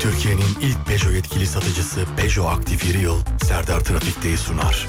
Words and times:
Türkiye'nin 0.00 0.56
ilk 0.60 0.86
Peugeot 0.86 1.14
yetkili 1.14 1.46
satıcısı 1.46 2.00
Peugeot 2.16 2.48
Aktif 2.48 2.94
Yıl 2.94 3.18
Serdar 3.42 3.80
Trafik'teyi 3.80 4.38
sunar. 4.38 4.86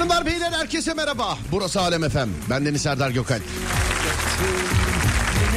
Hanımlar 0.00 0.26
beyler 0.26 0.52
herkese 0.52 0.94
merhaba. 0.94 1.38
Burası 1.52 1.80
Alem 1.80 2.08
FM. 2.08 2.28
Ben 2.50 2.66
Deniz 2.66 2.82
Serdar 2.82 3.10
Gökal. 3.10 3.40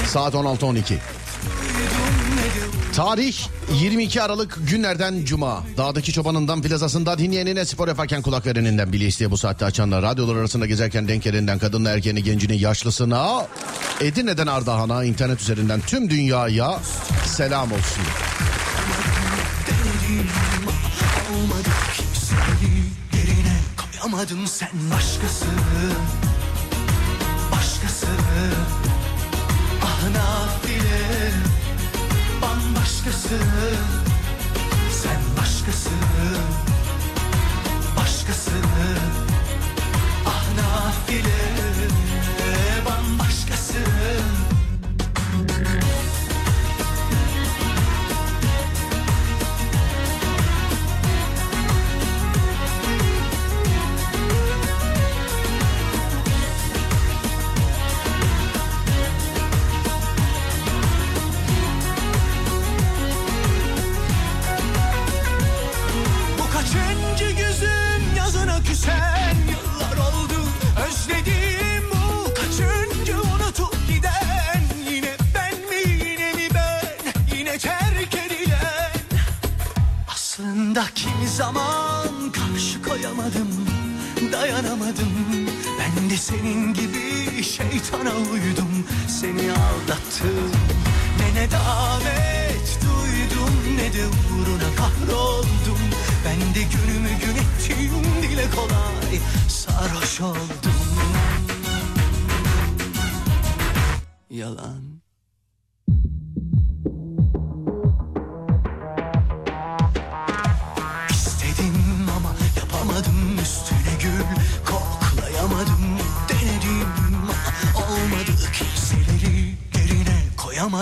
Saat 0.07 0.33
16.12. 0.33 0.95
Tarih 2.95 3.35
22 3.81 4.21
Aralık 4.21 4.57
günlerden 4.69 5.25
Cuma. 5.25 5.63
Dağdaki 5.77 6.13
çobanından 6.13 6.61
plazasında 6.61 7.17
dinleyenine 7.17 7.65
spor 7.65 7.87
yaparken 7.87 8.21
kulak 8.21 8.45
vereninden 8.45 8.93
bile 8.93 9.05
isteye 9.05 9.31
bu 9.31 9.37
saatte 9.37 9.65
açanlar. 9.65 10.01
Radyolar 10.03 10.35
arasında 10.35 10.65
gezerken 10.65 11.07
denk 11.07 11.27
elinden 11.27 11.59
kadınla 11.59 11.89
erkeğini 11.89 12.23
gencini 12.23 12.59
yaşlısına. 12.59 13.47
Edirne'den 14.01 14.47
Ardahan'a 14.47 15.03
internet 15.03 15.41
üzerinden 15.41 15.81
tüm 15.81 16.09
dünyaya 16.09 16.79
selam 17.25 17.71
olsun. 17.71 18.03
Koyamadım 24.23 24.47
sen 24.47 24.69
başkası 24.91 25.45
Başkası 27.51 28.07
Ah 29.83 30.09
nafile 30.09 31.31
Bambaşkası 32.41 33.37
Sen 34.91 35.21
başkası 35.37 35.89
Başkası 37.97 38.51
Ah 40.25 40.45
Bambaşkası 40.57 41.52
zaman 81.33 82.31
karşı 82.31 82.81
koyamadım 82.81 83.47
dayanamadım. 84.31 85.13
Ben 85.79 86.09
de 86.09 86.17
senin 86.17 86.73
gibi 86.73 87.43
şeytana 87.43 88.15
uydum. 88.31 88.87
Seni 89.07 89.51
aldattım 89.51 90.51
Ne 91.19 91.41
ne 91.41 91.51
davet 91.51 92.79
duydum 92.81 93.77
ne 93.77 93.93
de 93.93 94.05
uğruna 94.07 94.75
kahroldum. 94.77 95.79
Ben 96.25 96.55
de 96.55 96.61
günümü 96.61 97.09
gün 97.09 97.35
ettim 97.35 98.03
dile 98.21 98.45
kolay 98.55 99.19
sarhoş 99.47 100.21
oldum. 100.21 100.73
Yalan 104.29 104.92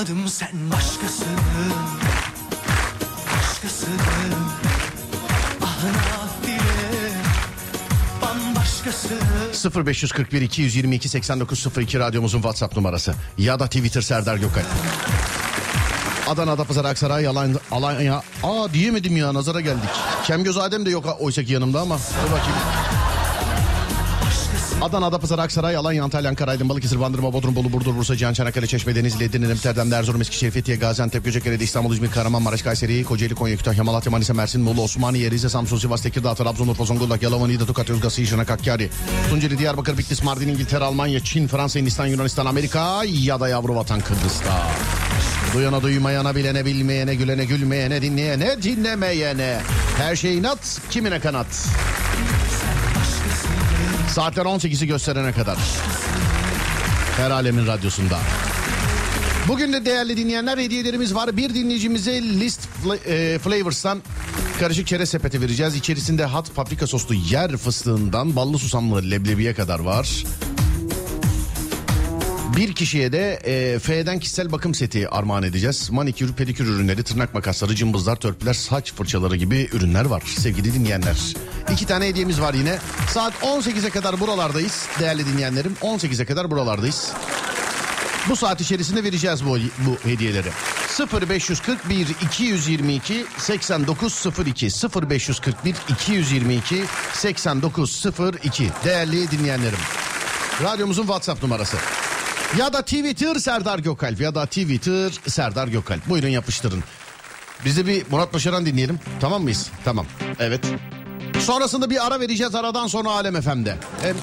koyamadım 0.01 0.27
sen 0.27 0.49
başkasın 0.71 1.27
başkasın 3.33 3.99
ah 5.61 5.83
nafile 5.83 7.13
bambaşkasın 8.21 9.85
0541 9.85 10.41
222 10.41 11.09
8902 11.09 11.99
radyomuzun 11.99 12.37
WhatsApp 12.37 12.75
numarası 12.75 13.13
ya 13.37 13.59
da 13.59 13.65
Twitter 13.67 14.01
Serdar 14.01 14.37
Gökal. 14.37 14.63
Adana, 16.27 16.51
Adapazarı, 16.51 16.87
Aksaray, 16.87 17.27
Alanya, 17.27 17.55
Alanya. 17.71 18.21
Aa 18.43 18.73
diyemedim 18.73 19.17
ya 19.17 19.33
nazara 19.33 19.61
geldik. 19.61 19.89
Kemgöz 20.23 20.57
Adem 20.57 20.85
de 20.85 20.89
yok 20.89 21.17
oysa 21.19 21.43
ki 21.43 21.53
yanımda 21.53 21.81
ama. 21.81 21.97
Dur 21.97 22.31
bakayım. 22.31 22.80
Adana, 24.81 25.05
Adapazarı, 25.05 25.41
Aksaray, 25.41 25.75
Alanya, 25.75 26.03
Antalya, 26.03 26.29
Ankara, 26.29 26.51
Aydın, 26.51 26.69
Balıkesir, 26.69 26.99
Bandırma, 26.99 27.33
Bodrum, 27.33 27.55
Bolu, 27.55 27.73
Burdur, 27.73 27.95
Bursa, 27.95 28.15
Cihan, 28.15 28.33
Çanakkale, 28.33 28.67
Çeşme, 28.67 28.95
Denizli, 28.95 29.23
Edirne, 29.23 29.51
Amsterdam, 29.51 29.93
Erzurum, 29.93 30.21
Eskişehir, 30.21 30.51
Fethiye, 30.51 30.77
Gaziantep, 30.77 31.25
Göcekere, 31.25 31.55
İstanbul, 31.55 31.93
İzmir, 31.93 32.11
Kahramanmaraş, 32.11 32.61
Kayseri, 32.61 33.03
Kocaeli, 33.03 33.35
Konya, 33.35 33.57
Kütahya, 33.57 33.83
Malatya, 33.83 34.11
Manisa, 34.11 34.33
Mersin, 34.33 34.61
Muğla, 34.61 34.81
Osmaniye, 34.81 35.31
Rize, 35.31 35.49
Samsun, 35.49 35.77
Sivas, 35.77 36.01
Tekirdağ, 36.01 36.35
Trabzon, 36.35 36.67
Urfa, 36.67 36.85
Zonguldak, 36.85 37.21
Yalova, 37.21 37.47
Niğde, 37.47 37.65
Tokat, 37.65 37.89
Yozgat, 37.89 38.13
Sişinak, 38.13 38.49
Hakkari, 38.49 38.89
Tunceli, 39.29 39.57
Diyarbakır, 39.57 39.97
Bitlis, 39.97 40.23
Mardin, 40.23 40.47
İngiltere, 40.47 40.83
Almanya, 40.83 41.19
Çin, 41.19 41.47
Fransa, 41.47 41.79
Hindistan, 41.79 42.05
Yunanistan, 42.05 42.45
Amerika 42.45 43.03
ya 43.05 43.39
da 43.39 43.49
yavru 43.49 43.75
vatan 43.75 43.99
Kıbrıs'ta. 43.99 44.67
Duyana 45.53 45.81
duymayana 45.81 46.35
bilene 46.35 46.65
bilmeyene 46.65 47.15
gülene 47.15 47.45
gülmeyene 47.45 48.01
dinleyene 48.01 48.63
dinlemeyene. 48.63 49.59
Her 49.97 50.15
şey 50.15 50.37
inat 50.37 50.79
kimine 50.89 51.19
kanat. 51.19 51.47
Saatler 54.11 54.45
18'i 54.45 54.87
gösterene 54.87 55.31
kadar. 55.31 55.57
Her 57.17 57.31
alemin 57.31 57.67
radyosunda. 57.67 58.19
Bugün 59.47 59.73
de 59.73 59.85
değerli 59.85 60.17
dinleyenler 60.17 60.57
hediyelerimiz 60.57 61.15
var. 61.15 61.37
Bir 61.37 61.53
dinleyicimize 61.53 62.21
List 62.21 62.69
e, 63.07 63.39
Flavors'tan 63.43 64.01
karışık 64.59 64.87
çerez 64.87 65.09
sepeti 65.09 65.41
vereceğiz. 65.41 65.75
İçerisinde 65.75 66.25
hat 66.25 66.55
paprika 66.55 66.87
soslu 66.87 67.15
yer 67.15 67.57
fıstığından 67.57 68.35
ballı 68.35 68.59
susamlı 68.59 69.11
leblebiye 69.11 69.53
kadar 69.53 69.79
var. 69.79 70.23
Bir 72.57 72.73
kişiye 72.73 73.11
de 73.11 73.39
e, 73.43 73.79
F'den 73.79 74.19
kişisel 74.19 74.51
bakım 74.51 74.75
seti 74.75 75.09
armağan 75.09 75.43
edeceğiz. 75.43 75.89
Manikür, 75.89 76.33
pedikür 76.33 76.67
ürünleri, 76.67 77.03
tırnak 77.03 77.33
makasları, 77.33 77.75
cımbızlar, 77.75 78.15
törpüler, 78.15 78.53
saç 78.53 78.93
fırçaları 78.93 79.35
gibi 79.35 79.69
ürünler 79.73 80.05
var 80.05 80.23
sevgili 80.37 80.73
dinleyenler. 80.73 81.17
İki 81.73 81.85
tane 81.85 82.07
hediyemiz 82.07 82.41
var 82.41 82.53
yine. 82.53 82.79
Saat 83.09 83.33
18'e 83.33 83.89
kadar 83.89 84.19
buralardayız 84.19 84.87
değerli 84.99 85.25
dinleyenlerim. 85.25 85.75
18'e 85.81 86.25
kadar 86.25 86.51
buralardayız. 86.51 87.11
Bu 88.29 88.35
saat 88.35 88.61
içerisinde 88.61 89.03
vereceğiz 89.03 89.45
bu, 89.45 89.57
bu 89.57 90.09
hediyeleri. 90.09 90.49
0541 91.21 92.07
222 92.21 93.25
8902 93.37 94.67
0541 95.09 95.75
222 95.89 96.83
8902 97.13 98.69
değerli 98.85 99.31
dinleyenlerim. 99.31 99.79
Radyomuzun 100.63 101.03
WhatsApp 101.03 101.43
numarası. 101.43 101.77
Ya 102.57 102.73
da 102.73 102.81
Twitter 102.81 103.35
Serdar 103.35 103.79
Gökalp 103.79 104.21
ya 104.21 104.35
da 104.35 104.45
Twitter 104.45 105.11
Serdar 105.27 105.67
Gökalp. 105.67 106.09
Buyurun 106.09 106.27
yapıştırın. 106.27 106.83
Biz 107.65 107.77
de 107.77 107.87
bir 107.87 108.05
Murat 108.11 108.33
Başaran 108.33 108.65
dinleyelim. 108.65 108.99
Tamam 109.21 109.43
mıyız? 109.43 109.69
Tamam. 109.85 110.05
Evet. 110.39 110.61
Sonrasında 111.39 111.89
bir 111.89 112.07
ara 112.07 112.19
vereceğiz 112.19 112.55
aradan 112.55 112.87
sonra 112.87 113.09
Alem 113.09 113.41
FM'de. 113.41 113.75
Hem... 114.01 114.15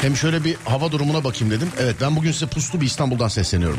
Hem 0.00 0.16
şöyle 0.16 0.44
bir 0.44 0.56
hava 0.64 0.92
durumuna 0.92 1.24
bakayım 1.24 1.54
dedim. 1.54 1.68
Evet 1.80 1.96
ben 2.00 2.16
bugün 2.16 2.32
size 2.32 2.46
puslu 2.46 2.80
bir 2.80 2.86
İstanbul'dan 2.86 3.28
sesleniyorum. 3.28 3.78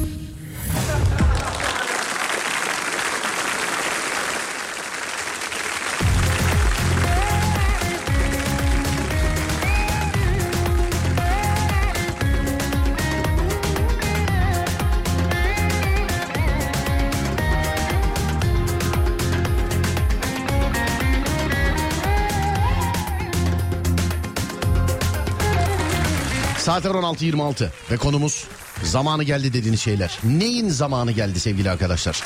Saatler 26.81 26.99
16.26 26.99 27.67
ve 27.91 27.97
konumuz 27.97 28.47
zamanı 28.83 29.23
geldi 29.23 29.53
dediğiniz 29.53 29.81
şeyler. 29.81 30.19
Neyin 30.23 30.69
zamanı 30.69 31.11
geldi 31.11 31.39
sevgili 31.39 31.71
arkadaşlar? 31.71 32.23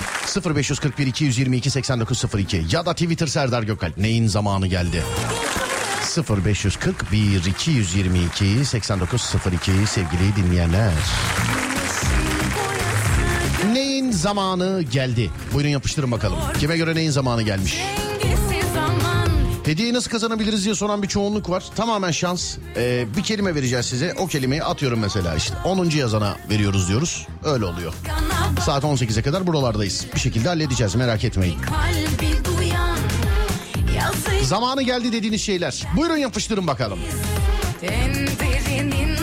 0541 0.55 1.07
222 1.07 1.69
8902 1.69 2.65
ya 2.71 2.85
da 2.85 2.93
Twitter 2.93 3.27
Serdar 3.27 3.63
Gökalp. 3.63 3.97
Neyin 3.97 4.27
zamanı 4.27 4.67
geldi? 4.67 5.03
0541 6.45 7.45
222 7.45 8.65
8902 8.65 9.71
sevgili 9.87 10.35
dinleyenler. 10.35 10.91
Neyin 13.73 14.11
zamanı 14.11 14.81
geldi? 14.81 15.29
Buyurun 15.53 15.69
yapıştırın 15.69 16.11
bakalım. 16.11 16.39
Kime 16.59 16.77
göre 16.77 16.95
neyin 16.95 17.11
zamanı 17.11 17.41
gelmiş? 17.41 17.73
Zaman 17.73 18.04
Hediyeyi 19.65 19.93
nasıl 19.93 20.11
kazanabiliriz 20.11 20.65
diye 20.65 20.75
soran 20.75 21.03
bir 21.03 21.07
çoğunluk 21.07 21.49
var. 21.49 21.63
Tamamen 21.75 22.11
şans. 22.11 22.57
Ee, 22.75 23.05
bir 23.17 23.23
kelime 23.23 23.55
vereceğiz 23.55 23.85
size. 23.85 24.13
O 24.17 24.27
kelimeyi 24.27 24.63
atıyorum 24.63 24.99
mesela 24.99 25.35
işte. 25.35 25.55
10. 25.65 25.89
yazana 25.89 26.37
veriyoruz 26.49 26.89
diyoruz. 26.89 27.27
Öyle 27.43 27.65
oluyor. 27.65 27.93
Saat 28.65 28.83
18'e 28.83 29.21
kadar 29.21 29.47
buralardayız. 29.47 30.05
Bir 30.15 30.19
şekilde 30.19 30.47
halledeceğiz 30.47 30.95
merak 30.95 31.23
etmeyin. 31.23 31.57
Zamanı 34.43 34.81
geldi 34.81 35.11
dediğiniz 35.11 35.41
şeyler. 35.41 35.83
Buyurun 35.95 36.17
yapıştırın 36.17 36.67
bakalım. 36.67 36.99
en 37.81 39.14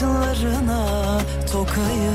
saçlarına 0.00 1.20
tokayım 1.52 2.14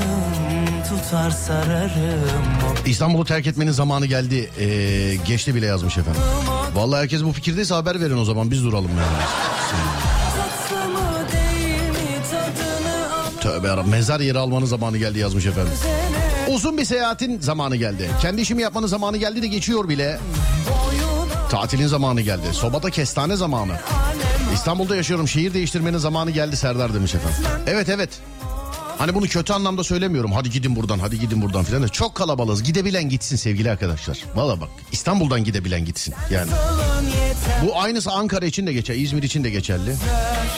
tutar 0.90 1.32
sararım 1.32 2.46
İstanbul'u 2.86 3.26
terk 3.26 3.48
etmenin 3.48 3.72
zamanı 3.72 4.06
geldi. 4.06 4.50
Ee, 4.60 5.16
geçti 5.28 5.56
bile 5.56 5.66
yazmış 5.66 5.98
efendim. 5.98 6.22
Vallahi 6.76 7.02
herkes 7.02 7.24
bu 7.24 7.34
fikirdeyse 7.34 7.74
haber 7.74 8.02
verin 8.02 8.18
o 8.18 8.26
zaman 8.26 8.52
biz 8.52 8.64
duralım 8.64 8.92
yani. 8.92 9.24
Tövbe 13.42 13.68
yarabbim 13.68 13.92
mezar 13.92 14.20
yeri 14.20 14.40
almanın 14.40 14.66
zamanı 14.66 14.98
geldi 14.98 15.20
yazmış 15.20 15.46
efendim. 15.46 15.74
Uzun 16.50 16.78
bir 16.78 16.86
seyahatin 16.86 17.40
zamanı 17.40 17.76
geldi. 17.76 18.10
Kendi 18.22 18.42
işimi 18.42 18.62
yapmanın 18.62 18.88
zamanı 18.88 19.18
geldi 19.18 19.42
de 19.42 19.48
geçiyor 19.48 19.90
bile. 19.90 20.20
Tatilin 21.50 21.88
zamanı 21.88 22.22
geldi. 22.22 22.46
Sobada 22.52 22.90
kestane 22.90 23.36
zamanı. 23.36 23.74
İstanbul'da 24.56 24.96
yaşıyorum. 24.96 25.28
Şehir 25.28 25.54
değiştirmenin 25.54 25.98
zamanı 25.98 26.32
geldi 26.32 26.58
Serdar 26.58 26.94
demiş 26.94 27.16
efendim. 27.16 27.38
Evet 27.68 27.90
evet. 27.90 28.10
Hani 28.98 29.16
bunu 29.16 29.26
kötü 29.26 29.54
anlamda 29.54 29.84
söylemiyorum. 29.84 30.32
Hadi 30.32 30.50
gidin 30.50 30.76
buradan, 30.76 31.00
hadi 31.00 31.20
gidin 31.20 31.42
buradan 31.42 31.64
filan. 31.64 31.88
Çok 31.88 32.16
kalabalığız. 32.16 32.64
Gidebilen 32.64 33.10
gitsin 33.10 33.36
sevgili 33.36 33.72
arkadaşlar. 33.72 34.18
Valla 34.36 34.62
bak 34.62 34.70
İstanbul'dan 34.92 35.44
gidebilen 35.44 35.86
gitsin. 35.86 36.14
Yani 36.32 36.52
bu 37.66 37.80
aynısı 37.80 38.12
Ankara 38.12 38.46
için 38.46 38.68
de 38.68 38.74
geçer, 38.74 38.96
İzmir 38.96 39.24
için 39.24 39.44
de 39.44 39.50
geçerli. 39.50 39.96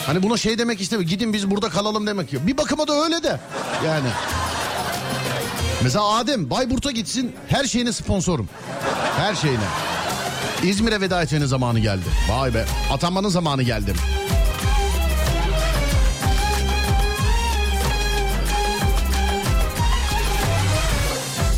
Hani 0.06 0.22
buna 0.22 0.36
şey 0.36 0.58
demek 0.58 0.80
istemiyorum. 0.80 1.10
Gidin 1.10 1.32
biz 1.32 1.50
burada 1.50 1.68
kalalım 1.68 2.06
demek 2.06 2.32
yok. 2.32 2.46
Bir 2.46 2.56
bakıma 2.56 2.88
da 2.88 2.92
öyle 3.04 3.22
de. 3.22 3.40
Yani. 3.86 4.08
Mesela 5.82 6.04
Adem 6.04 6.50
Bayburt'a 6.50 6.90
gitsin 6.90 7.32
her 7.48 7.64
şeyine 7.64 7.92
sponsorum. 7.92 8.48
Her 9.16 9.34
şeyine. 9.34 9.64
İzmir'e 10.62 11.00
veda 11.00 11.22
etmenin 11.22 11.46
zamanı 11.46 11.78
geldi. 11.78 12.04
Vay 12.30 12.54
be 12.54 12.64
atanmanın 12.90 13.28
zamanı 13.28 13.62
geldi. 13.62 13.92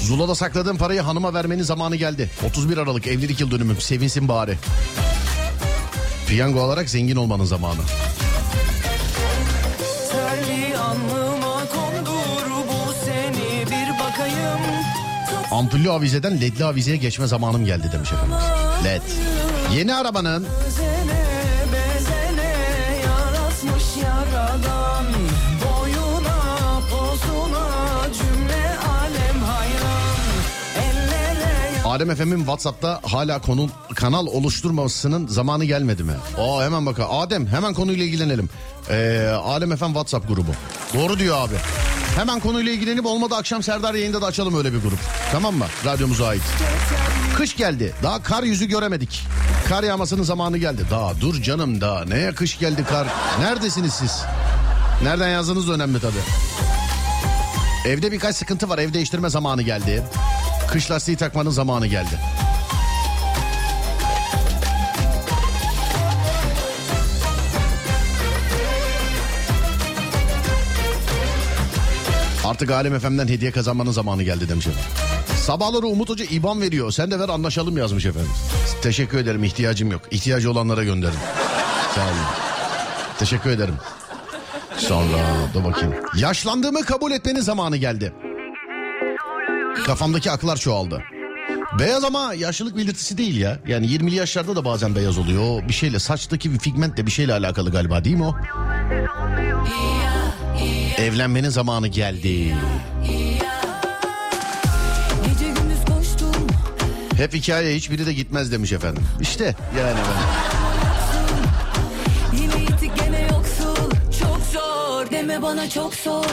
Zula'da 0.00 0.34
sakladığım 0.34 0.76
parayı 0.76 1.00
hanıma 1.00 1.34
vermenin 1.34 1.62
zamanı 1.62 1.96
geldi. 1.96 2.30
31 2.46 2.76
Aralık 2.76 3.06
evlilik 3.06 3.40
yıl 3.40 3.50
dönümüm. 3.50 3.80
Sevinsin 3.80 4.28
bari. 4.28 4.54
Piyango 6.28 6.60
alarak 6.60 6.90
zengin 6.90 7.16
olmanın 7.16 7.44
zamanı. 7.44 7.80
Terli 10.10 10.78
alnıma 10.78 11.29
Ampullü 15.60 15.90
avizeden 15.90 16.40
ledli 16.40 16.64
avizeye 16.64 16.96
geçme 16.96 17.26
zamanım 17.26 17.64
geldi 17.64 17.90
demiş 17.92 18.12
efendim. 18.12 18.36
Led. 18.84 19.02
Yeni 19.76 19.94
arabanın 19.94 20.46
Adem 31.84 32.10
Efem'in 32.10 32.38
WhatsApp'ta 32.38 33.00
hala 33.02 33.40
konu 33.40 33.68
kanal 33.94 34.26
oluşturmasının 34.26 35.26
zamanı 35.26 35.64
gelmedi 35.64 36.02
mi? 36.04 36.14
Aa 36.38 36.64
hemen 36.64 36.86
bakın. 36.86 37.04
Adem 37.10 37.46
hemen 37.46 37.74
konuyla 37.74 38.04
ilgilenelim. 38.04 38.48
Ee, 38.90 39.30
Adem 39.44 39.72
Efem 39.72 39.88
WhatsApp 39.88 40.28
grubu. 40.28 40.50
Doğru 40.94 41.18
diyor 41.18 41.36
abi. 41.38 41.54
Hemen 42.16 42.40
konuyla 42.40 42.72
ilgilenip 42.72 43.06
olmadı 43.06 43.34
akşam 43.34 43.62
Serdar 43.62 43.94
yayında 43.94 44.22
da 44.22 44.26
açalım 44.26 44.56
öyle 44.58 44.72
bir 44.72 44.78
grup. 44.78 44.98
Tamam 45.32 45.54
mı? 45.54 45.66
Radyomuza 45.84 46.26
ait. 46.26 46.42
Kış 47.36 47.56
geldi. 47.56 47.94
Daha 48.02 48.22
kar 48.22 48.42
yüzü 48.42 48.66
göremedik. 48.66 49.26
Kar 49.68 49.82
yağmasının 49.82 50.22
zamanı 50.22 50.58
geldi. 50.58 50.82
Daha 50.90 51.20
dur 51.20 51.42
canım 51.42 51.80
daha. 51.80 52.04
Neye 52.04 52.32
kış 52.34 52.58
geldi 52.58 52.84
kar? 52.84 53.06
Neredesiniz 53.40 53.92
siz? 53.94 54.22
Nereden 55.02 55.28
yazdığınız 55.28 55.70
önemli 55.70 56.00
tabii. 56.00 56.20
Evde 57.86 58.12
birkaç 58.12 58.36
sıkıntı 58.36 58.68
var. 58.68 58.78
Ev 58.78 58.92
değiştirme 58.92 59.30
zamanı 59.30 59.62
geldi. 59.62 60.02
Kış 60.70 60.90
lastiği 60.90 61.16
takmanın 61.16 61.50
zamanı 61.50 61.86
geldi. 61.86 62.18
Artık 72.50 72.70
Alem 72.70 72.98
FM'den 72.98 73.28
hediye 73.28 73.50
kazanmanın 73.50 73.90
zamanı 73.90 74.22
geldi 74.22 74.48
demiş. 74.48 74.66
Sabahları 75.36 75.86
Umut 75.86 76.08
Hoca 76.08 76.24
IBAN 76.24 76.60
veriyor. 76.60 76.90
Sen 76.90 77.10
de 77.10 77.18
ver 77.18 77.28
anlaşalım 77.28 77.78
yazmış 77.78 78.06
efendim. 78.06 78.30
Teşekkür 78.82 79.18
ederim 79.18 79.44
ihtiyacım 79.44 79.90
yok. 79.92 80.02
İhtiyacı 80.10 80.50
olanlara 80.50 80.84
gönderin. 80.84 81.18
Sağ 81.94 82.00
olun. 82.00 82.14
Teşekkür 83.18 83.50
ederim. 83.50 83.74
Sonra 84.76 85.18
dur 85.54 85.64
bakayım. 85.64 85.94
Yaşlandığımı 86.16 86.84
kabul 86.84 87.12
etmenin 87.12 87.40
zamanı 87.40 87.76
geldi. 87.76 88.12
Kafamdaki 89.86 90.30
aklar 90.30 90.56
çoğaldı. 90.56 91.02
Beyaz 91.78 92.04
ama 92.04 92.34
yaşlılık 92.34 92.76
belirtisi 92.76 93.18
değil 93.18 93.36
ya. 93.36 93.58
Yani 93.66 93.86
20'li 93.86 94.14
yaşlarda 94.14 94.56
da 94.56 94.64
bazen 94.64 94.94
beyaz 94.94 95.18
oluyor. 95.18 95.68
Bir 95.68 95.72
şeyle 95.72 95.98
saçtaki 95.98 96.52
bir 96.52 96.58
pigmentle 96.58 97.06
bir 97.06 97.10
şeyle 97.10 97.32
alakalı 97.32 97.72
galiba 97.72 98.04
değil 98.04 98.16
mi 98.16 98.24
o? 98.24 98.34
Evlenmenin 100.98 101.48
zamanı 101.48 101.88
geldi. 101.88 102.54
Hep 107.16 107.34
hikaye 107.34 107.76
hiçbiri 107.76 108.06
de 108.06 108.12
gitmez 108.12 108.52
demiş 108.52 108.72
efendim. 108.72 109.02
İşte 109.20 109.54
yani 109.78 109.98
ben. 109.98 110.16
Yine 112.42 112.60
yitik 112.60 112.96
gene 112.98 113.22
yoksul. 113.22 113.90
Çok 114.20 114.40
zor 114.52 115.10
deme 115.10 115.42
bana 115.42 115.70
çok 115.70 115.94
zor. 115.94 116.24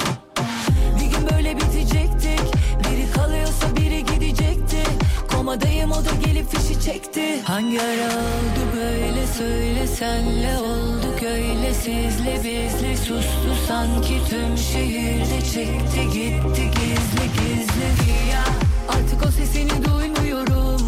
Komadayım 5.58 5.92
o 5.92 6.06
da 6.06 6.10
gelip 6.26 6.50
fişi 6.50 6.82
çekti. 6.82 7.42
Hangi 7.44 7.82
ara 7.82 8.08
oldu 8.08 8.62
böyle 8.76 9.28
söyle 9.28 9.88
senle. 9.88 10.58
Olduk 10.58 11.24
öyle 11.24 11.74
sizle 11.74 12.38
bizle 12.44 12.98
sustu 12.98 13.56
sanki. 13.68 14.20
Tüm 14.30 14.58
şehirde 14.58 15.42
çekti 15.42 16.02
gitti 16.14 16.72
gizli 16.76 17.28
gizli. 17.34 18.32
Ya 18.32 18.43
artık 18.88 19.26
o 19.28 19.32
sesini 19.32 19.86
duymuyorum. 19.86 20.82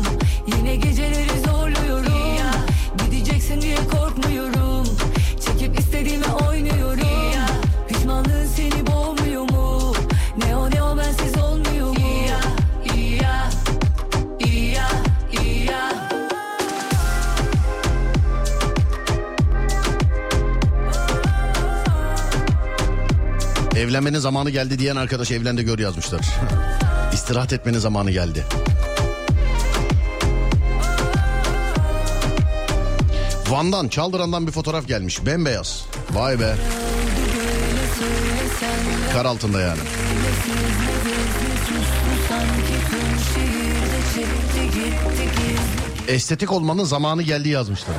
Yine 0.47 0.75
geceleri 0.75 1.39
zorluyorum. 1.45 2.35
Ya 2.39 2.51
gideceksin 3.05 3.61
diye 3.61 3.75
korkmuyorum. 3.75 4.85
Çekip 5.45 5.79
istediğimi 5.79 6.25
oynuyorum. 6.49 7.31
Ya 7.35 7.47
pişmanlığın 7.87 8.45
seni 8.45 8.87
boğmuyor 8.87 9.18
Evlenmenin 23.79 24.19
zamanı 24.19 24.49
geldi 24.49 24.79
diyen 24.79 24.95
arkadaş 24.95 25.31
evlendi 25.31 25.63
gör 25.63 25.79
yazmışlar. 25.79 26.21
İstirahat 27.13 27.53
etmenin 27.53 27.79
zamanı 27.79 28.11
geldi. 28.11 28.45
Van'dan, 33.49 33.87
Çaldıran'dan 33.87 34.47
bir 34.47 34.51
fotoğraf 34.51 34.87
gelmiş. 34.87 35.25
Bembeyaz. 35.25 35.85
Vay 36.11 36.39
be. 36.39 36.55
Kar 39.13 39.25
altında 39.25 39.61
yani. 39.61 39.79
Estetik 46.07 46.51
olmanın 46.51 46.83
zamanı 46.83 47.21
geldi 47.21 47.49
yazmışlar. 47.49 47.95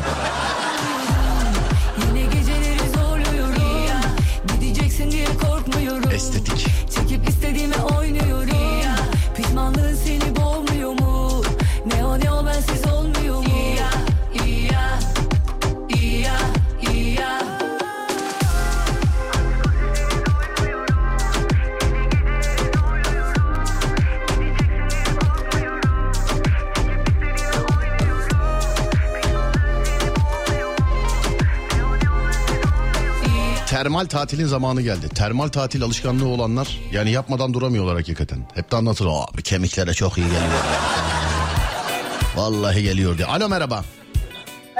Termal 34.00 34.20
tatilin 34.20 34.46
zamanı 34.46 34.82
geldi. 34.82 35.08
Termal 35.08 35.48
tatil 35.48 35.82
alışkanlığı 35.82 36.28
olanlar 36.28 36.80
yani 36.92 37.10
yapmadan 37.10 37.54
duramıyorlar 37.54 37.96
hakikaten. 37.96 38.38
Hep 38.54 38.70
de 38.70 38.76
anlatır 38.76 39.06
abi 39.10 39.42
kemiklere 39.42 39.94
çok 39.94 40.18
iyi 40.18 40.26
geliyor. 40.26 40.42
Vallahi 42.36 42.82
geliyor 42.82 43.18
diye. 43.18 43.26
Alo 43.26 43.48
merhaba. 43.48 43.84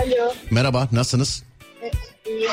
Alo. 0.03 0.33
Merhaba 0.51 0.89
nasılsınız? 0.93 1.43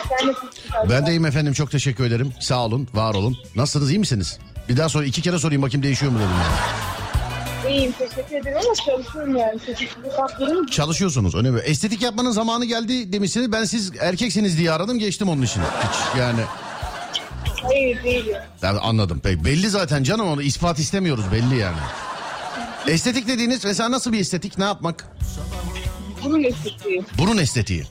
Sen 0.10 0.28
nasılsın? 0.28 0.50
Ben 0.90 1.06
deyim 1.06 1.26
efendim 1.26 1.54
çok 1.54 1.72
teşekkür 1.72 2.06
ederim. 2.06 2.34
Sağ 2.40 2.66
olun 2.66 2.88
var 2.94 3.14
olun. 3.14 3.38
Nasılsınız 3.56 3.92
iyi 3.92 4.00
misiniz? 4.00 4.40
Bir 4.70 4.78
daha 4.78 4.90
sonra 4.90 5.06
iki 5.06 5.22
kere 5.22 5.40
sorayım 5.40 5.62
bakayım 5.62 5.84
değişiyor 5.84 6.12
mu 6.12 6.20
dedim. 6.20 6.30
Yani. 6.30 6.87
İyiyim. 7.70 7.92
Teşekkür 7.92 8.36
ederim 8.36 8.58
ama 8.66 8.76
çalışıyorum 8.76 9.36
yani. 9.38 9.60
Ederim. 10.38 10.66
Çalışıyorsunuz 10.66 11.36
önemli. 11.36 11.60
Estetik 11.60 12.02
yapmanın 12.02 12.32
zamanı 12.32 12.66
geldi 12.66 13.14
demişsiniz. 13.14 13.52
Ben 13.52 13.66
siz 13.66 13.92
erkeksiniz 14.00 14.58
diye 14.58 14.72
aradım 14.72 15.00
geçtim 15.00 15.30
onun 15.30 15.42
için. 15.42 15.62
Hiç 15.62 16.20
yani 16.20 16.40
Hayır 17.64 18.04
değilim. 18.04 18.36
ben 18.64 18.76
anladım. 18.82 19.20
Peki, 19.24 19.46
belli 19.46 19.70
zaten 19.70 20.04
canım 20.04 20.28
onu 20.28 20.42
ispat 20.42 20.80
istemiyoruz 20.80 21.26
belli 21.32 21.58
yani. 21.58 21.78
Estetik 22.88 23.28
dediğiniz 23.28 23.66
mesela 23.66 23.92
nasıl 23.92 24.14
bir 24.14 24.20
estetik 24.20 24.58
ne 24.58 24.64
yapmak? 24.64 25.06
Bunun 26.24 26.44
estetiği. 26.44 27.04
Burun 27.18 27.38
estetiği. 27.38 27.84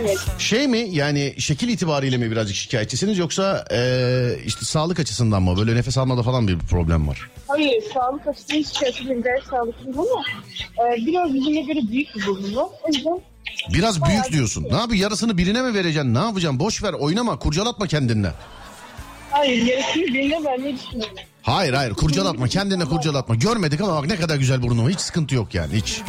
Evet. 0.00 0.18
Şey 0.38 0.66
mi 0.68 0.78
yani 0.90 1.34
şekil 1.38 1.68
itibariyle 1.68 2.16
mi 2.16 2.30
birazcık 2.30 2.56
şikayetçisiniz 2.56 3.18
yoksa 3.18 3.64
eee, 3.70 4.38
işte 4.46 4.64
sağlık 4.64 5.00
açısından 5.00 5.42
mı 5.42 5.56
böyle 5.58 5.74
nefes 5.74 5.98
almada 5.98 6.22
falan 6.22 6.48
bir 6.48 6.58
problem 6.58 7.08
var? 7.08 7.30
Hayır. 7.48 7.82
Sağlık 7.94 8.26
açısından 8.26 8.58
yapayım. 8.58 9.22
Gayet 9.22 9.44
sağlıklıyım 9.44 9.98
ama 10.00 10.22
e, 10.94 11.06
biraz 11.06 11.34
yüzüme 11.34 11.60
göre 11.60 11.78
büyük 11.90 12.16
bir 12.16 12.26
burnum. 12.26 12.68
O 12.82 12.88
yüzden 12.92 13.20
Biraz 13.74 14.02
büyük 14.04 14.32
diyorsun. 14.32 14.64
Ne 14.70 14.76
yapayım 14.76 15.02
yarısını 15.02 15.38
birine 15.38 15.62
mi 15.62 15.74
vereceksin? 15.74 16.14
Ne 16.14 16.18
yapacaksın? 16.18 16.60
Boş 16.60 16.82
ver 16.82 16.92
oynama 16.92 17.38
kurcalatma 17.38 17.86
kendinle. 17.86 18.32
hayır. 19.30 19.62
Yarısını 19.66 20.02
birine 20.02 20.44
vermeyi 20.44 20.76
düşünüyorum. 20.78 21.16
Hayır 21.46 21.74
hayır 21.74 21.94
kurcalatma 21.94 22.48
kendine 22.48 22.84
kurcalatma. 22.84 23.34
Görmedik 23.34 23.80
ama 23.80 23.96
bak 23.96 24.06
ne 24.06 24.16
kadar 24.16 24.36
güzel 24.36 24.62
burnum 24.62 24.88
hiç 24.90 25.00
sıkıntı 25.00 25.34
yok 25.34 25.54
yani 25.54 25.74
hiç. 25.76 26.02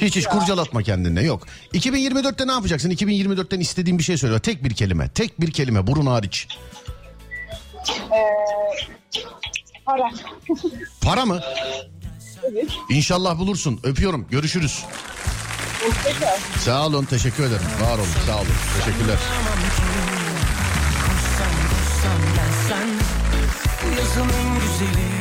Hiç 0.00 0.16
hiç 0.16 0.26
kurcalatma 0.26 0.82
kendine 0.82 1.22
yok. 1.22 1.46
2024'te 1.74 2.46
ne 2.46 2.52
yapacaksın? 2.52 2.90
2024'ten 2.90 3.60
istediğin 3.60 3.98
bir 3.98 4.04
şey 4.04 4.16
söyle. 4.16 4.38
Tek 4.40 4.64
bir 4.64 4.74
kelime. 4.74 5.08
Tek 5.08 5.40
bir 5.40 5.50
kelime 5.50 5.86
burun 5.86 6.06
hariç. 6.06 6.48
E, 7.90 8.20
Para. 9.86 10.10
Para 11.02 11.24
mı? 11.26 11.40
evet. 12.52 12.70
İnşallah 12.90 13.38
bulursun. 13.38 13.80
Öpüyorum. 13.82 14.26
Görüşürüz. 14.30 14.84
Sağ 16.58 16.86
olun. 16.86 17.04
Teşekkür 17.04 17.44
ederim. 17.44 17.66
Var 17.82 17.98
olun. 17.98 18.06
Sağ 18.26 18.36
olun. 18.36 18.46
Teşekkürler. 18.78 19.18
Yazın 23.98 24.20
en 24.20 24.54
güzeli 24.54 25.12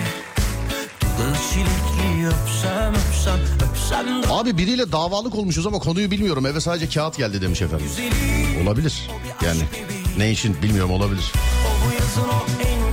öpsem 2.27 2.93
öpsem 2.95 3.39
öpsem 3.69 4.31
Abi 4.31 4.57
biriyle 4.57 4.91
davalık 4.91 5.35
olmuşuz 5.35 5.67
ama 5.67 5.79
konuyu 5.79 6.11
bilmiyorum. 6.11 6.45
Eve 6.45 6.61
sadece 6.61 6.89
kağıt 6.89 7.17
geldi 7.17 7.41
demiş 7.41 7.61
efendim. 7.61 7.87
Olabilir. 8.63 9.09
Yani 9.45 9.61
ne 10.17 10.31
için 10.31 10.61
bilmiyorum 10.61 10.91
olabilir. 10.91 11.31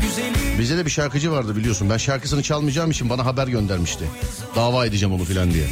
Güzeli 0.01 0.59
Bize 0.59 0.77
de 0.77 0.87
bir 0.87 0.91
şarkıcı 0.91 1.33
vardı 1.33 1.57
biliyorsun. 1.57 1.91
Ben 1.91 1.97
şarkısını 1.97 2.43
çalmayacağım 2.43 2.91
için 2.91 3.11
bana 3.11 3.25
haber 3.25 3.49
göndermişti. 3.49 4.05
Dava 4.57 4.87
edeceğim 4.87 5.15
onu 5.15 5.25
filan 5.25 5.51
diye. 5.51 5.67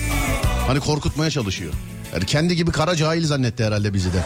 Hani 0.66 0.81
korkutmaya 0.81 1.31
çalışıyor. 1.31 1.73
Yani 2.12 2.27
kendi 2.27 2.57
gibi 2.57 2.71
kara 2.71 2.97
cahil 2.97 3.27
zannetti 3.27 3.64
herhalde 3.64 3.95
bizi 3.95 4.12
de. 4.12 4.23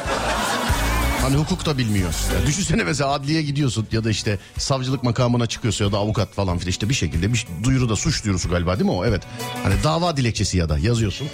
Hani 1.23 1.37
hukuk 1.37 1.67
da 1.67 1.79
bilmiyor. 1.79 2.15
Ya 2.41 2.47
düşünsene 2.47 2.85
mesela 2.85 3.11
adliye 3.11 3.43
gidiyorsun 3.43 3.87
ya 3.93 4.05
da 4.05 4.11
işte 4.11 4.39
savcılık 4.59 5.03
makamına 5.03 5.47
çıkıyorsun 5.47 5.85
ya 5.85 5.93
da 5.93 5.99
avukat 5.99 6.33
falan 6.35 6.59
filan 6.59 6.71
işte 6.71 6.89
bir 6.89 6.95
şekilde 6.95 7.33
bir 7.33 7.47
duyuruda 7.65 7.97
suç 7.97 8.25
duyurusu 8.25 8.49
galiba 8.51 8.75
değil 8.79 8.91
mi 8.91 8.97
o? 8.97 9.05
Evet. 9.05 9.23
Hani 9.63 9.75
dava 9.85 10.17
dilekçesi 10.17 10.59
ya 10.59 10.69
da 10.69 10.79
yazıyorsun. 10.79 11.29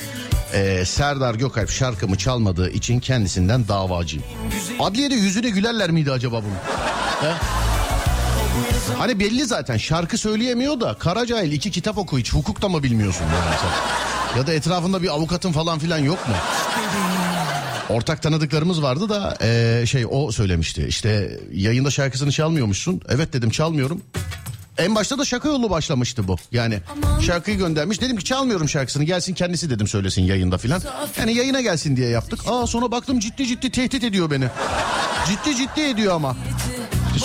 Ee, 0.55 0.85
Serdar 0.87 1.35
Gökalp 1.35 1.71
şarkımı 1.71 2.19
çalmadığı 2.19 2.71
için 2.71 3.01
kendisinden 3.01 3.69
davacıyım. 3.69 4.25
Adliyede 4.81 5.15
yüzüne 5.15 5.49
gülerler 5.51 5.91
miydi 5.91 6.13
acaba 6.13 6.37
bunu? 6.43 6.55
He? 7.31 7.35
Hani 8.99 9.21
belli 9.21 9.45
zaten 9.45 9.77
şarkı 9.77 10.19
söyleyemiyor 10.19 10.81
da 10.81 10.95
Karacahil 10.99 11.53
iki 11.53 11.71
kitap 11.71 11.99
oku 11.99 12.19
hiç 12.19 12.33
hukuk 12.33 12.63
da 12.63 12.69
mı 12.69 12.83
bilmiyorsun 12.83 13.25
yani 13.25 13.57
sen? 13.61 14.39
Ya 14.39 14.47
da 14.47 14.53
etrafında 14.53 15.03
bir 15.03 15.09
avukatın 15.09 15.53
falan 15.53 15.79
filan 15.79 15.99
yok 15.99 16.29
mu? 16.29 16.35
Ortak 17.89 18.23
tanıdıklarımız 18.23 18.83
vardı 18.83 19.09
da 19.09 19.37
eee, 19.43 19.87
şey 19.87 20.07
o 20.11 20.33
söylemişti. 20.33 20.87
İşte 20.89 21.41
yayında 21.53 21.91
şarkısını 21.91 22.33
çalmıyormuşsun. 22.33 23.01
Evet 23.09 23.33
dedim 23.33 23.51
çalmıyorum. 23.51 24.03
En 24.79 24.95
başta 24.95 25.19
da 25.19 25.25
şaka 25.25 25.49
yolu 25.49 25.71
başlamıştı 25.71 26.29
bu. 26.29 26.37
Yani 26.53 26.79
şarkıyı 27.27 27.59
göndermiş. 27.59 28.01
Dedim 28.01 28.17
ki 28.17 28.25
çalmıyorum 28.25 28.69
şarkısını 28.69 29.05
gelsin 29.05 29.35
kendisi 29.35 29.71
dedim 29.71 29.87
söylesin 29.89 30.23
yayında 30.23 30.59
filan. 30.59 30.83
Yani 31.19 31.35
yayına 31.35 31.61
gelsin 31.61 31.97
diye 31.97 32.09
yaptık. 32.09 32.41
Aa 32.49 32.67
sonra 32.67 32.91
baktım 32.91 33.19
ciddi 33.21 33.47
ciddi 33.47 33.71
tehdit 33.71 34.05
ediyor 34.05 34.31
beni. 34.31 34.45
Ciddi 35.29 35.57
ciddi 35.57 35.81
ediyor 35.81 36.15
ama. 36.15 36.37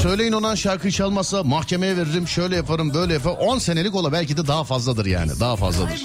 Söyleyin 0.01 0.31
ona 0.31 0.55
şarkıyı 0.55 0.93
çalmazsa 0.93 1.43
mahkemeye 1.43 1.97
veririm 1.97 2.27
şöyle 2.27 2.55
yaparım 2.55 2.93
böyle 2.93 3.13
yaparım. 3.13 3.37
10 3.37 3.57
senelik 3.59 3.95
ola 3.95 4.11
belki 4.11 4.37
de 4.37 4.47
daha 4.47 4.63
fazladır 4.63 5.05
yani 5.05 5.31
daha 5.39 5.55
fazladır. 5.55 6.03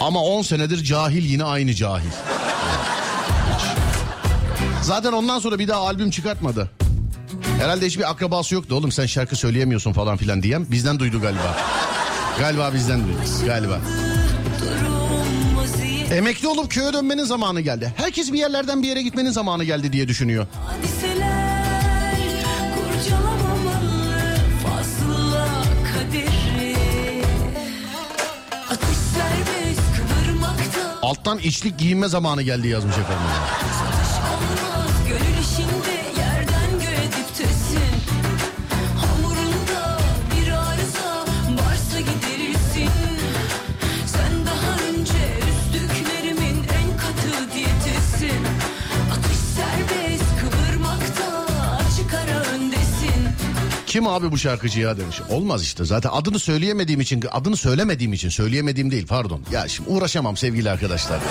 Ama 0.00 0.22
10 0.22 0.42
senedir 0.42 0.84
cahil 0.84 1.24
yine 1.24 1.44
aynı 1.44 1.74
cahil. 1.74 2.10
Zaten 4.82 5.12
ondan 5.12 5.38
sonra 5.38 5.58
bir 5.58 5.68
daha 5.68 5.80
albüm 5.80 6.10
çıkartmadı. 6.10 6.70
Herhalde 7.58 7.86
hiçbir 7.86 8.10
akrabası 8.10 8.54
yoktu 8.54 8.74
oğlum 8.74 8.92
sen 8.92 9.06
şarkı 9.06 9.36
söyleyemiyorsun 9.36 9.92
falan 9.92 10.16
filan 10.16 10.42
diyen 10.42 10.66
bizden 10.70 10.98
duydu 10.98 11.20
galiba. 11.20 11.56
Galiba 12.38 12.74
bizden 12.74 13.00
duydu 13.00 13.46
galiba. 13.46 13.80
Emekli 16.14 16.48
olup 16.48 16.70
köye 16.70 16.92
dönmenin 16.92 17.24
zamanı 17.24 17.60
geldi. 17.60 17.92
Herkes 17.96 18.32
bir 18.32 18.38
yerlerden 18.38 18.82
bir 18.82 18.88
yere 18.88 19.02
gitmenin 19.02 19.30
zamanı 19.30 19.64
geldi 19.64 19.92
diye 19.92 20.08
düşünüyor. 20.08 20.46
hadiseler 20.66 21.50
Alttan 31.02 31.38
içlik 31.38 31.78
giyinme 31.78 32.08
zamanı 32.08 32.42
geldi 32.42 32.68
yazmış 32.68 32.98
efendim. 32.98 33.26
Kim 53.90 54.06
abi 54.06 54.32
bu 54.32 54.38
şarkıcı 54.38 54.80
ya 54.80 54.98
demiş. 54.98 55.16
Olmaz 55.30 55.62
işte 55.62 55.84
zaten 55.84 56.10
adını 56.12 56.38
söyleyemediğim 56.38 57.00
için 57.00 57.24
adını 57.32 57.56
söylemediğim 57.56 58.12
için 58.12 58.28
söyleyemediğim 58.28 58.90
değil 58.90 59.06
pardon. 59.06 59.40
Ya 59.52 59.68
şimdi 59.68 59.90
uğraşamam 59.90 60.36
sevgili 60.36 60.70
arkadaşlar. 60.70 61.16
ya. 61.16 61.22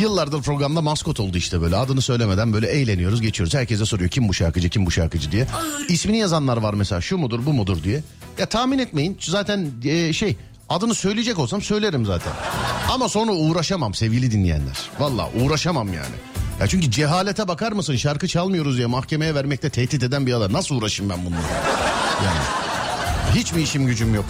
Yıllardır 0.00 0.42
programda 0.42 0.80
maskot 0.80 1.20
oldu 1.20 1.36
işte 1.36 1.60
böyle 1.60 1.76
adını 1.76 2.02
söylemeden 2.02 2.52
böyle 2.52 2.66
eğleniyoruz 2.66 3.20
geçiyoruz. 3.20 3.54
Herkese 3.54 3.86
soruyor 3.86 4.10
kim 4.10 4.28
bu 4.28 4.34
şarkıcı 4.34 4.68
kim 4.68 4.86
bu 4.86 4.90
şarkıcı 4.90 5.32
diye. 5.32 5.46
İsmini 5.88 6.18
yazanlar 6.18 6.56
var 6.56 6.74
mesela 6.74 7.00
şu 7.00 7.18
mudur 7.18 7.46
bu 7.46 7.52
mudur 7.52 7.82
diye. 7.82 8.02
Ya 8.38 8.46
tahmin 8.46 8.78
etmeyin 8.78 9.18
zaten 9.20 9.70
e, 9.84 10.12
şey 10.12 10.36
adını 10.68 10.94
söyleyecek 10.94 11.38
olsam 11.38 11.62
söylerim 11.62 12.06
zaten. 12.06 12.32
Ama 12.88 13.08
sonra 13.08 13.32
uğraşamam 13.32 13.94
sevgili 13.94 14.30
dinleyenler. 14.30 14.76
Valla 14.98 15.30
uğraşamam 15.42 15.92
yani. 15.92 16.35
Ya 16.60 16.66
çünkü 16.66 16.90
cehalete 16.90 17.48
bakar 17.48 17.72
mısın 17.72 17.96
şarkı 17.96 18.28
çalmıyoruz 18.28 18.76
diye 18.76 18.86
mahkemeye 18.86 19.34
vermekte 19.34 19.70
tehdit 19.70 20.02
eden 20.02 20.26
bir 20.26 20.32
adam. 20.32 20.52
Nasıl 20.52 20.74
uğraşayım 20.76 21.12
ben 21.12 21.24
bununla? 21.26 21.40
Yani. 22.24 22.38
Hiç 23.34 23.52
mi 23.52 23.62
işim 23.62 23.86
gücüm 23.86 24.14
yok? 24.14 24.24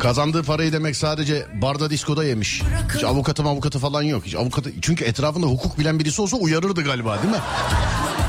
Kazandığı 0.00 0.42
parayı 0.42 0.72
demek 0.72 0.96
sadece 0.96 1.46
barda 1.62 1.90
diskoda 1.90 2.24
yemiş. 2.24 2.62
Hiç 2.94 3.04
avukatı 3.04 3.42
avukatı 3.42 3.78
falan 3.78 4.02
yok. 4.02 4.26
Hiç 4.26 4.34
avukatı 4.34 4.72
çünkü 4.82 5.04
etrafında 5.04 5.46
hukuk 5.46 5.78
bilen 5.78 5.98
birisi 5.98 6.22
olsa 6.22 6.36
uyarırdı 6.36 6.84
galiba 6.84 7.22
değil 7.22 7.34
mi? 7.34 7.40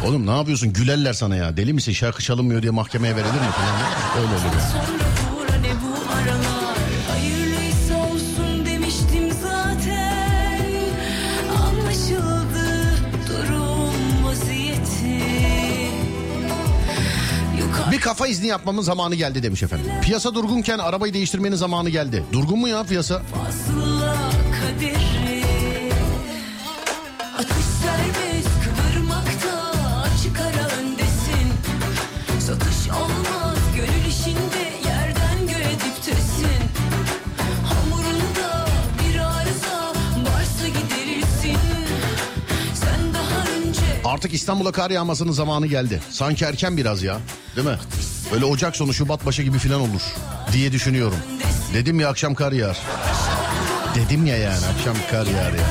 Oğlum 0.06 0.28
ne 0.28 0.38
yapıyorsun? 0.38 0.74
Gülerler 0.74 1.14
sana 1.14 1.36
ya. 1.36 1.58
Deli 1.58 1.74
misin? 1.74 1.92
Şarkı 1.92 2.24
çalınmıyor 2.24 2.62
diye 2.62 2.72
mahkemeye 2.72 3.16
verilir 3.16 3.32
mi 3.34 3.52
falan? 3.56 3.82
Öyle 4.18 4.34
olur 4.34 4.56
ya. 4.56 4.86
Bir 17.92 18.00
kafa 18.00 18.28
izni 18.28 18.48
yapmamın 18.48 18.82
zamanı 18.82 19.16
geldi 19.16 19.44
demiş 19.44 19.64
efendim. 19.64 19.86
Piyasa 20.04 20.36
durgunken 20.36 20.80
arabayı 20.80 21.14
değiştirmenin 21.14 21.56
zamanı 21.56 21.90
geldi. 21.90 22.24
Durgun 22.34 22.60
mu 22.60 22.68
ya 22.68 22.84
piyasa? 22.84 23.20
fazla 23.20 24.16
kaderi 24.62 25.15
Artık 44.16 44.34
İstanbul'a 44.34 44.72
kar 44.72 44.92
yağmasının 44.92 45.32
zamanı 45.32 45.68
geldi. 45.68 46.02
Sanki 46.10 46.46
erken 46.46 46.78
biraz 46.78 47.04
ya. 47.04 47.20
Değil 47.56 47.68
mi? 47.68 47.78
Böyle 48.32 48.46
Ocak 48.46 48.76
sonu 48.76 48.94
Şubat 48.94 49.26
başı 49.26 49.44
gibi 49.44 49.58
falan 49.58 49.82
olur 49.82 50.02
diye 50.54 50.72
düşünüyorum. 50.72 51.18
Dedim 51.74 52.00
ya 52.00 52.10
akşam 52.10 52.36
kar 52.36 52.52
yağar. 52.52 52.78
Dedim 53.96 54.26
ya 54.26 54.38
yani 54.38 54.66
akşam 54.76 54.96
kar 55.12 55.26
yağar 55.26 55.52
ya. 55.54 55.66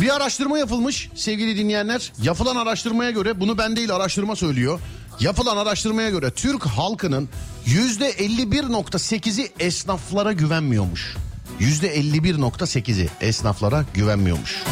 bir 0.00 0.16
araştırma 0.16 0.58
yapılmış 0.58 1.10
sevgili 1.14 1.56
dinleyenler. 1.56 2.12
Yapılan 2.22 2.56
araştırmaya 2.56 3.10
göre 3.10 3.40
bunu 3.40 3.58
ben 3.58 3.76
değil 3.76 3.94
araştırma 3.94 4.36
söylüyor. 4.36 4.80
Yapılan 5.20 5.56
araştırmaya 5.56 6.10
göre 6.10 6.30
Türk 6.30 6.66
halkının 6.66 7.28
yüzde 7.66 8.10
51.8'i 8.10 9.52
esnaflara 9.58 10.32
güvenmiyormuş. 10.32 11.16
Yüzde 11.62 11.96
51.8'i 11.96 13.08
esnaflara 13.20 13.84
güvenmiyormuş. 13.94 14.62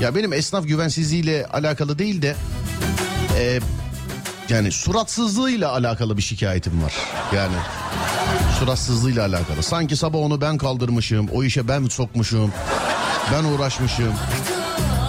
Ya 0.00 0.14
benim 0.14 0.32
esnaf 0.32 0.68
güvensizliğiyle 0.68 1.46
alakalı 1.46 1.98
değil 1.98 2.22
de 2.22 2.36
e, 3.38 3.60
yani 4.48 4.72
suratsızlığıyla 4.72 5.72
alakalı 5.72 6.16
bir 6.16 6.22
şikayetim 6.22 6.82
var. 6.82 6.94
Yani 7.34 7.54
suratsızlığıyla 8.58 9.26
alakalı. 9.26 9.62
Sanki 9.62 9.96
sabah 9.96 10.18
onu 10.18 10.40
ben 10.40 10.58
kaldırmışım, 10.58 11.28
o 11.28 11.44
işe 11.44 11.68
ben 11.68 11.84
sokmuşum, 11.84 12.52
ben 13.32 13.44
uğraşmışım. 13.44 14.12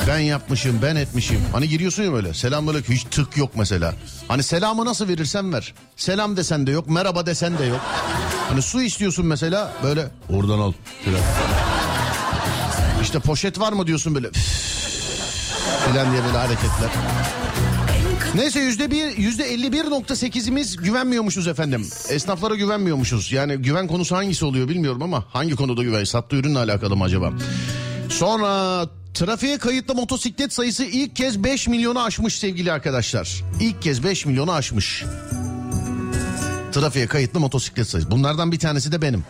Ben 0.08 0.20
yapmışım, 0.20 0.80
ben 0.82 0.96
etmişim. 0.96 1.40
Hani 1.52 1.70
giriyorsun 1.70 2.04
ya 2.04 2.14
böyle. 2.14 2.34
Selam 2.34 2.68
böyle 2.68 2.82
hiç 2.82 3.04
tık 3.04 3.38
yok 3.38 3.52
mesela. 3.56 3.94
Hani 4.28 4.44
selamı 4.44 4.86
nasıl 4.86 5.08
verirsen 5.08 5.54
ver. 5.54 5.74
Selam 5.96 6.38
desen 6.38 6.68
de 6.68 6.72
yok, 6.72 6.90
merhaba 6.90 7.26
desen 7.26 7.58
de 7.58 7.66
yok. 7.66 7.80
Hani 8.50 8.62
su 8.62 8.82
istiyorsun 8.82 9.26
mesela 9.26 9.74
böyle 9.84 10.08
oradan 10.30 10.60
al. 10.60 10.74
Filan. 11.04 11.22
İşte 13.02 13.20
poşet 13.20 13.60
var 13.60 13.74
mı 13.74 13.88
diyorsun 13.88 14.16
böyle 14.16 14.30
filan 15.92 16.12
diye 16.12 16.24
böyle 16.26 16.38
hareketler. 16.38 16.90
Neyse 18.36 18.60
yüzde 18.60 18.92
bir, 18.92 19.18
yüzde 19.18 19.56
51.8'imiz 19.56 20.84
güvenmiyormuşuz 20.84 21.48
efendim. 21.48 21.88
Esnaflara 22.10 22.56
güvenmiyormuşuz. 22.56 23.32
Yani 23.32 23.58
güven 23.58 23.88
konusu 23.88 24.16
hangisi 24.16 24.46
oluyor 24.46 24.70
bilmiyorum 24.70 25.04
ama 25.04 25.26
hangi 25.34 25.56
konuda 25.56 25.84
güven? 25.84 26.04
Sattığı 26.04 26.36
ürünle 26.36 26.60
alakalı 26.60 26.96
mı 26.96 27.04
acaba? 27.04 27.32
Sonra 28.10 28.86
trafiğe 29.14 29.58
kayıtlı 29.58 29.96
motosiklet 29.96 30.54
sayısı 30.54 30.84
ilk 30.84 31.16
kez 31.16 31.44
5 31.44 31.68
milyonu 31.68 32.04
aşmış 32.04 32.40
sevgili 32.40 32.72
arkadaşlar. 32.72 33.44
İlk 33.62 33.82
kez 33.82 34.04
5 34.04 34.26
milyonu 34.26 34.52
aşmış. 34.52 35.04
Trafiğe 36.72 37.08
kayıtlı 37.08 37.40
motosiklet 37.40 37.88
sayısı. 37.88 38.12
Bunlardan 38.12 38.52
bir 38.52 38.60
tanesi 38.60 38.92
de 38.92 39.02
benim. 39.02 39.24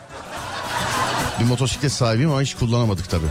Bir 1.40 1.46
motosiklet 1.46 1.92
sahibiyim 1.92 2.32
ama 2.32 2.42
hiç 2.42 2.56
kullanamadık 2.56 3.10
tabii. 3.10 3.26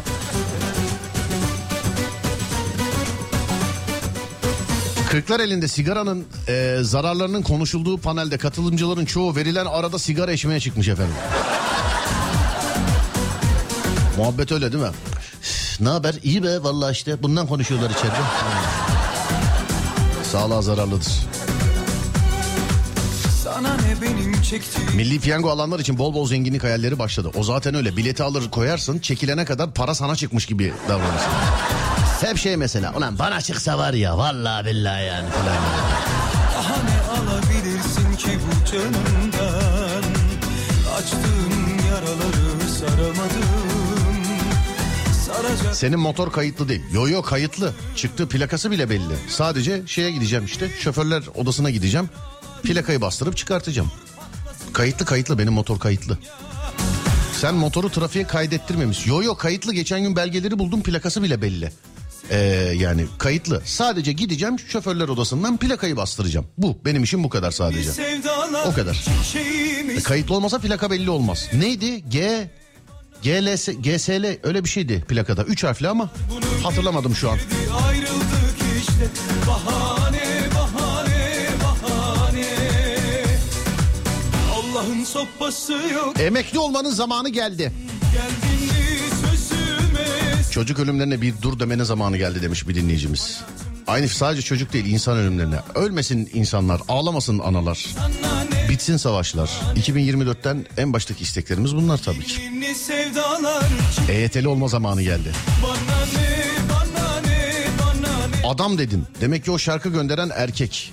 Kırklar 5.11 5.41
elinde 5.41 5.69
sigaranın 5.69 6.27
e, 6.49 6.79
zararlarının 6.83 7.43
konuşulduğu 7.43 7.99
panelde 7.99 8.39
katılımcıların 8.39 9.05
çoğu 9.05 9.37
verilen 9.37 9.67
arada 9.67 9.99
sigara 9.99 10.33
içmeye 10.33 10.61
çıkmış 10.61 10.89
efendim. 10.89 11.15
Muhabbet 14.19 14.53
öyle 14.53 14.73
değil 14.73 14.85
mi? 14.85 14.91
Ne 15.83 15.89
haber? 15.89 16.15
İyi 16.23 16.43
be 16.43 16.63
vallahi 16.63 16.93
işte 16.93 17.23
bundan 17.23 17.47
konuşuyorlar 17.47 17.91
içeride. 17.91 18.17
Sağlığa 20.33 20.63
zararlıdır. 20.63 21.13
Milli 24.95 25.21
piyango 25.21 25.51
alanlar 25.51 25.79
için 25.81 25.99
bol 25.99 26.15
bol 26.15 26.27
zenginlik 26.27 26.65
hayalleri 26.65 26.99
başladı. 26.99 27.31
O 27.35 27.43
zaten 27.45 27.75
öyle. 27.75 27.97
Bileti 27.97 28.23
alır 28.23 28.51
koyarsın 28.51 28.99
çekilene 28.99 29.45
kadar 29.45 29.73
para 29.75 29.95
sana 29.95 30.17
çıkmış 30.17 30.47
gibi 30.47 30.73
davranırsın. 30.89 31.31
Hep 32.21 32.39
şey 32.39 32.57
mesela 32.57 32.95
ulan 32.97 33.19
bana 33.19 33.41
çıksa 33.41 33.79
var 33.79 33.93
ya 33.93 34.19
vallahi 34.19 34.67
billahi 34.67 35.05
yani 35.05 35.29
falan. 35.31 35.57
Daha 36.55 36.77
ne 36.83 37.21
alabilirsin 37.21 38.17
ki 38.17 38.39
bu 38.47 38.71
canımdan 38.71 40.03
Açtığın 40.97 41.87
yaraları 41.89 42.69
saramadım 42.79 43.52
Senin 45.73 45.99
motor 45.99 46.33
kayıtlı 46.33 46.69
değil. 46.69 46.83
Yo 46.93 47.09
yo 47.09 47.23
kayıtlı. 47.23 47.73
Çıktığı 47.97 48.29
plakası 48.29 48.71
bile 48.71 48.91
belli. 48.91 49.15
Sadece 49.29 49.83
şeye 49.87 50.11
gideceğim 50.11 50.45
işte 50.45 50.69
şoförler 50.79 51.23
odasına 51.35 51.71
gideceğim. 51.71 52.09
Plakayı 52.63 53.01
bastırıp 53.01 53.37
çıkartacağım. 53.37 53.91
Kayıtlı 54.73 55.05
kayıtlı 55.05 55.39
benim 55.39 55.53
motor 55.53 55.79
kayıtlı. 55.79 56.19
Sen 57.41 57.55
motoru 57.55 57.91
trafiğe 57.91 58.27
kaydettirmemiş. 58.27 59.07
Yo 59.07 59.23
yo 59.23 59.35
kayıtlı 59.35 59.75
geçen 59.75 60.03
gün 60.03 60.17
belgeleri 60.17 60.59
buldum 60.59 60.83
plakası 60.83 61.23
bile 61.23 61.43
belli. 61.43 61.73
Ee, 62.31 62.37
yani 62.77 63.07
kayıtlı. 63.19 63.63
Sadece 63.65 64.13
gideceğim 64.13 64.59
şoförler 64.59 65.09
odasından 65.09 65.57
plakayı 65.57 65.97
bastıracağım. 65.97 66.47
Bu 66.59 66.79
benim 66.85 67.03
işim 67.03 67.25
bu 67.25 67.29
kadar 67.29 67.51
sadece. 67.51 67.91
O 68.67 68.75
kadar. 68.75 69.05
E, 69.97 70.01
kayıtlı 70.03 70.35
olmasa 70.35 70.59
plaka 70.59 70.91
belli 70.91 71.11
olmaz. 71.11 71.49
Neydi? 71.55 72.11
G 72.11 72.51
GLS, 73.23 73.69
GSL 73.69 74.39
öyle 74.43 74.65
bir 74.65 74.69
şeydi 74.69 75.05
plakada. 75.09 75.45
Üç 75.45 75.65
harfli 75.65 75.89
ama 75.89 76.11
hatırlamadım 76.63 77.15
şu 77.15 77.31
an. 77.31 77.39
ayrıldık 77.87 78.57
işte 78.79 79.09
Bahane 79.49 80.25
bahane 80.55 81.49
bahane 81.65 82.47
Allah'ın 84.55 85.05
sopası 85.05 85.73
yok 85.73 86.21
Emekli 86.21 86.59
olmanın 86.59 86.91
zamanı 86.91 87.29
geldi. 87.29 87.73
Geldin 88.13 88.63
Çocuk 90.53 90.79
ölümlerine 90.79 91.21
bir 91.23 91.35
dur 91.43 91.61
demenin 91.61 91.85
zamanı 91.85 92.17
geldi 92.17 92.43
demiş 92.43 92.69
bir 92.69 92.75
dinleyicimiz. 92.75 93.41
Aynı 93.87 94.09
sadece 94.09 94.43
çocuk 94.43 94.73
değil 94.73 94.87
insan 94.87 95.17
ölümlerine. 95.17 95.57
Ölmesin 95.75 96.31
insanlar, 96.35 96.81
ağlamasın 96.89 97.39
analar. 97.39 97.87
Bitsin 98.69 98.97
savaşlar. 98.97 99.51
2024'ten 99.77 100.67
en 100.77 100.93
baştaki 100.93 101.23
isteklerimiz 101.23 101.77
bunlar 101.77 101.99
tabii 101.99 102.25
ki. 102.25 102.43
EYT'li 104.09 104.49
olma 104.49 104.69
zamanı 104.69 105.03
geldi. 105.03 105.33
Adam 108.47 108.79
dedin. 108.79 109.05
Demek 109.21 109.45
ki 109.45 109.51
o 109.51 109.59
şarkı 109.59 109.89
gönderen 109.89 110.31
erkek. 110.35 110.93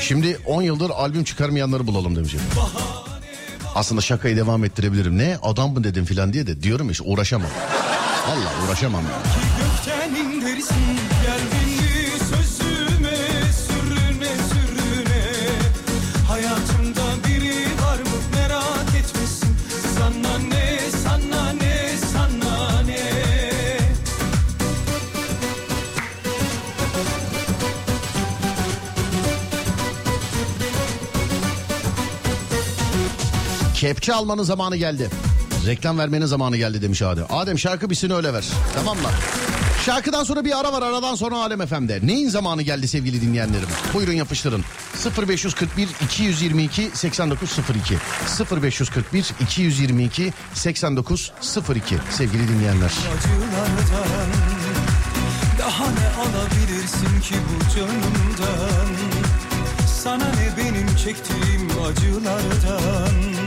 Şimdi 0.00 0.38
10 0.46 0.62
yıldır 0.62 0.90
albüm 0.90 1.24
çıkarmayanları 1.24 1.86
bulalım 1.86 2.16
demiş. 2.16 2.34
Aslında 3.74 4.00
şakayı 4.00 4.36
devam 4.36 4.64
ettirebilirim. 4.64 5.18
Ne 5.18 5.38
adam 5.42 5.72
mı 5.72 5.84
dedim 5.84 6.04
filan 6.04 6.32
diye 6.32 6.46
de 6.46 6.62
diyorum 6.62 6.90
işte 6.90 7.04
uğraşamam. 7.06 7.50
Vallahi 8.28 8.66
uğraşamam. 8.68 9.02
ya. 9.04 9.10
Kepçe 33.90 34.14
almanın 34.14 34.42
zamanı 34.42 34.76
geldi. 34.76 35.10
Reklam 35.66 35.98
vermenin 35.98 36.26
zamanı 36.26 36.56
geldi 36.56 36.82
demiş 36.82 37.02
Adem. 37.02 37.26
Adem 37.30 37.58
şarkı 37.58 37.90
bitsin 37.90 38.10
öyle 38.10 38.32
ver. 38.32 38.44
Tamam 38.74 38.96
mı? 38.96 39.08
Şarkıdan 39.86 40.24
sonra 40.24 40.44
bir 40.44 40.60
ara 40.60 40.72
var 40.72 40.82
aradan 40.82 41.14
sonra 41.14 41.36
Alem 41.36 41.66
FM'de. 41.66 42.00
Neyin 42.02 42.28
zamanı 42.28 42.62
geldi 42.62 42.88
sevgili 42.88 43.20
dinleyenlerim? 43.20 43.68
Buyurun 43.94 44.12
yapıştırın. 44.12 44.64
0541 45.28 45.88
222 46.04 46.90
8902 46.94 47.96
0541 48.62 49.32
222 49.40 50.32
8902 50.54 51.96
sevgili 52.10 52.48
dinleyenler. 52.48 52.92
Daha 55.58 55.84
ne 55.84 56.08
alabilirsin 56.22 57.20
ki 57.20 57.34
bu 57.34 57.74
canımdan 57.76 58.88
Sana 60.02 60.24
ne 60.24 60.56
benim 60.56 60.96
çektiğim 60.96 61.70
acılardan 61.84 63.39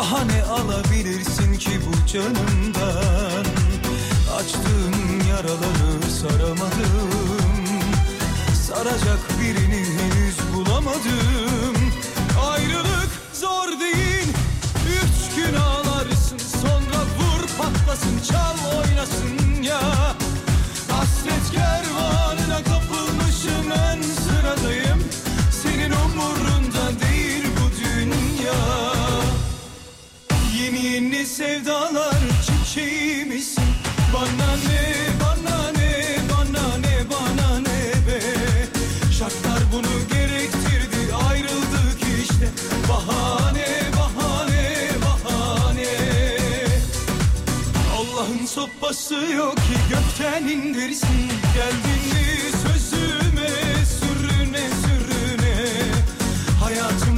Daha 0.00 0.24
ne 0.24 0.42
alabilirsin 0.42 1.54
ki 1.54 1.70
bu 1.86 2.06
canımdan. 2.06 3.44
Açtığın 4.38 5.28
yaraları 5.28 6.10
saramadım. 6.20 7.10
Saracak 8.66 9.18
birini 9.40 9.84
henüz 9.84 10.36
bulamadım. 10.54 11.76
Ayrılık 12.50 13.10
zor 13.32 13.80
değil. 13.80 14.28
Üç 14.88 15.36
gün 15.36 15.54
ağlarsın 15.54 16.38
sonra 16.38 17.00
vur 17.18 17.46
patlasın 17.58 18.20
çal 18.28 18.78
oynasın 18.78 19.62
ya. 19.62 19.80
Hasret 20.90 21.52
kervanına 21.52 22.29
Sevdalar 31.26 32.14
çiçeğimizsin 32.46 33.64
Bana 34.14 34.56
ne 34.68 35.06
bana 35.20 35.70
ne 35.72 36.16
bana 36.30 36.76
ne 36.76 37.10
bana 37.10 37.58
ne 37.58 38.06
be? 38.06 38.20
Şartlar 39.18 39.58
bunu 39.72 40.08
gerektirdi 40.12 41.14
ayrıldık 41.28 42.00
işte. 42.22 42.48
Bahane 42.88 43.68
bahane 43.96 44.88
bahane. 45.04 45.88
Allah'ın 47.96 48.46
sopası 48.46 49.14
yok 49.14 49.56
ki 49.56 49.76
gökten 49.90 50.44
indirsin. 50.44 51.30
Geldin 51.54 52.02
mi 52.12 52.52
sözüme 52.62 53.50
sürüne 54.00 54.68
sürüne? 54.82 55.66
Hayatımda 56.64 57.09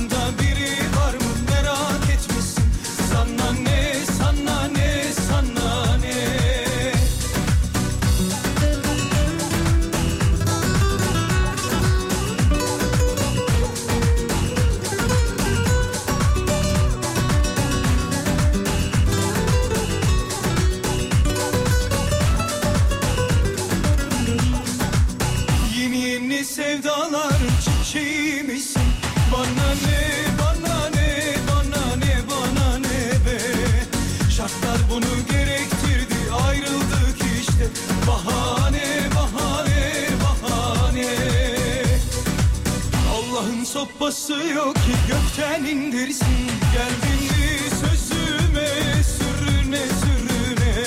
basıyor 44.23 44.75
ki 44.75 44.93
gökten 45.09 45.65
indirsin? 45.65 46.27
Geldin 46.73 47.23
mi 47.25 47.71
sözüme 47.71 48.69
sürüne 49.03 49.79
sürüne? 49.87 50.85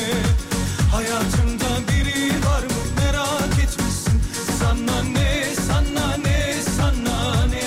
Hayatımda 0.92 1.92
biri 1.92 2.30
var 2.46 2.64
mı? 2.64 2.82
Merak 2.98 3.60
etmişsin. 3.64 4.22
Sana 4.60 5.04
ne 5.04 5.44
sana 5.68 6.18
ne 6.18 6.54
sana 6.78 7.46
ne? 7.46 7.62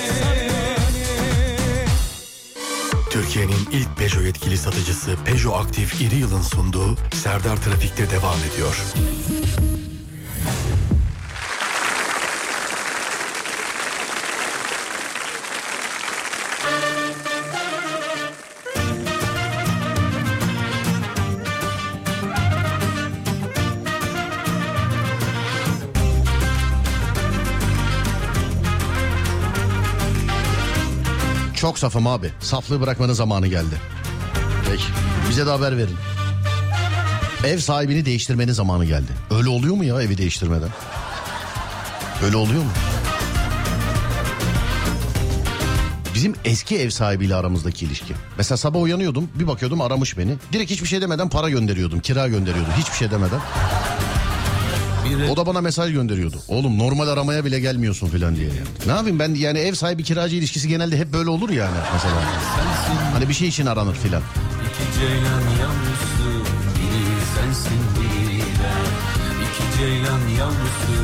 Türkiye'nin 3.09 3.67
ilk 3.71 3.97
Peugeot 3.97 4.25
yetkili 4.25 4.57
satıcısı 4.57 5.15
Peugeot 5.25 5.65
Aktif 5.65 6.01
İri 6.01 6.15
Yıl'ın 6.15 6.41
sunduğu 6.41 6.95
Serdar 7.13 7.57
Trafik'te 7.57 8.09
devam 8.09 8.37
ediyor. 8.53 8.75
Çok 31.59 31.79
safım 31.79 32.07
abi. 32.07 32.31
Saflığı 32.39 32.81
bırakmanın 32.81 33.13
zamanı 33.13 33.47
geldi. 33.47 33.75
Peki. 34.69 34.83
Bize 35.29 35.45
de 35.45 35.49
haber 35.49 35.77
verin. 35.77 35.95
Ev 37.43 37.57
sahibini 37.57 38.05
değiştirmenin 38.05 38.51
zamanı 38.51 38.85
geldi. 38.85 39.11
Öyle 39.31 39.49
oluyor 39.49 39.75
mu 39.75 39.83
ya 39.83 40.01
evi 40.01 40.17
değiştirmeden? 40.17 40.69
Öyle 42.23 42.37
oluyor 42.37 42.63
mu? 42.63 42.69
Bizim 46.15 46.35
eski 46.45 46.77
ev 46.77 46.89
sahibiyle 46.89 47.35
aramızdaki 47.35 47.85
ilişki. 47.85 48.13
Mesela 48.37 48.57
sabah 48.57 48.81
uyanıyordum 48.81 49.29
bir 49.35 49.47
bakıyordum 49.47 49.81
aramış 49.81 50.17
beni. 50.17 50.35
Direkt 50.53 50.71
hiçbir 50.71 50.87
şey 50.87 51.01
demeden 51.01 51.29
para 51.29 51.49
gönderiyordum. 51.49 51.99
Kira 51.99 52.27
gönderiyordum 52.27 52.73
hiçbir 52.77 52.95
şey 52.95 53.11
demeden. 53.11 53.39
O 55.31 55.37
da 55.37 55.45
bana 55.45 55.61
mesaj 55.61 55.91
gönderiyordu. 55.93 56.35
Oğlum 56.47 56.77
normal 56.79 57.07
aramaya 57.07 57.45
bile 57.45 57.59
gelmiyorsun 57.59 58.07
falan 58.07 58.35
diye. 58.35 58.47
Yani. 58.47 58.59
Ne 58.85 58.91
yapayım 58.91 59.19
ben 59.19 59.33
yani 59.33 59.59
ev 59.59 59.73
sahibi 59.73 60.03
kiracı 60.03 60.35
ilişkisi 60.35 60.67
genelde 60.67 60.97
hep 60.97 61.13
böyle 61.13 61.29
olur 61.29 61.49
yani 61.49 61.77
mesela. 61.93 62.15
Hani 63.13 63.29
bir 63.29 63.33
şey 63.33 63.47
için 63.47 63.65
aranır 63.65 63.95
filan. 63.95 64.21
İki 64.21 64.99
ceylan 64.99 65.41
yavrusu 65.61 66.29
biri 66.75 67.19
sensin 67.35 67.81
biri 67.95 68.39
ben 68.41 68.89
İki 69.45 69.77
ceylan 69.77 70.19
yavrusu 70.39 70.97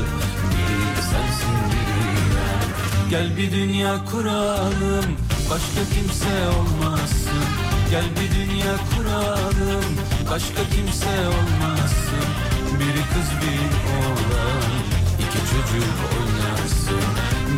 biri 0.52 1.02
sensin 1.02 1.56
biri 1.72 2.16
ben 2.36 3.10
Gel 3.10 3.38
bir 3.38 3.52
dünya 3.52 4.06
kuralım 4.12 5.06
başka 5.50 5.82
kimse 5.96 6.48
olmasın 6.60 7.46
Gel 7.92 8.06
bir 8.16 8.36
dünya 8.36 8.76
kuralım 8.98 9.86
başka 10.32 10.62
kimse 10.76 11.28
olmasın 11.28 12.55
Biri 12.80 13.04
kız 13.14 13.30
bir 13.42 13.62
oğlan 13.96 14.72
iki 15.20 15.38
çocuk 15.38 15.96
oynasın 16.16 17.06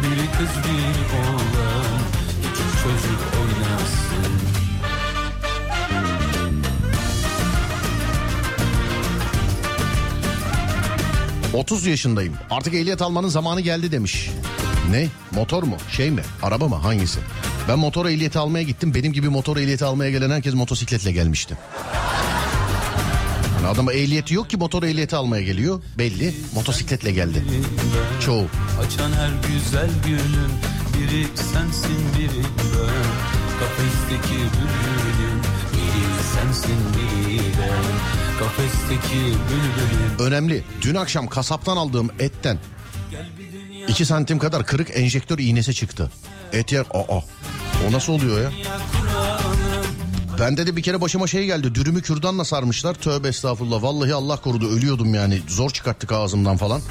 Biri 0.04 0.28
kız 0.38 0.64
bir 0.64 1.18
oğlan 1.18 2.00
iki 2.40 2.84
çocuk 2.84 3.22
oynasın 3.42 4.48
30 11.54 11.86
yaşındayım. 11.86 12.34
Artık 12.50 12.74
ehliyet 12.74 13.02
almanın 13.02 13.28
zamanı 13.28 13.62
geldi 13.62 13.92
demiş. 13.92 14.30
Ne? 14.92 15.08
Motor 15.32 15.64
mu? 15.64 15.78
Şey 15.92 16.12
mi? 16.12 16.22
Araba 16.44 16.68
mı? 16.68 16.76
Hangisi? 16.76 17.20
Ben 17.68 17.80
motor 17.80 18.06
ehliyeti 18.06 18.40
almaya 18.40 18.64
gittim. 18.64 18.94
Benim 18.94 19.14
gibi 19.14 19.30
motor 19.30 19.58
ehliyeti 19.58 19.86
almaya 19.86 20.12
gelen 20.12 20.30
herkes 20.30 20.54
motosikletle 20.54 21.12
gelmişti. 21.12 21.58
Yani 23.68 23.76
adama 23.76 23.94
ehliyeti 23.94 24.34
yok 24.34 24.50
ki 24.50 24.58
motor 24.58 24.84
ehliyeti 24.84 25.16
almaya 25.16 25.44
geliyor. 25.44 25.82
Belli. 25.98 26.36
Motosikletle 26.56 27.12
geldi. 27.12 27.44
Çoğu. 28.26 28.46
Açan 28.86 29.12
her 29.12 29.30
güzel 29.48 29.90
gülün 30.06 30.52
Biri 30.94 31.28
sensin 31.36 31.98
biri 32.18 32.44
ben 32.60 33.06
Kafesteki 33.60 34.36
bülbülün 34.36 35.40
Biri 35.74 36.24
sensin 36.36 36.80
biri 36.94 37.42
ben 37.60 38.40
Kafesteki 38.40 39.24
bülbülün 39.26 40.28
Önemli. 40.28 40.64
Dün 40.82 40.96
akşam 40.96 41.28
kasaptan 41.28 41.78
aldığım 41.78 42.10
etten 42.20 42.58
2 43.88 44.06
santim 44.06 44.40
kadar 44.40 44.66
kırık 44.66 44.98
enjektör 44.98 45.40
iğnesi 45.40 45.74
çıktı. 45.74 46.12
Et 46.54 46.72
yer... 46.72 46.86
Aa. 46.92 47.22
O 47.88 47.92
nasıl 47.92 48.14
oluyor 48.14 48.42
ya? 48.42 48.52
Bende 50.40 50.68
de 50.68 50.76
bir 50.76 50.82
kere 50.82 51.02
başıma 51.02 51.28
şey 51.28 51.46
geldi. 51.46 51.76
Dürümü 51.76 52.02
kürdanla 52.02 52.46
sarmışlar. 52.46 52.94
Tövbe 52.94 53.28
estağfurullah. 53.28 53.84
Vallahi 53.84 54.14
Allah 54.14 54.42
korudu. 54.42 54.70
Ölüyordum 54.70 55.14
yani. 55.14 55.42
Zor 55.48 55.70
çıkarttık 55.70 56.12
ağzımdan 56.12 56.58
falan. 56.58 56.82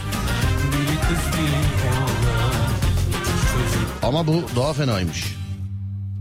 Ama 4.02 4.26
bu 4.26 4.42
daha 4.56 4.72
fenaymış. 4.72 5.24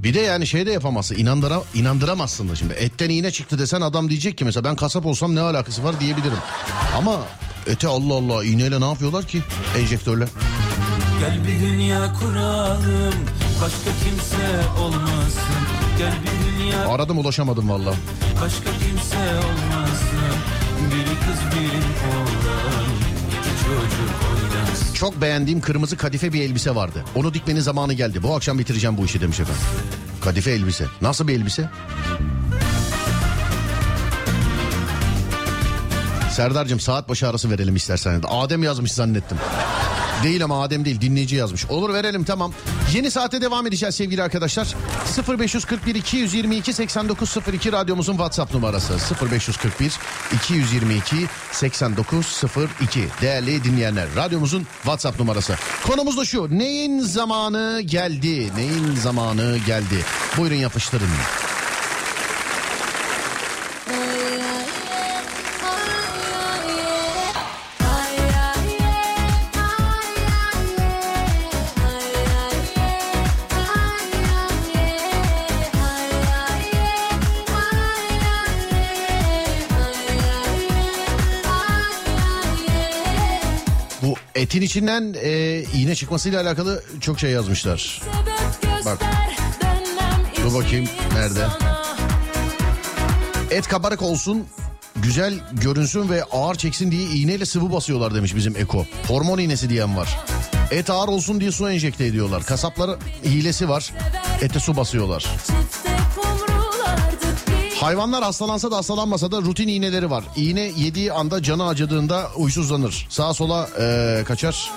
Bir 0.03 0.13
de 0.13 0.19
yani 0.19 0.47
şey 0.47 0.65
de 0.65 0.71
yapamazsın. 0.71 1.15
Inandıra, 1.15 1.61
inandıramazsın 1.73 2.49
da 2.49 2.55
şimdi. 2.55 2.73
Etten 2.73 3.09
iğne 3.09 3.31
çıktı 3.31 3.59
desen 3.59 3.81
adam 3.81 4.09
diyecek 4.09 4.37
ki 4.37 4.45
mesela 4.45 4.63
ben 4.63 4.75
kasap 4.75 5.05
olsam 5.05 5.35
ne 5.35 5.39
alakası 5.41 5.83
var 5.83 5.99
diyebilirim. 5.99 6.37
Ama 6.97 7.19
ete 7.67 7.87
Allah 7.87 8.13
Allah 8.13 8.45
iğneyle 8.45 8.81
ne 8.81 8.85
yapıyorlar 8.85 9.27
ki 9.27 9.41
enjektörle? 9.77 10.25
Gel 11.19 11.39
bir 11.47 11.67
dünya 11.67 12.13
kuralım 12.13 13.13
Başka 13.61 13.89
kimse 14.03 14.69
olmasın 14.79 15.41
Gel 15.97 16.13
bir 16.23 16.59
dünya 16.59 16.87
Aradım 16.89 17.17
ulaşamadım 17.17 17.69
valla. 17.69 17.93
başka 18.41 18.63
kimse 18.71 19.17
olmasın 19.17 20.35
Biri 20.91 21.15
kız 21.19 21.59
biri 21.59 21.81
oğlan 22.07 22.85
Çok 24.93 25.21
beğendiğim 25.21 25.61
kırmızı 25.61 25.97
kadife 25.97 26.33
bir 26.33 26.41
elbise 26.41 26.75
vardı. 26.75 27.03
Onu 27.15 27.33
dikmenin 27.33 27.59
zamanı 27.59 27.93
geldi. 27.93 28.23
Bu 28.23 28.35
akşam 28.35 28.59
bitireceğim 28.59 28.97
bu 28.97 29.05
işi 29.05 29.21
demiş 29.21 29.39
efendim. 29.39 29.61
Kadife 30.21 30.51
elbise. 30.51 30.85
Nasıl 31.01 31.27
bir 31.27 31.33
elbise? 31.35 31.69
Serdar'cığım 36.31 36.79
saat 36.79 37.09
başı 37.09 37.27
arası 37.29 37.51
verelim 37.51 37.75
istersen. 37.75 38.21
Adem 38.29 38.63
yazmış 38.63 38.91
zannettim. 38.91 39.37
Değil 40.23 40.43
ama 40.43 40.63
Adem 40.63 40.85
değil 40.85 41.01
dinleyici 41.01 41.35
yazmış. 41.35 41.65
Olur 41.65 41.93
verelim 41.93 42.23
tamam. 42.23 42.53
Yeni 42.93 43.11
saate 43.11 43.41
devam 43.41 43.67
edeceğiz 43.67 43.95
sevgili 43.95 44.23
arkadaşlar. 44.23 44.67
0541 45.39 45.95
222 45.95 46.73
8902 46.73 47.71
radyomuzun 47.71 48.13
WhatsApp 48.13 48.53
numarası. 48.53 48.93
0541 49.31 49.93
222 50.33 51.15
8902 51.51 53.07
değerli 53.21 53.63
dinleyenler. 53.63 54.07
Radyomuzun 54.15 54.67
WhatsApp 54.75 55.19
numarası. 55.19 55.55
Konumuz 55.87 56.17
da 56.17 56.25
şu. 56.25 56.47
Neyin 56.57 56.99
zamanı 56.99 57.81
geldi? 57.85 58.55
Neyin 58.55 58.95
zamanı 58.95 59.57
geldi? 59.67 60.05
Buyurun 60.37 60.55
yapıştırın. 60.55 61.09
Etin 84.35 84.61
içinden 84.61 85.15
e, 85.21 85.63
iğne 85.73 85.95
çıkmasıyla 85.95 86.41
alakalı 86.41 86.83
çok 87.01 87.19
şey 87.19 87.31
yazmışlar. 87.31 88.01
Bak. 88.85 88.97
Dur 90.43 90.53
bakayım, 90.53 90.85
nerede? 91.13 91.45
Et 93.51 93.67
kabarık 93.67 94.01
olsun, 94.01 94.47
güzel 94.95 95.33
görünsün 95.53 96.09
ve 96.09 96.23
ağır 96.23 96.55
çeksin 96.55 96.91
diye 96.91 97.03
iğneyle 97.03 97.45
sıvı 97.45 97.73
basıyorlar 97.73 98.15
demiş 98.15 98.35
bizim 98.35 98.55
Eko. 98.57 98.85
Hormon 99.07 99.37
iğnesi 99.37 99.69
diyen 99.69 99.97
var. 99.97 100.19
Et 100.71 100.89
ağır 100.89 101.07
olsun 101.07 101.39
diye 101.41 101.51
su 101.51 101.69
enjekte 101.69 102.05
ediyorlar. 102.05 102.43
Kasapların 102.43 102.99
hilesi 103.23 103.69
var. 103.69 103.93
Ete 104.41 104.59
su 104.59 104.77
basıyorlar. 104.77 105.25
Hayvanlar 107.85 108.23
hastalansa 108.23 108.71
da 108.71 108.77
hastalanmasa 108.77 109.31
da 109.31 109.41
rutin 109.41 109.67
iğneleri 109.67 110.09
var. 110.09 110.23
İğne 110.35 110.61
yediği 110.61 111.13
anda 111.13 111.43
canı 111.43 111.67
acıdığında 111.67 112.27
uysuzlanır. 112.35 113.07
Sağa 113.09 113.33
sola 113.33 113.69
eee, 113.79 114.23
kaçar. 114.23 114.71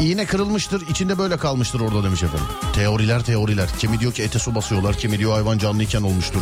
İğne 0.00 0.26
kırılmıştır 0.26 0.88
içinde 0.90 1.18
böyle 1.18 1.36
kalmıştır 1.36 1.80
orada 1.80 2.04
demiş 2.04 2.22
efendim. 2.22 2.46
Teoriler 2.74 3.22
teoriler. 3.22 3.68
Kimi 3.78 4.00
diyor 4.00 4.12
ki 4.12 4.22
ete 4.22 4.38
su 4.38 4.54
basıyorlar 4.54 4.96
kimi 4.96 5.18
diyor 5.18 5.32
hayvan 5.32 5.58
canlıyken 5.58 6.02
olmuştur. 6.02 6.40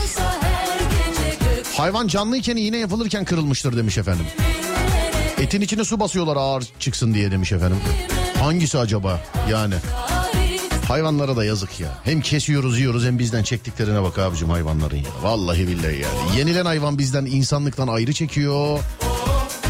Hayvan 1.77 2.07
canlıyken 2.09 2.57
iğne 2.57 2.77
yapılırken 2.79 3.25
kırılmıştır 3.25 3.77
demiş 3.77 3.99
efendim. 3.99 4.27
Etin 5.39 5.61
içine 5.61 5.85
su 5.85 6.01
basıyorlar 6.01 6.37
ağır 6.37 6.65
çıksın 6.79 7.15
diye 7.15 7.31
demiş 7.31 7.53
efendim. 7.53 7.79
Hangisi 8.41 8.79
acaba 8.79 9.21
yani? 9.51 9.75
Hayvanlara 10.93 11.37
da 11.37 11.45
yazık 11.45 11.81
ya. 11.81 11.89
Hem 12.05 12.21
kesiyoruz 12.21 12.79
yiyoruz 12.79 13.05
hem 13.05 13.19
bizden 13.19 13.43
çektiklerine 13.43 14.03
bak 14.03 14.19
abicim 14.19 14.51
hayvanların 14.51 14.97
ya. 14.97 15.11
Vallahi 15.23 15.69
billahi 15.69 16.01
yani. 16.01 16.39
Yenilen 16.39 16.65
hayvan 16.65 16.99
bizden 16.99 17.25
insanlıktan 17.25 17.89
ayrı 17.89 18.13
çekiyor. 18.13 18.79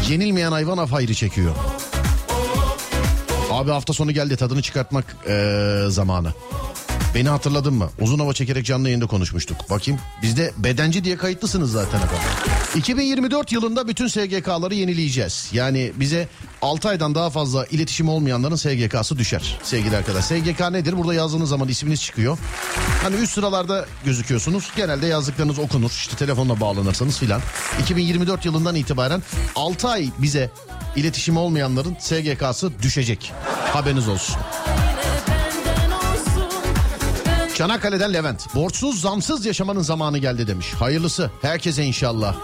Yenilmeyen 0.09 0.51
hayvan 0.51 0.77
af 0.77 0.93
ayrı 0.93 1.13
çekiyor. 1.13 1.55
Abi 3.51 3.71
hafta 3.71 3.93
sonu 3.93 4.11
geldi 4.11 4.37
tadını 4.37 4.61
çıkartmak 4.61 5.17
eee, 5.27 5.85
zamanı. 5.89 6.33
Beni 7.15 7.29
hatırladın 7.29 7.73
mı? 7.73 7.89
Uzun 8.01 8.19
hava 8.19 8.33
çekerek 8.33 8.65
canlı 8.65 8.87
yayında 8.87 9.05
konuşmuştuk. 9.07 9.57
Bakayım 9.69 9.99
bizde 10.21 10.51
bedenci 10.57 11.03
diye 11.03 11.17
kayıtlısınız 11.17 11.71
zaten 11.71 11.97
efendim. 11.97 12.52
2024 12.75 13.51
yılında 13.51 13.87
bütün 13.87 14.07
SGK'ları 14.07 14.75
yenileyeceğiz. 14.75 15.49
Yani 15.53 15.91
bize 15.95 16.27
6 16.61 16.89
aydan 16.89 17.15
daha 17.15 17.29
fazla 17.29 17.65
iletişim 17.65 18.09
olmayanların 18.09 18.55
SGK'sı 18.55 19.17
düşer 19.17 19.59
sevgili 19.63 19.97
arkadaş. 19.97 20.25
SGK 20.25 20.71
nedir? 20.71 20.97
Burada 20.97 21.13
yazdığınız 21.13 21.49
zaman 21.49 21.67
isminiz 21.67 22.01
çıkıyor. 22.01 22.37
Hani 23.03 23.15
üst 23.15 23.33
sıralarda 23.33 23.85
gözüküyorsunuz. 24.05 24.71
Genelde 24.75 25.07
yazdıklarınız 25.07 25.59
okunur. 25.59 25.91
İşte 25.91 26.15
telefonla 26.15 26.59
bağlanırsanız 26.59 27.19
filan. 27.19 27.41
2024 27.81 28.45
yılından 28.45 28.75
itibaren 28.75 29.23
6 29.55 29.87
ay 29.87 30.09
bize 30.17 30.49
iletişim 30.95 31.37
olmayanların 31.37 31.95
SGK'sı 31.99 32.71
düşecek. 32.81 33.31
Haberiniz 33.73 34.07
olsun. 34.07 34.35
Çanakkale'den 37.55 38.13
Levent. 38.13 38.55
Borçsuz 38.55 39.01
zamsız 39.01 39.45
yaşamanın 39.45 39.81
zamanı 39.81 40.17
geldi 40.17 40.47
demiş. 40.47 40.73
Hayırlısı 40.79 41.31
herkese 41.41 41.83
inşallah. 41.83 42.35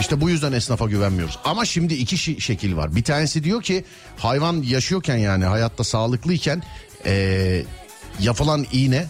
İşte 0.00 0.20
bu 0.20 0.30
yüzden 0.30 0.52
esnafa 0.52 0.86
güvenmiyoruz. 0.86 1.38
Ama 1.44 1.64
şimdi 1.64 1.94
iki 1.94 2.40
şekil 2.42 2.76
var. 2.76 2.96
Bir 2.96 3.04
tanesi 3.04 3.44
diyor 3.44 3.62
ki 3.62 3.84
hayvan 4.18 4.62
yaşıyorken 4.62 5.16
yani 5.16 5.44
hayatta 5.44 5.84
sağlıklıyken 5.84 6.62
eee, 7.06 7.64
yapılan 8.20 8.66
iğne 8.72 9.06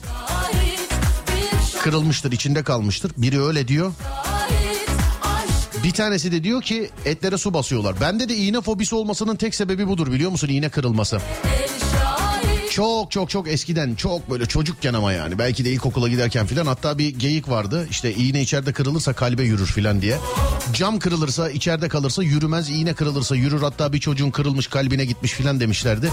kırılmıştır 1.82 2.32
içinde 2.32 2.62
kalmıştır. 2.62 3.12
Biri 3.16 3.42
öyle 3.42 3.68
diyor. 3.68 3.92
Bir 5.84 5.90
tanesi 5.92 6.32
de 6.32 6.44
diyor 6.44 6.62
ki 6.62 6.90
etlere 7.05 7.38
su 7.38 7.55
basıyorlar. 7.55 8.01
Bende 8.01 8.28
de 8.28 8.36
iğne 8.36 8.61
fobisi 8.61 8.94
olmasının 8.94 9.36
tek 9.36 9.55
sebebi 9.55 9.88
budur 9.88 10.12
biliyor 10.12 10.30
musun? 10.30 10.49
İğne 10.49 10.68
kırılması. 10.68 11.20
Çok 12.76 13.10
çok 13.10 13.30
çok 13.30 13.48
eskiden 13.48 13.94
çok 13.94 14.30
böyle 14.30 14.46
çocukken 14.46 14.94
ama 14.94 15.12
yani 15.12 15.38
belki 15.38 15.64
de 15.64 15.70
ilkokula 15.70 16.08
giderken 16.08 16.46
filan 16.46 16.66
hatta 16.66 16.98
bir 16.98 17.08
geyik 17.08 17.48
vardı 17.48 17.86
işte 17.90 18.14
iğne 18.14 18.40
içeride 18.42 18.72
kırılırsa 18.72 19.12
kalbe 19.12 19.42
yürür 19.42 19.66
filan 19.66 20.02
diye. 20.02 20.18
Cam 20.72 20.98
kırılırsa 20.98 21.50
içeride 21.50 21.88
kalırsa 21.88 22.22
yürümez 22.22 22.70
iğne 22.70 22.94
kırılırsa 22.94 23.36
yürür 23.36 23.62
hatta 23.62 23.92
bir 23.92 24.00
çocuğun 24.00 24.30
kırılmış 24.30 24.66
kalbine 24.66 25.04
gitmiş 25.04 25.32
filan 25.32 25.60
demişlerdi. 25.60 26.12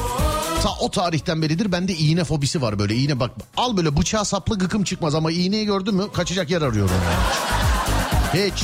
Ta 0.63 0.69
o 0.79 0.91
tarihten 0.91 1.41
beridir 1.41 1.71
bende 1.71 1.93
iğne 1.93 2.23
fobisi 2.23 2.61
var 2.61 2.79
böyle 2.79 2.95
iğne 2.95 3.19
bak 3.19 3.31
al 3.57 3.77
böyle 3.77 3.97
bıçağı 3.97 4.25
saplı 4.25 4.59
gıkım 4.59 4.83
çıkmaz 4.83 5.15
ama 5.15 5.31
iğneyi 5.31 5.65
gördün 5.65 5.95
mü 5.95 6.03
kaçacak 6.13 6.49
yer 6.49 6.61
arıyorum 6.61 6.95
yani. 7.05 8.51
Hiç 8.51 8.63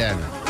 yani. 0.00 0.43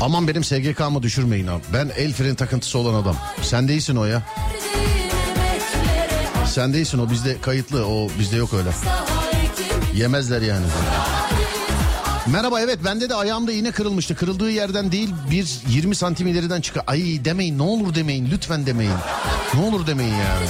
Aman 0.00 0.28
benim 0.28 0.44
SGK'mı 0.44 1.02
düşürmeyin 1.02 1.46
abi. 1.46 1.62
Ben 1.72 1.90
el 1.96 2.12
freni 2.12 2.36
takıntısı 2.36 2.78
olan 2.78 3.02
adam. 3.02 3.16
Sen 3.42 3.68
değilsin 3.68 3.96
o 3.96 4.04
ya. 4.04 4.22
Sen 6.46 6.72
değilsin 6.72 6.98
o 6.98 7.10
bizde 7.10 7.40
kayıtlı 7.40 7.86
o 7.86 8.08
bizde 8.18 8.36
yok 8.36 8.54
öyle. 8.54 8.68
Yemezler 9.94 10.42
yani. 10.42 10.66
Merhaba 12.26 12.60
evet 12.60 12.78
bende 12.84 13.08
de 13.08 13.14
ayağımda 13.14 13.52
iğne 13.52 13.70
kırılmıştı. 13.70 14.14
Kırıldığı 14.14 14.50
yerden 14.50 14.92
değil 14.92 15.10
bir 15.30 15.58
20 15.68 15.94
santim 15.94 16.26
ileriden 16.26 16.60
çıkar. 16.60 16.82
Ay 16.86 17.24
demeyin 17.24 17.58
ne 17.58 17.62
olur 17.62 17.94
demeyin 17.94 18.30
lütfen 18.30 18.66
demeyin. 18.66 18.92
Ne 19.54 19.60
olur 19.60 19.86
demeyin 19.86 20.14
yani. 20.14 20.46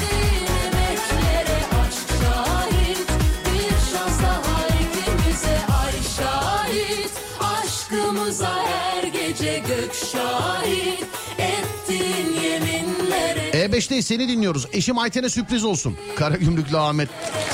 E5'teyiz 13.52 13.98
e 13.98 14.02
seni 14.02 14.28
dinliyoruz. 14.28 14.66
Eşim 14.72 14.98
Ayten'e 14.98 15.28
sürpriz 15.28 15.64
olsun. 15.64 15.96
Karagümrüklü 16.16 16.78
Ahmet 16.78 17.08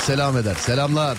selam 0.05 0.37
eder. 0.37 0.55
Selamlar. 0.55 1.17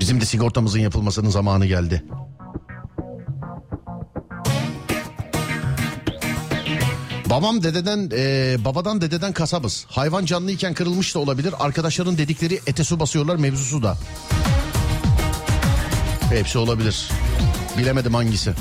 Bizim 0.00 0.20
de 0.20 0.24
sigortamızın 0.24 0.78
yapılmasının 0.78 1.30
zamanı 1.30 1.66
geldi. 1.66 2.02
Babam 7.36 7.62
dededen, 7.62 8.10
e, 8.12 8.56
babadan 8.64 9.00
dededen 9.00 9.32
kasabız. 9.32 9.86
Hayvan 9.88 10.24
canlıyken 10.24 10.74
kırılmış 10.74 11.14
da 11.14 11.18
olabilir. 11.18 11.54
Arkadaşların 11.58 12.18
dedikleri 12.18 12.60
ete 12.66 12.84
su 12.84 13.00
basıyorlar 13.00 13.36
mevzusu 13.36 13.82
da. 13.82 13.96
Hepsi 16.30 16.58
olabilir. 16.58 17.08
Bilemedim 17.78 18.14
hangisi. 18.14 18.52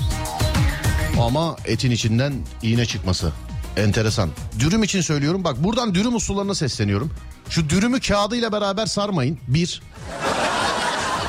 Ama 1.22 1.56
etin 1.66 1.92
içinden 1.92 2.34
iğne 2.64 2.86
çıkması. 2.86 3.32
Enteresan. 3.78 4.30
Dürüm 4.60 4.84
için 4.84 5.02
söylüyorum. 5.02 5.44
Bak 5.44 5.64
buradan 5.64 5.96
dürüm 5.96 6.16
usullarına 6.16 6.56
sesleniyorum. 6.56 7.12
Şu 7.50 7.70
dürümü 7.70 8.00
kağıdıyla 8.00 8.52
beraber 8.52 8.86
sarmayın. 8.86 9.40
Bir. 9.48 9.82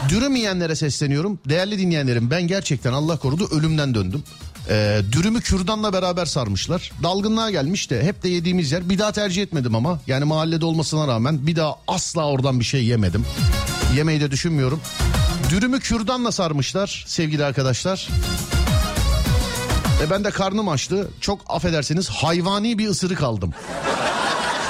Dürüm 0.08 0.36
yiyenlere 0.36 0.76
sesleniyorum. 0.76 1.38
Değerli 1.48 1.78
dinleyenlerim 1.78 2.30
ben 2.30 2.46
gerçekten 2.46 2.92
Allah 2.92 3.18
korudu 3.18 3.48
ölümden 3.50 3.94
döndüm. 3.94 4.24
Ee, 4.68 5.00
dürümü 5.12 5.40
kürdanla 5.40 5.92
beraber 5.92 6.26
sarmışlar. 6.26 6.92
Dalgınlığa 7.02 7.50
gelmiş 7.50 7.90
de 7.90 8.02
hep 8.02 8.22
de 8.22 8.28
yediğimiz 8.28 8.72
yer. 8.72 8.88
Bir 8.88 8.98
daha 8.98 9.12
tercih 9.12 9.42
etmedim 9.42 9.74
ama. 9.74 10.00
Yani 10.06 10.24
mahallede 10.24 10.64
olmasına 10.64 11.08
rağmen 11.08 11.46
bir 11.46 11.56
daha 11.56 11.76
asla 11.88 12.26
oradan 12.26 12.60
bir 12.60 12.64
şey 12.64 12.84
yemedim. 12.84 13.26
Yemeyi 13.96 14.20
de 14.20 14.30
düşünmüyorum. 14.30 14.80
Dürümü 15.50 15.80
kürdanla 15.80 16.32
sarmışlar 16.32 17.04
sevgili 17.06 17.44
arkadaşlar. 17.44 18.08
Ve 20.00 20.10
ben 20.10 20.24
de 20.24 20.30
karnım 20.30 20.68
açtı. 20.68 21.08
Çok 21.20 21.40
affedersiniz 21.48 22.08
hayvani 22.08 22.78
bir 22.78 22.88
ısırık 22.88 23.22
aldım. 23.22 23.54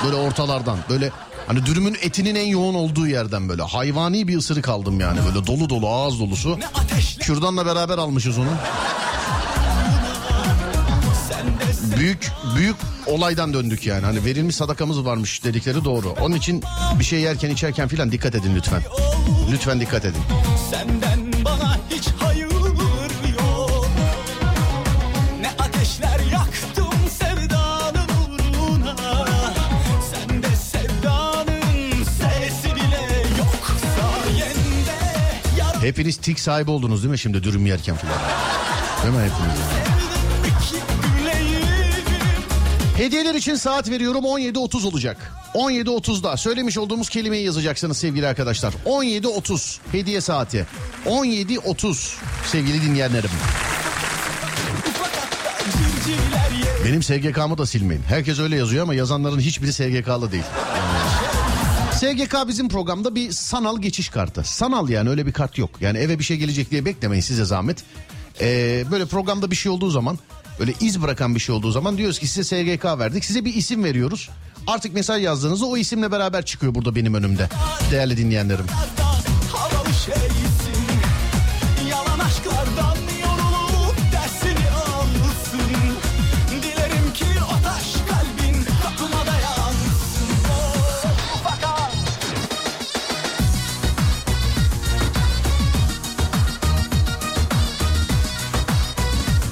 Böyle 0.05 0.17
ortalardan 0.17 0.79
böyle 0.91 1.11
hani 1.47 1.67
dürümün 1.67 1.97
etinin 2.03 2.35
en 2.35 2.47
yoğun 2.47 2.75
olduğu 2.75 3.07
yerden 3.07 3.49
böyle 3.49 3.63
hayvani 3.63 4.29
bir 4.29 4.37
ısırık 4.37 4.69
aldım 4.69 5.01
yani 5.01 5.19
böyle 5.27 5.47
dolu 5.47 5.71
dolu 5.71 5.89
ağız 5.89 6.21
dolusu. 6.21 6.59
Kürdanla 7.21 7.67
beraber 7.67 7.99
almışız 7.99 8.39
onu. 8.39 8.51
Büyük 11.97 12.31
büyük 12.57 12.77
olaydan 13.07 13.55
döndük 13.55 13.87
yani. 13.87 14.05
Hani 14.05 14.25
verilmiş 14.25 14.57
sadakamız 14.57 15.05
varmış 15.05 15.45
dedikleri 15.45 15.85
doğru. 15.85 16.15
Onun 16.21 16.37
için 16.37 16.63
bir 16.99 17.05
şey 17.05 17.21
yerken 17.21 17.51
içerken 17.51 17.89
filan 17.89 18.13
dikkat 18.13 18.35
edin 18.35 18.57
lütfen. 18.57 18.83
Lütfen 19.53 19.81
dikkat 19.81 20.05
edin. 20.05 20.21
Senden 20.71 21.45
bana 21.45 21.79
hiç 21.91 22.09
hayır 22.19 22.51
yok 23.39 23.89
Ne 25.41 25.51
ateşler 25.59 26.21
yaktım 26.33 26.95
sevdanın 27.19 28.09
uğruna 28.39 28.97
Sen 30.13 30.43
de 30.43 30.57
sevdanın 30.57 32.05
sesi 32.05 32.75
bile 32.77 33.03
yok 33.39 33.77
Sayende 33.97 35.87
Hepiniz 35.87 36.17
tik 36.17 36.41
sahibi 36.41 36.71
oldunuz 36.71 37.03
değil 37.03 37.11
mi 37.11 37.19
şimdi 37.19 37.43
dürüm 37.43 37.67
yerken 37.67 37.97
filan? 37.97 38.19
Değil 39.03 39.15
mi 39.15 39.21
hepiniz? 39.21 39.59
ki 39.61 39.86
Hediyeler 42.97 43.35
için 43.35 43.55
saat 43.55 43.91
veriyorum 43.91 44.25
17.30 44.25 44.87
olacak. 44.87 45.33
17.30'da 45.55 46.37
söylemiş 46.37 46.79
olduğumuz 46.79 47.09
kelimeyi 47.09 47.45
yazacaksınız 47.45 47.97
sevgili 47.97 48.27
arkadaşlar. 48.27 48.75
17.30 48.87 49.79
hediye 49.93 50.21
saati. 50.21 50.67
17.30 51.07 52.15
sevgili 52.47 52.83
dinleyenlerim. 52.83 53.31
Benim 56.85 57.03
SGK'mı 57.03 57.59
da 57.59 57.67
silmeyin. 57.67 58.03
Herkes 58.03 58.39
öyle 58.39 58.57
yazıyor 58.57 58.83
ama 58.83 58.95
yazanların 58.95 59.41
hiçbiri 59.41 59.73
SGK'lı 59.73 60.33
değil. 60.33 60.45
SGK 61.93 62.49
bizim 62.49 62.69
programda 62.69 63.15
bir 63.15 63.33
sanal 63.33 63.81
geçiş 63.81 64.09
kartı. 64.09 64.45
Sanal 64.45 64.89
yani 64.89 65.11
öyle 65.11 65.27
bir 65.27 65.33
kart 65.33 65.59
yok. 65.59 65.71
Yani 65.81 65.99
eve 65.99 66.19
bir 66.19 66.25
şey 66.25 66.37
gelecek 66.37 66.71
diye 66.71 66.85
beklemeyin 66.85 67.23
size 67.23 67.45
zahmet. 67.45 67.85
Ee, 68.41 68.85
böyle 68.91 69.07
programda 69.07 69.51
bir 69.51 69.57
şey 69.57 69.73
olduğu 69.73 69.91
zaman 69.91 70.19
Böyle 70.59 70.73
iz 70.81 71.03
bırakan 71.03 71.35
bir 71.35 71.41
şey 71.41 71.55
olduğu 71.55 71.71
zaman 71.71 71.99
diyoruz 71.99 72.19
ki 72.19 72.27
size 72.27 72.45
SGK 72.45 72.85
verdik. 72.85 73.25
Size 73.25 73.45
bir 73.45 73.55
isim 73.55 73.85
veriyoruz. 73.85 74.31
Artık 74.67 74.95
mesaj 74.95 75.23
yazdığınızda 75.23 75.67
o 75.67 75.77
isimle 75.77 76.13
beraber 76.13 76.45
çıkıyor 76.45 76.75
burada 76.75 76.95
benim 76.95 77.15
önümde. 77.15 77.49
Değerli 77.91 78.17
dinleyenlerim. 78.17 78.67
Havalı 79.53 79.95
şeysin 79.95 80.46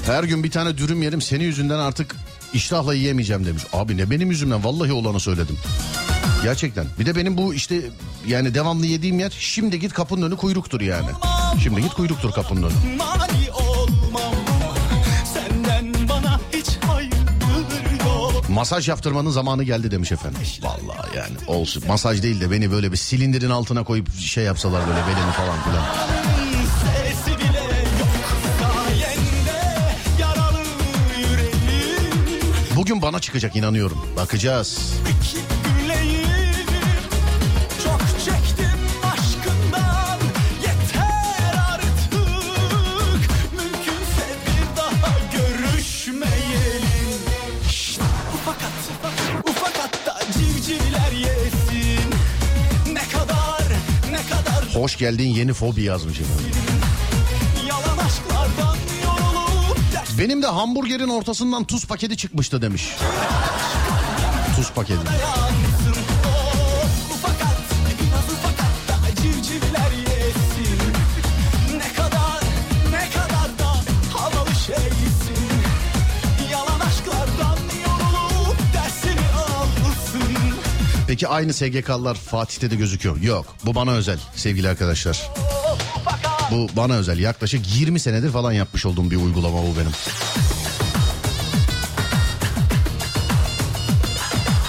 Her 0.05 0.23
gün 0.23 0.43
bir 0.43 0.51
tane 0.51 0.77
dürüm 0.77 1.01
yerim 1.03 1.21
senin 1.21 1.43
yüzünden 1.43 1.79
artık 1.79 2.15
iştahla 2.53 2.93
yiyemeyeceğim 2.93 3.45
demiş. 3.45 3.63
Abi 3.73 3.97
ne 3.97 4.09
benim 4.11 4.31
yüzümden 4.31 4.63
vallahi 4.63 4.93
olanı 4.93 5.19
söyledim. 5.19 5.57
Gerçekten. 6.43 6.85
Bir 6.99 7.05
de 7.05 7.15
benim 7.15 7.37
bu 7.37 7.53
işte 7.53 7.81
yani 8.27 8.53
devamlı 8.53 8.85
yediğim 8.85 9.19
yer 9.19 9.33
şimdi 9.39 9.79
git 9.79 9.93
kapının 9.93 10.21
önü 10.21 10.37
kuyruktur 10.37 10.81
yani. 10.81 11.07
Şimdi 11.63 11.81
git 11.81 11.93
kuyruktur 11.93 12.31
kapının 12.31 12.63
önü. 12.63 12.73
Masaj 18.49 18.89
yaptırmanın 18.89 19.29
zamanı 19.29 19.63
geldi 19.63 19.91
demiş 19.91 20.11
efendim. 20.11 20.39
Vallahi 20.61 21.17
yani 21.17 21.33
olsun. 21.47 21.83
Masaj 21.87 22.23
değil 22.23 22.41
de 22.41 22.51
beni 22.51 22.71
böyle 22.71 22.91
bir 22.91 22.97
silindirin 22.97 23.49
altına 23.49 23.83
koyup 23.83 24.17
şey 24.19 24.43
yapsalar 24.43 24.87
böyle 24.87 24.99
belimi 24.99 25.31
falan 25.31 25.59
filan. 25.63 26.34
Bugün 32.85 33.01
bana 33.01 33.19
çıkacak 33.19 33.55
inanıyorum. 33.55 33.97
Bakacağız. 34.15 34.93
çektim 38.25 38.79
aşkından 39.03 40.19
Şşt, 47.69 48.01
Ufak 48.33 48.57
yesin 51.13 52.09
Ne 52.93 53.03
kadar 53.03 53.63
ne 54.11 54.21
kadar 54.29 54.83
Hoş 54.83 54.97
geldin 54.97 55.27
yeni 55.27 55.53
fobi 55.53 55.83
yazmış 55.83 56.19
efendim. 56.19 56.74
Benim 60.19 60.41
de 60.41 60.47
hamburgerin 60.47 61.07
ortasından 61.07 61.63
tuz 61.63 61.85
paketi 61.85 62.17
çıkmıştı 62.17 62.61
demiş. 62.61 62.95
Tuz 64.55 64.71
paketi. 64.71 65.01
Peki 81.07 81.27
aynı 81.27 81.53
SGK'lılar 81.53 82.15
Fatih'te 82.15 82.71
de 82.71 82.75
gözüküyor. 82.75 83.21
Yok 83.21 83.55
bu 83.65 83.75
bana 83.75 83.91
özel 83.91 84.19
sevgili 84.35 84.69
arkadaşlar. 84.69 85.31
Bu 86.55 86.67
bana 86.75 86.93
özel 86.93 87.19
yaklaşık 87.19 87.75
20 87.75 87.99
senedir 87.99 88.31
falan 88.31 88.51
yapmış 88.51 88.85
olduğum 88.85 89.11
bir 89.11 89.15
uygulama 89.15 89.57
bu 89.57 89.77
benim. 89.79 89.91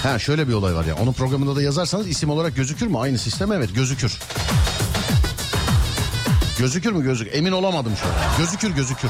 Ha 0.03 0.19
şöyle 0.19 0.47
bir 0.47 0.53
olay 0.53 0.75
var 0.75 0.85
ya. 0.85 0.95
Onun 0.95 1.13
programında 1.13 1.55
da 1.55 1.61
yazarsanız 1.61 2.07
isim 2.07 2.29
olarak 2.29 2.55
gözükür 2.55 2.87
mü? 2.87 2.97
Aynı 2.97 3.17
sistem 3.17 3.51
evet 3.51 3.75
gözükür. 3.75 4.19
Gözükür 6.59 6.91
mü 6.91 7.03
gözük? 7.03 7.35
Emin 7.35 7.51
olamadım 7.51 7.93
şu 8.01 8.07
an. 8.07 8.13
Gözükür 8.37 8.69
gözükür. 8.69 9.09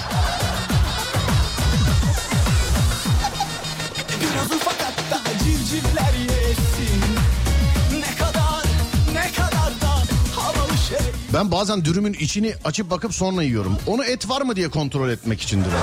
Ben 11.38 11.52
bazen 11.52 11.86
dürümün 11.86 12.14
içini 12.14 12.54
açıp 12.66 12.90
bakıp 12.90 13.14
sonra 13.14 13.44
yiyorum. 13.44 13.78
Onu 13.88 14.04
et 14.04 14.30
var 14.30 14.42
mı 14.42 14.56
diye 14.56 14.70
kontrol 14.70 15.10
etmek 15.10 15.42
içindir 15.42 15.68
o. 15.70 15.82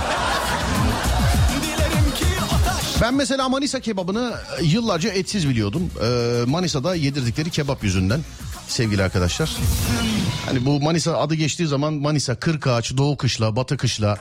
Ben 3.02 3.14
mesela 3.14 3.48
Manisa 3.48 3.80
kebabını 3.80 4.34
e, 4.60 4.64
yıllarca 4.64 5.10
etsiz 5.10 5.48
biliyordum. 5.48 5.90
Ee, 6.02 6.44
Manisa'da 6.46 6.94
yedirdikleri 6.94 7.50
kebap 7.50 7.84
yüzünden 7.84 8.20
sevgili 8.68 9.02
arkadaşlar. 9.02 9.56
Hani 10.46 10.66
bu 10.66 10.80
Manisa 10.80 11.18
adı 11.18 11.34
geçtiği 11.34 11.66
zaman 11.66 11.94
Manisa, 11.94 12.34
Kırkağaç, 12.34 12.96
Doğu 12.96 13.16
Kışla, 13.16 13.56
Batı 13.56 13.76
Kışla. 13.76 14.16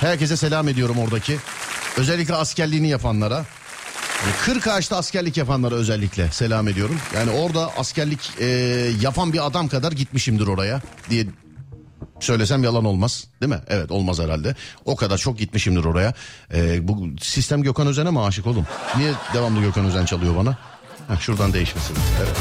Herkese 0.00 0.36
selam 0.36 0.68
ediyorum 0.68 0.98
oradaki. 0.98 1.36
Özellikle 1.96 2.34
askerliğini 2.34 2.88
yapanlara. 2.88 3.44
Kırkağaç'ta 4.44 4.96
askerlik 4.96 5.36
yapanlara 5.36 5.74
özellikle 5.74 6.30
selam 6.30 6.68
ediyorum. 6.68 6.96
Yani 7.14 7.30
orada 7.30 7.76
askerlik 7.76 8.30
e, 8.40 8.46
yapan 9.00 9.32
bir 9.32 9.46
adam 9.46 9.68
kadar 9.68 9.92
gitmişimdir 9.92 10.46
oraya 10.46 10.80
diye 11.10 11.26
söylesem 12.20 12.64
yalan 12.64 12.84
olmaz 12.84 13.24
değil 13.40 13.52
mi? 13.52 13.60
Evet 13.68 13.90
olmaz 13.90 14.18
herhalde. 14.18 14.54
O 14.84 14.96
kadar 14.96 15.18
çok 15.18 15.38
gitmişimdir 15.38 15.84
oraya. 15.84 16.14
Ee, 16.54 16.88
bu 16.88 17.08
sistem 17.20 17.62
Gökhan 17.62 17.86
Özen'e 17.86 18.10
mi 18.10 18.20
aşık 18.20 18.46
oldum? 18.46 18.66
Niye 18.96 19.12
devamlı 19.34 19.60
Gökhan 19.60 19.86
Özen 19.86 20.04
çalıyor 20.04 20.36
bana? 20.36 20.58
Heh, 21.08 21.20
şuradan 21.20 21.52
değişmesin. 21.52 21.96
Evet. 22.18 22.36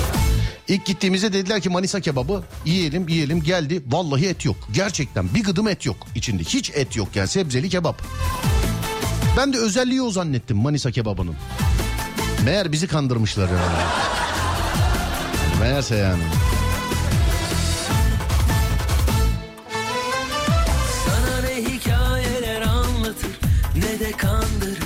İlk 0.67 0.85
gittiğimizde 0.85 1.33
dediler 1.33 1.61
ki 1.61 1.69
Manisa 1.69 1.99
kebabı 1.99 2.43
yiyelim 2.65 3.07
yiyelim 3.07 3.43
geldi. 3.43 3.83
Vallahi 3.87 4.27
et 4.27 4.45
yok. 4.45 4.57
Gerçekten 4.71 5.35
bir 5.35 5.43
gıdım 5.43 5.67
et 5.67 5.85
yok 5.85 5.97
içinde. 6.15 6.43
Hiç 6.43 6.71
et 6.75 6.95
yok 6.95 7.15
yani 7.15 7.27
sebzeli 7.27 7.69
kebap. 7.69 8.01
Ben 9.37 9.53
de 9.53 9.57
özelliği 9.57 10.01
o 10.01 10.11
zannettim 10.11 10.57
Manisa 10.57 10.91
kebabının. 10.91 11.35
Meğer 12.45 12.71
bizi 12.71 12.87
kandırmışlar 12.87 13.47
yani. 13.49 13.83
Meğerse 15.59 15.95
yani. 15.95 16.23
Sana 21.05 21.41
ne 21.41 21.55
hikayeler 21.71 22.61
anlatır 22.61 23.39
ne 23.75 23.99
de 23.99 24.11
kandırır 24.11 24.77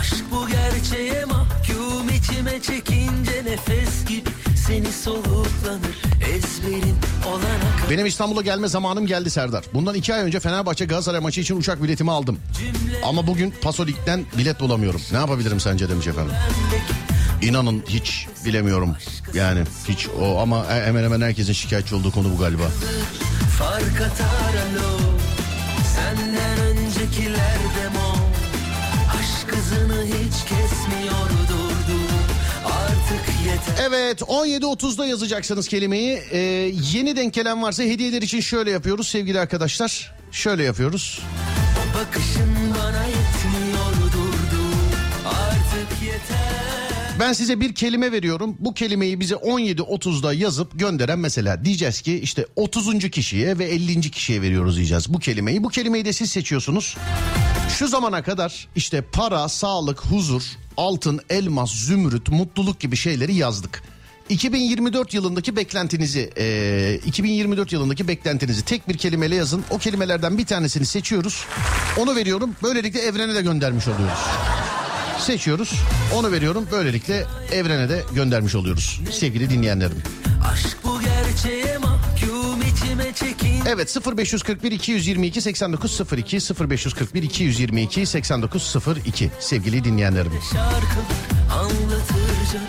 Aşk 0.00 0.24
bu 0.30 0.46
gerçeğe 0.48 1.24
mahkum 1.24 2.08
içime 2.08 2.60
çekince 2.62 3.44
nefes 3.44 4.04
gibi 4.04 4.30
Seni 4.70 4.92
soluklanır 4.92 5.98
ezberin 6.22 6.96
olana 7.26 7.90
Benim 7.90 8.06
İstanbul'a 8.06 8.42
gelme 8.42 8.68
zamanım 8.68 9.06
geldi 9.06 9.30
Serdar. 9.30 9.64
Bundan 9.74 9.94
iki 9.94 10.14
ay 10.14 10.20
önce 10.20 10.40
Fenerbahçe 10.40 10.84
Galatasaray 10.84 11.20
maçı 11.20 11.40
için 11.40 11.56
uçak 11.56 11.82
biletimi 11.82 12.10
aldım. 12.10 12.38
Ama 13.04 13.26
bugün 13.26 13.54
Pasolik'ten 13.62 14.24
bilet 14.38 14.60
bulamıyorum. 14.60 15.00
Ne 15.12 15.18
yapabilirim 15.18 15.60
sence 15.60 15.88
demiş 15.88 16.06
efendim. 16.06 16.32
İnanın 17.42 17.82
hiç 17.88 18.26
bilemiyorum. 18.44 18.96
Yani 19.34 19.60
hiç 19.88 20.08
o 20.20 20.38
ama 20.38 20.66
hemen 20.68 21.04
hemen 21.04 21.20
herkesin 21.20 21.52
şikayetçi 21.52 21.94
olduğu 21.94 22.12
konu 22.12 22.32
bu 22.34 22.38
galiba. 22.38 22.64
Fark 23.58 24.00
atar 24.00 24.54
alo 24.54 24.98
Senden 25.96 26.58
öncekiler 26.58 27.58
Evet 33.80 34.20
17.30'da 34.22 35.06
yazacaksınız 35.06 35.68
kelimeyi. 35.68 36.22
Ee, 36.30 36.38
yeni 36.92 37.16
denk 37.16 37.34
gelen 37.34 37.62
varsa 37.62 37.82
hediyeler 37.82 38.22
için 38.22 38.40
şöyle 38.40 38.70
yapıyoruz 38.70 39.08
sevgili 39.08 39.40
arkadaşlar. 39.40 40.12
Şöyle 40.32 40.64
yapıyoruz. 40.64 41.20
Bakışın 41.94 42.50
bana 42.78 43.04
yetmiyor 43.04 44.12
durdu 44.12 44.64
Artık 45.26 46.02
yeter 46.02 47.20
Ben 47.20 47.32
size 47.32 47.60
bir 47.60 47.74
kelime 47.74 48.12
veriyorum. 48.12 48.56
Bu 48.58 48.74
kelimeyi 48.74 49.20
bize 49.20 49.34
17.30'da 49.34 50.32
yazıp 50.32 50.78
gönderen 50.78 51.18
mesela 51.18 51.64
diyeceğiz 51.64 52.00
ki 52.00 52.20
işte 52.20 52.46
30. 52.56 53.10
kişiye 53.10 53.58
ve 53.58 53.64
50. 53.64 54.10
kişiye 54.10 54.42
veriyoruz 54.42 54.76
diyeceğiz 54.76 55.14
bu 55.14 55.18
kelimeyi. 55.18 55.64
Bu 55.64 55.68
kelimeyi 55.68 56.04
de 56.04 56.12
siz 56.12 56.30
seçiyorsunuz. 56.30 56.96
Şu 57.78 57.88
zamana 57.88 58.22
kadar 58.22 58.68
işte 58.76 59.00
para, 59.02 59.48
sağlık, 59.48 60.00
huzur, 60.00 60.42
altın, 60.76 61.20
elmas, 61.30 61.70
zümrüt, 61.70 62.28
mutluluk 62.28 62.80
gibi 62.80 62.96
şeyleri 62.96 63.34
yazdık. 63.34 63.82
2024 64.28 65.14
yılındaki 65.14 65.56
beklentinizi, 65.56 66.30
e, 66.38 67.00
2024 67.06 67.72
yılındaki 67.72 68.08
beklentinizi 68.08 68.64
tek 68.64 68.88
bir 68.88 68.98
kelimeyle 68.98 69.34
yazın. 69.34 69.64
O 69.70 69.78
kelimelerden 69.78 70.38
bir 70.38 70.46
tanesini 70.46 70.86
seçiyoruz. 70.86 71.44
Onu 71.98 72.16
veriyorum. 72.16 72.56
Böylelikle 72.62 73.00
evrene 73.00 73.34
de 73.34 73.42
göndermiş 73.42 73.88
oluyoruz 73.88 74.18
seçiyoruz. 75.20 75.74
Onu 76.14 76.32
veriyorum. 76.32 76.66
Böylelikle 76.72 77.26
evrene 77.52 77.88
de 77.88 78.04
göndermiş 78.14 78.54
oluyoruz 78.54 79.00
sevgili 79.10 79.50
dinleyenlerim. 79.50 80.02
Aşk 80.52 80.76
bu 80.84 81.00
gerçeğe 81.00 81.78
mahkum 81.78 82.09
Evet 83.66 83.96
0541 84.16 84.72
222 84.72 85.40
8902 85.40 86.38
0541 86.70 87.22
222 87.22 88.06
8902 88.06 89.30
sevgili 89.40 89.84
dinleyenlerim. 89.84 90.32
şarkı 90.52 91.00
anlatırca 91.60 92.60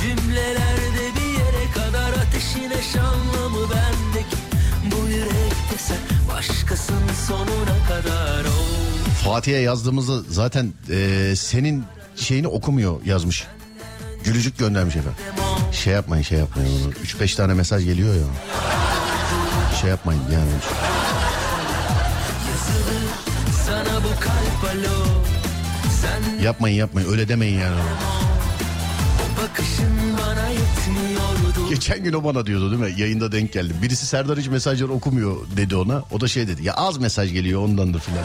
Cümlelerde 0.00 1.16
bir 1.16 1.32
yere 1.38 1.72
kadar 1.74 2.12
ateşine 2.12 2.82
şanlı 2.92 3.50
mı 3.50 3.66
bendeki 3.70 4.36
Bu 4.84 5.08
yürekte 5.08 5.76
sen 5.78 5.98
başkasının 6.36 7.12
sonuna 7.28 7.86
kadar 7.88 8.44
ol 8.44 8.80
Fatih'e 9.24 9.58
yazdığımızda 9.58 10.22
zaten 10.28 10.72
e, 10.90 11.32
senin 11.36 11.84
şeyini 12.16 12.48
okumuyor 12.48 13.04
yazmış. 13.04 13.46
Gülücük 14.24 14.58
göndermiş 14.58 14.96
efendim. 14.96 15.18
Şey 15.72 15.92
yapmayın 15.92 16.22
şey 16.22 16.38
yapmayın. 16.38 16.92
3-5 17.04 17.36
tane 17.36 17.54
mesaj 17.54 17.84
geliyor 17.84 18.14
ya. 18.14 18.22
Şey 19.80 19.90
yapmayın 19.90 20.22
yani. 20.32 20.50
Yapmayın 26.44 26.76
yapmayın 26.76 27.12
öyle 27.12 27.28
demeyin 27.28 27.58
yani. 27.60 27.80
Geçen 31.68 32.04
gün 32.04 32.12
o 32.12 32.24
bana 32.24 32.46
diyordu 32.46 32.70
değil 32.70 32.92
mi? 32.94 33.00
Yayında 33.00 33.32
denk 33.32 33.52
geldim. 33.52 33.76
Birisi 33.82 34.06
Serdar 34.06 34.38
hiç 34.38 34.48
mesajları 34.48 34.92
okumuyor 34.92 35.36
dedi 35.56 35.76
ona. 35.76 36.02
O 36.10 36.20
da 36.20 36.28
şey 36.28 36.48
dedi. 36.48 36.64
Ya 36.64 36.74
az 36.74 36.98
mesaj 36.98 37.32
geliyor 37.32 37.62
ondandır 37.62 38.00
filan. 38.00 38.24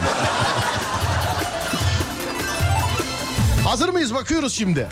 Hazır 3.64 3.88
mıyız? 3.88 4.14
Bakıyoruz 4.14 4.54
şimdi. 4.54 4.88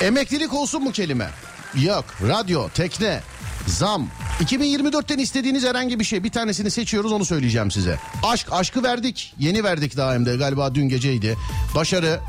Emeklilik 0.00 0.54
olsun 0.54 0.82
mu 0.82 0.92
kelime? 0.92 1.30
Yok. 1.74 2.04
Radyo, 2.28 2.68
tekne, 2.68 3.20
zam. 3.66 4.08
2024'ten 4.40 5.18
istediğiniz 5.18 5.64
herhangi 5.64 6.00
bir 6.00 6.04
şey. 6.04 6.24
Bir 6.24 6.30
tanesini 6.30 6.70
seçiyoruz 6.70 7.12
onu 7.12 7.24
söyleyeceğim 7.24 7.70
size. 7.70 7.98
Aşk, 8.22 8.46
aşkı 8.50 8.82
verdik. 8.82 9.34
Yeni 9.38 9.64
verdik 9.64 9.96
daha 9.96 10.14
hem 10.14 10.26
de 10.26 10.36
galiba 10.36 10.74
dün 10.74 10.88
geceydi. 10.88 11.36
Başarı, 11.74 12.20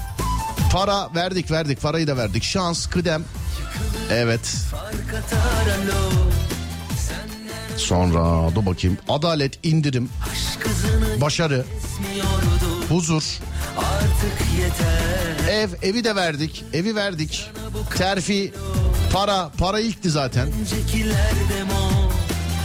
para 0.71 1.15
verdik 1.15 1.51
verdik. 1.51 1.81
Parayı 1.81 2.07
da 2.07 2.17
verdik. 2.17 2.43
Şans, 2.43 2.87
kıdem. 2.87 3.23
Evet. 4.11 4.55
Sonra 7.77 8.55
dur 8.55 8.65
bakayım. 8.65 8.97
Adalet, 9.09 9.65
indirim, 9.65 10.09
başarı, 11.21 11.65
huzur, 12.89 13.39
ev, 15.49 15.69
evi 15.81 16.03
de 16.03 16.15
verdik. 16.15 16.63
Evi 16.73 16.95
verdik. 16.95 17.51
Terfi, 17.97 18.53
para, 19.13 19.49
para 19.57 19.79
ilkti 19.79 20.09
zaten. 20.09 20.49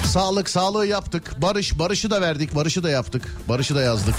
Sağlık, 0.07 0.51
sağlığı 0.51 0.87
yaptık. 0.87 1.43
Barış, 1.43 1.79
barışı 1.79 2.11
da 2.11 2.21
verdik. 2.21 2.55
Barışı 2.55 2.83
da 2.83 2.91
yaptık. 2.91 3.37
Barışı 3.49 3.75
da 3.75 3.83
yazdık. 3.83 4.15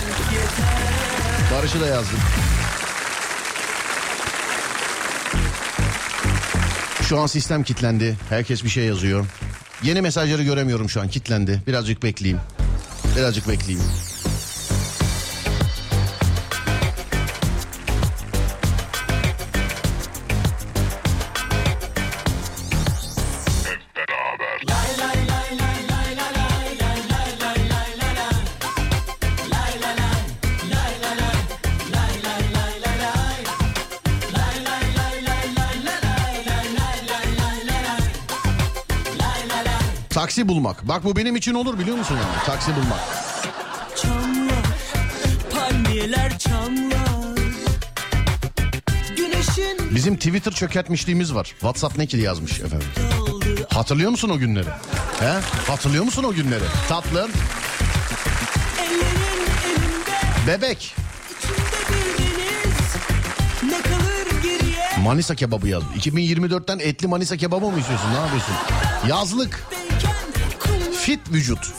Barışı 1.53 1.82
da 1.82 1.88
yazdık. 1.88 2.19
Şu 7.09 7.19
an 7.19 7.28
sistem 7.28 7.63
kilitlendi. 7.63 8.17
Herkes 8.30 8.63
bir 8.63 8.69
şey 8.69 8.86
yazıyor. 8.86 9.26
Yeni 9.84 10.01
mesajları 10.01 10.43
göremiyorum 10.43 10.89
şu 10.89 11.01
an 11.01 11.07
kilitlendi. 11.07 11.61
Birazcık 11.67 12.03
bekleyeyim. 12.03 12.41
Birazcık 13.17 13.47
bekleyeyim. 13.47 13.88
Taksi 40.44 40.56
bulmak. 40.56 40.88
Bak 40.88 41.04
bu 41.04 41.16
benim 41.16 41.36
için 41.36 41.54
olur 41.54 41.80
biliyor 41.80 41.98
musun 41.98 42.16
yani? 42.16 42.46
Taksi 42.46 42.72
bulmak. 42.76 43.00
Çamlar, 44.02 44.66
palmiyeler 45.54 46.38
çamlar. 46.39 47.38
Güneşin 49.18 49.96
Bizim 49.96 50.16
Twitter 50.16 50.52
çökertmişliğimiz 50.52 51.36
var. 51.36 51.46
WhatsApp 51.46 51.98
ne 51.98 52.06
ki 52.06 52.18
yazmış 52.18 52.60
efendim. 52.60 52.88
Hatırlıyor 53.70 54.12
musun 54.12 54.30
o 54.30 54.38
günleri? 54.38 54.70
He? 55.20 55.34
Hatırlıyor 55.68 56.04
musun 56.04 56.24
o 56.24 56.34
günleri? 56.34 56.64
Tatlım, 56.89 57.32
bebek? 60.48 60.96
Manisa 65.04 65.36
kebabı 65.36 65.68
yaz. 65.68 65.84
2024'ten 65.84 66.80
etli 66.80 67.08
Manisa 67.08 67.38
kebabı 67.38 67.66
mı 67.66 67.80
istiyorsun? 67.80 68.10
Ne 68.12 68.20
yapıyorsun? 68.20 68.56
Yazlık, 69.08 69.68
fit 71.04 71.20
vücut. 71.32 71.72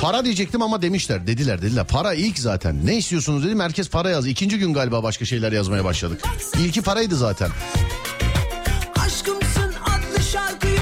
Para 0.00 0.24
diyecektim 0.24 0.62
ama 0.62 0.82
demişler. 0.82 1.26
Dediler 1.26 1.62
dediler. 1.62 1.86
Para 1.86 2.14
ilk 2.14 2.38
zaten. 2.38 2.86
Ne 2.86 2.96
istiyorsunuz 2.96 3.44
dedim. 3.44 3.60
Herkes 3.60 3.88
para 3.88 4.10
yaz. 4.10 4.26
İkinci 4.26 4.58
gün 4.58 4.74
galiba 4.74 5.02
başka 5.02 5.24
şeyler 5.24 5.52
yazmaya 5.52 5.84
başladık. 5.84 6.22
İlki 6.58 6.82
paraydı 6.82 7.16
zaten. 7.16 7.50
Şarkıyı. 10.32 10.78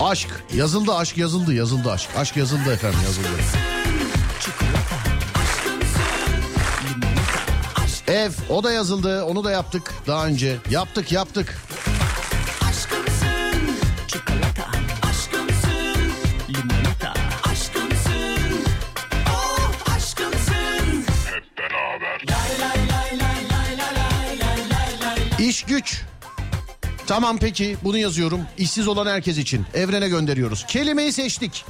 Aşk. 0.00 0.28
Yazıldı 0.54 0.94
aşk 0.94 1.16
yazıldı 1.16 1.54
yazıldı 1.54 1.90
aşk. 1.90 2.10
Aşk 2.16 2.36
yazıldı 2.36 2.72
efendim 2.72 2.98
yazıldı. 3.04 3.28
Ev 8.08 8.30
o 8.50 8.64
da 8.64 8.72
yazıldı 8.72 9.24
onu 9.24 9.44
da 9.44 9.50
yaptık 9.50 9.94
daha 10.06 10.26
önce. 10.26 10.56
Yaptık 10.70 11.12
yaptık. 11.12 11.58
İş 25.56 25.62
güç. 25.62 26.00
Tamam 27.06 27.38
peki 27.38 27.76
bunu 27.84 27.98
yazıyorum. 27.98 28.40
İşsiz 28.58 28.88
olan 28.88 29.06
herkes 29.06 29.38
için 29.38 29.66
evrene 29.74 30.08
gönderiyoruz. 30.08 30.66
Kelimeyi 30.66 31.12
seçtik. 31.12 31.64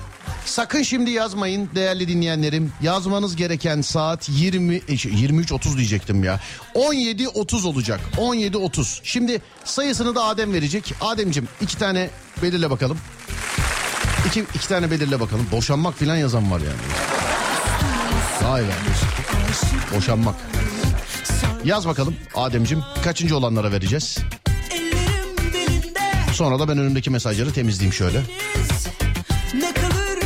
Sakın 0.44 0.82
şimdi 0.82 1.10
yazmayın 1.10 1.70
değerli 1.74 2.08
dinleyenlerim. 2.08 2.72
Yazmanız 2.82 3.36
gereken 3.36 3.80
saat 3.80 4.28
20 4.28 4.82
e, 4.88 4.96
şey, 4.96 5.12
23.30 5.12 5.76
diyecektim 5.76 6.24
ya. 6.24 6.40
17.30 6.74 7.66
olacak. 7.66 8.00
17.30. 8.16 9.00
Şimdi 9.02 9.42
sayısını 9.64 10.14
da 10.14 10.24
Adem 10.24 10.52
verecek. 10.52 10.94
Ademcim 11.00 11.48
iki 11.60 11.78
tane 11.78 12.10
belirle 12.42 12.70
bakalım. 12.70 12.98
İki, 14.28 14.44
iki 14.54 14.68
tane 14.68 14.90
belirle 14.90 15.20
bakalım. 15.20 15.46
Boşanmak 15.52 15.94
falan 15.94 16.16
yazan 16.16 16.50
var 16.50 16.60
yani. 16.60 16.80
Vay 18.42 18.62
be. 18.62 18.72
Boşanmak. 19.96 20.34
Yaz 21.64 21.86
bakalım 21.88 22.16
Ademcim. 22.34 22.82
Kaçıncı 23.04 23.36
olanlara 23.36 23.72
vereceğiz? 23.72 24.18
Sonra 26.32 26.58
da 26.58 26.68
ben 26.68 26.78
önümdeki 26.78 27.10
mesajları 27.10 27.52
temizleyeyim 27.52 27.92
şöyle. 27.92 28.22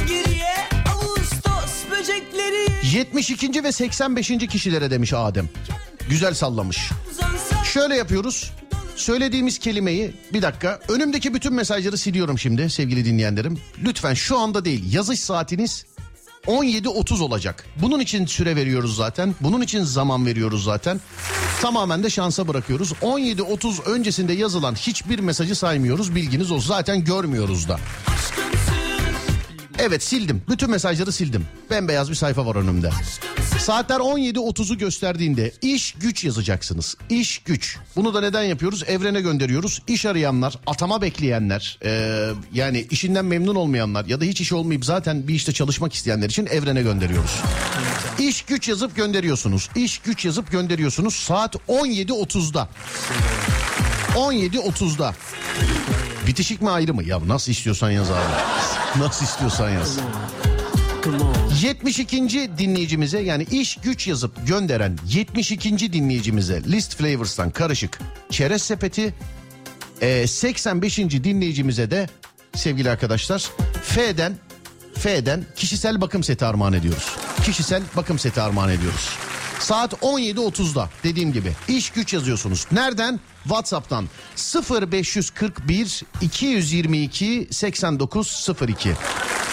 Geriye 0.08 0.54
Ağustos 0.94 1.90
böcekleri 1.90 2.68
72. 2.96 3.64
ve 3.64 3.72
85. 3.72 4.28
kişilere 4.28 4.90
demiş 4.90 5.12
Adem. 5.12 5.48
Güzel 6.08 6.34
sallamış. 6.34 6.90
Şöyle 7.64 7.96
yapıyoruz. 7.96 8.52
Söylediğimiz 8.96 9.58
kelimeyi 9.58 10.12
bir 10.32 10.42
dakika 10.42 10.80
önümdeki 10.88 11.34
bütün 11.34 11.52
mesajları 11.54 11.98
siliyorum 11.98 12.38
şimdi 12.38 12.70
sevgili 12.70 13.04
dinleyenlerim. 13.04 13.58
Lütfen 13.84 14.14
şu 14.14 14.38
anda 14.38 14.64
değil 14.64 14.92
yazış 14.94 15.20
saatiniz 15.20 15.84
17.30 16.47 17.22
olacak. 17.22 17.66
Bunun 17.82 18.01
için 18.01 18.26
süre 18.26 18.57
veriyoruz 18.57 18.97
zaten. 18.97 19.34
Bunun 19.41 19.61
için 19.62 19.82
zaman 19.82 20.26
veriyoruz 20.26 20.64
zaten. 20.64 21.01
Tamamen 21.62 22.03
de 22.03 22.11
şansa 22.11 22.49
bırakıyoruz. 22.49 22.93
17.30 22.93 23.82
öncesinde 23.82 24.32
yazılan 24.32 24.74
hiçbir 24.74 25.18
mesajı 25.18 25.57
saymıyoruz. 25.57 26.14
Bilginiz 26.14 26.51
olsun. 26.51 26.68
Zaten 26.68 27.05
görmüyoruz 27.05 27.68
da. 27.68 27.78
Evet 29.78 30.03
sildim. 30.03 30.43
Bütün 30.49 30.70
mesajları 30.70 31.12
sildim. 31.12 31.47
Bembeyaz 31.70 32.11
bir 32.11 32.14
sayfa 32.14 32.47
var 32.47 32.57
önümde. 32.57 32.91
Saatler 33.61 33.96
17.30'u 34.00 34.78
gösterdiğinde 34.78 35.52
iş 35.62 35.92
güç 35.92 36.24
yazacaksınız. 36.24 36.96
İş 37.11 37.38
güç. 37.38 37.76
Bunu 37.96 38.14
da 38.14 38.20
neden 38.20 38.42
yapıyoruz? 38.42 38.84
Evrene 38.86 39.20
gönderiyoruz. 39.20 39.82
İş 39.88 40.06
arayanlar, 40.06 40.58
atama 40.66 41.02
bekleyenler, 41.02 41.78
eee, 41.84 42.28
yani 42.52 42.86
işinden 42.90 43.24
memnun 43.24 43.54
olmayanlar 43.54 44.04
ya 44.04 44.20
da 44.20 44.24
hiç 44.24 44.40
iş 44.40 44.52
olmayıp 44.52 44.84
zaten 44.84 45.28
bir 45.28 45.34
işte 45.34 45.52
çalışmak 45.52 45.92
isteyenler 45.94 46.28
için 46.28 46.46
evrene 46.46 46.82
gönderiyoruz. 46.82 47.30
İş 48.18 48.42
güç 48.42 48.68
yazıp 48.68 48.96
gönderiyorsunuz. 48.96 49.68
İş 49.76 49.98
güç 49.98 50.24
yazıp 50.24 50.50
gönderiyorsunuz 50.50 51.14
saat 51.14 51.54
17.30'da. 51.68 52.68
17.30'da. 54.14 55.14
Bitişik 56.26 56.62
mi 56.62 56.70
ayrı 56.70 56.94
mı? 56.94 57.04
Ya 57.04 57.20
nasıl 57.26 57.52
istiyorsan 57.52 57.90
yaz 57.90 58.11
abi. 58.11 59.00
Nasıl 59.02 59.24
istiyorsan 59.24 59.70
yaz. 59.70 59.96
72. 61.62 62.50
dinleyicimize 62.58 63.20
yani 63.20 63.46
iş 63.50 63.76
güç 63.76 64.08
yazıp 64.08 64.46
gönderen 64.46 64.98
72. 65.08 65.92
dinleyicimize 65.92 66.62
List 66.64 66.96
Flavors'tan 66.96 67.50
karışık 67.50 67.98
çerez 68.30 68.62
sepeti 68.62 69.14
ee, 70.00 70.26
85. 70.26 70.98
dinleyicimize 70.98 71.90
de 71.90 72.08
sevgili 72.54 72.90
arkadaşlar 72.90 73.50
F'den 73.82 74.36
F'den 74.94 75.44
kişisel 75.56 76.00
bakım 76.00 76.22
seti 76.22 76.44
armağan 76.44 76.72
ediyoruz. 76.72 77.16
Kişisel 77.44 77.82
bakım 77.96 78.18
seti 78.18 78.40
armağan 78.40 78.70
ediyoruz. 78.70 79.08
Saat 79.58 79.92
17.30'da 79.92 80.90
dediğim 81.04 81.32
gibi 81.32 81.52
iş 81.68 81.90
güç 81.90 82.12
yazıyorsunuz. 82.12 82.66
Nereden? 82.72 83.20
WhatsApp'tan 83.42 84.08
0541 84.70 86.02
222 86.20 87.48
8902 87.50 88.90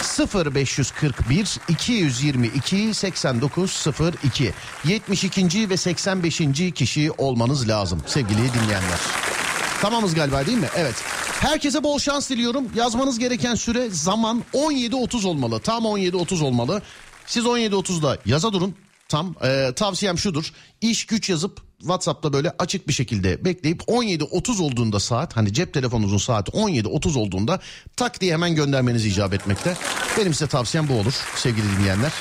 0541 0.02 1.58
222 1.68 2.94
8902 2.94 4.52
72. 4.84 5.70
ve 5.70 5.76
85. 5.76 6.40
kişi 6.74 7.10
olmanız 7.18 7.68
lazım 7.68 8.02
sevgili 8.06 8.38
dinleyenler. 8.38 8.98
Tamamız 9.82 10.14
galiba 10.14 10.46
değil 10.46 10.58
mi? 10.58 10.68
Evet. 10.76 10.94
Herkese 11.40 11.82
bol 11.82 11.98
şans 11.98 12.30
diliyorum. 12.30 12.68
Yazmanız 12.74 13.18
gereken 13.18 13.54
süre 13.54 13.90
zaman 13.90 14.44
17.30 14.54 15.26
olmalı. 15.26 15.60
Tam 15.60 15.84
17.30 15.84 16.44
olmalı. 16.44 16.82
Siz 17.26 17.44
17.30'da 17.44 18.18
yaza 18.26 18.52
durun. 18.52 18.74
Tam 19.08 19.34
Ee, 19.44 19.72
tavsiyem 19.76 20.18
şudur. 20.18 20.52
İş 20.80 21.06
güç 21.06 21.30
yazıp 21.30 21.67
WhatsApp'ta 21.78 22.32
böyle 22.32 22.52
açık 22.58 22.88
bir 22.88 22.92
şekilde 22.92 23.44
bekleyip 23.44 23.80
17.30 23.82 24.62
olduğunda 24.62 25.00
saat 25.00 25.36
hani 25.36 25.52
cep 25.52 25.74
telefonunuzun 25.74 26.18
saati 26.18 26.50
17.30 26.50 27.18
olduğunda 27.18 27.60
tak 27.96 28.20
diye 28.20 28.32
hemen 28.32 28.54
göndermeniz 28.54 29.06
icap 29.06 29.34
etmekte. 29.34 29.76
Benim 30.18 30.34
size 30.34 30.46
tavsiyem 30.46 30.88
bu 30.88 30.94
olur 30.94 31.14
sevgili 31.36 31.66
dinleyenler. 31.78 32.12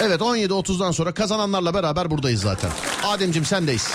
Evet 0.00 0.20
17.30'dan 0.20 0.92
sonra 0.92 1.14
kazananlarla 1.14 1.74
beraber 1.74 2.10
buradayız 2.10 2.40
zaten. 2.40 2.70
Ademcim 3.04 3.44
sendeyiz. 3.44 3.88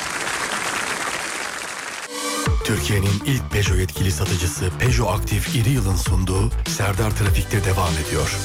Türkiye'nin 2.63 3.23
ilk 3.25 3.51
Peugeot 3.51 3.79
yetkili 3.79 4.11
satıcısı 4.11 4.69
Peugeot 4.79 5.19
Aktif 5.19 5.55
İri 5.55 5.69
Yıl'ın 5.69 5.95
sunduğu 5.95 6.51
Serdar 6.67 7.11
Trafik'te 7.11 7.65
devam 7.65 7.93
ediyor. 8.07 8.37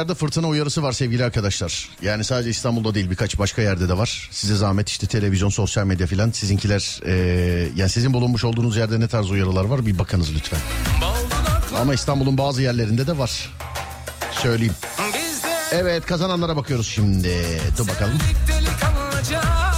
Bölgelerde 0.00 0.14
fırtına 0.18 0.48
uyarısı 0.48 0.82
var 0.82 0.92
sevgili 0.92 1.24
arkadaşlar. 1.24 1.88
Yani 2.02 2.24
sadece 2.24 2.50
İstanbul'da 2.50 2.94
değil 2.94 3.10
birkaç 3.10 3.38
başka 3.38 3.62
yerde 3.62 3.88
de 3.88 3.98
var. 3.98 4.28
Size 4.30 4.56
zahmet 4.56 4.88
işte 4.88 5.06
televizyon, 5.06 5.48
sosyal 5.48 5.84
medya 5.86 6.06
filan 6.06 6.30
sizinkiler 6.30 7.00
eee, 7.06 7.72
yani 7.76 7.90
sizin 7.90 8.12
bulunmuş 8.12 8.44
olduğunuz 8.44 8.76
yerde 8.76 9.00
ne 9.00 9.08
tarz 9.08 9.30
uyarılar 9.30 9.64
var 9.64 9.86
bir 9.86 9.98
bakınız 9.98 10.34
lütfen. 10.34 10.58
Ama 11.80 11.94
İstanbul'un 11.94 12.38
bazı 12.38 12.62
yerlerinde 12.62 13.06
de 13.06 13.18
var. 13.18 13.50
Söyleyeyim. 14.42 14.74
Evet 15.72 16.06
kazananlara 16.06 16.56
bakıyoruz 16.56 16.88
şimdi. 16.88 17.44
Dur 17.78 17.88
bakalım. 17.88 18.18
delikanlıca 18.48 19.69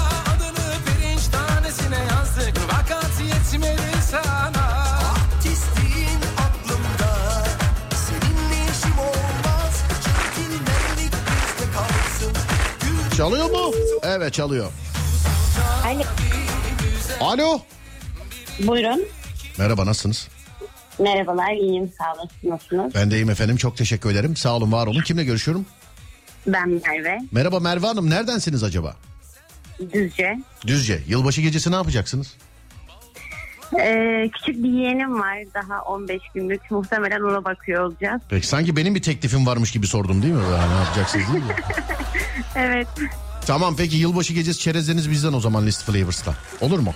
Çalıyor 13.23 13.51
mu? 13.51 13.75
Evet 14.03 14.33
çalıyor. 14.33 14.73
Alo. 15.85 16.03
Alo. 17.21 17.61
Buyurun. 18.63 19.05
Merhaba 19.59 19.87
nasılsınız? 19.87 20.29
Merhabalar, 20.99 21.53
iyiyim. 21.53 21.93
Sağ 21.99 22.13
olun. 22.13 22.31
Nasılsınız? 22.43 22.95
Ben 22.95 23.11
de 23.11 23.15
iyiyim 23.15 23.31
efendim 23.31 23.57
çok 23.57 23.77
teşekkür 23.77 24.11
ederim. 24.11 24.37
Sağ 24.37 24.57
olun 24.57 24.73
var 24.73 24.87
olun. 24.87 25.03
Kimle 25.03 25.25
görüşüyorum? 25.25 25.67
Ben 26.47 26.69
Merve. 26.69 27.19
Merhaba 27.33 27.61
Merve 27.61 27.87
Hanım 27.87 28.11
neredensiniz 28.11 28.63
acaba? 28.63 28.97
Düzce. 29.93 30.39
Düzce. 30.67 31.01
Yılbaşı 31.07 31.41
gecesi 31.41 31.71
ne 31.71 31.75
yapacaksınız? 31.75 32.35
Ee, 33.81 34.31
küçük 34.35 34.63
bir 34.65 34.69
yeğenim 34.69 35.21
var. 35.21 35.39
Daha 35.55 35.83
15 35.83 36.23
günlük. 36.35 36.71
Muhtemelen 36.71 37.21
ona 37.21 37.45
bakıyor 37.45 37.85
olacağız. 37.85 38.23
Peki 38.29 38.47
sanki 38.47 38.77
benim 38.77 38.95
bir 38.95 39.03
teklifim 39.03 39.47
varmış 39.47 39.71
gibi 39.73 39.87
sordum 39.87 40.23
değil 40.23 40.35
mi? 40.35 40.43
Ya, 40.53 40.67
ne 40.69 40.75
yapacaksınız 40.75 41.33
değil 41.33 41.45
mi? 41.45 41.55
Evet. 42.57 42.89
tamam 43.47 43.75
peki 43.77 43.97
yılbaşı 43.97 44.33
gecesi 44.35 44.59
çerezleriniz 44.61 45.11
bizden 45.11 45.33
o 45.33 45.41
zaman 45.41 45.67
List 45.67 45.85
Flavors'ta. 45.85 46.35
Olur 46.61 46.79
mu? 46.79 46.95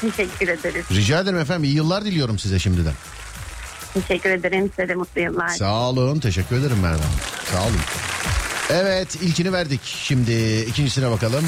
Teşekkür 0.00 0.48
ederiz. 0.48 0.84
Rica 0.90 1.20
ederim 1.20 1.38
efendim. 1.38 1.64
İyi 1.64 1.74
yıllar 1.74 2.04
diliyorum 2.04 2.38
size 2.38 2.58
şimdiden. 2.58 2.92
Teşekkür 3.94 4.30
ederim. 4.30 4.70
Size 4.76 4.88
de 4.88 4.94
mutlu 4.94 5.20
yıllar. 5.20 5.48
Sağ 5.48 5.88
olun. 5.88 6.18
Teşekkür 6.20 6.56
ederim 6.56 6.80
Merve 6.82 6.96
Hanım. 6.96 7.20
Sağ 7.52 7.62
olun. 7.62 7.76
Evet 8.70 9.14
ilkini 9.22 9.52
verdik. 9.52 9.80
Şimdi 9.84 10.60
ikincisine 10.60 11.10
bakalım. 11.10 11.44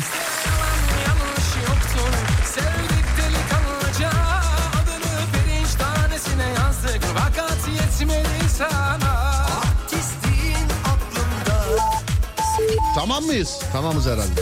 Tamam 13.03 13.24
mıyız? 13.24 13.61
Tamamız 13.72 14.07
herhalde. 14.07 14.40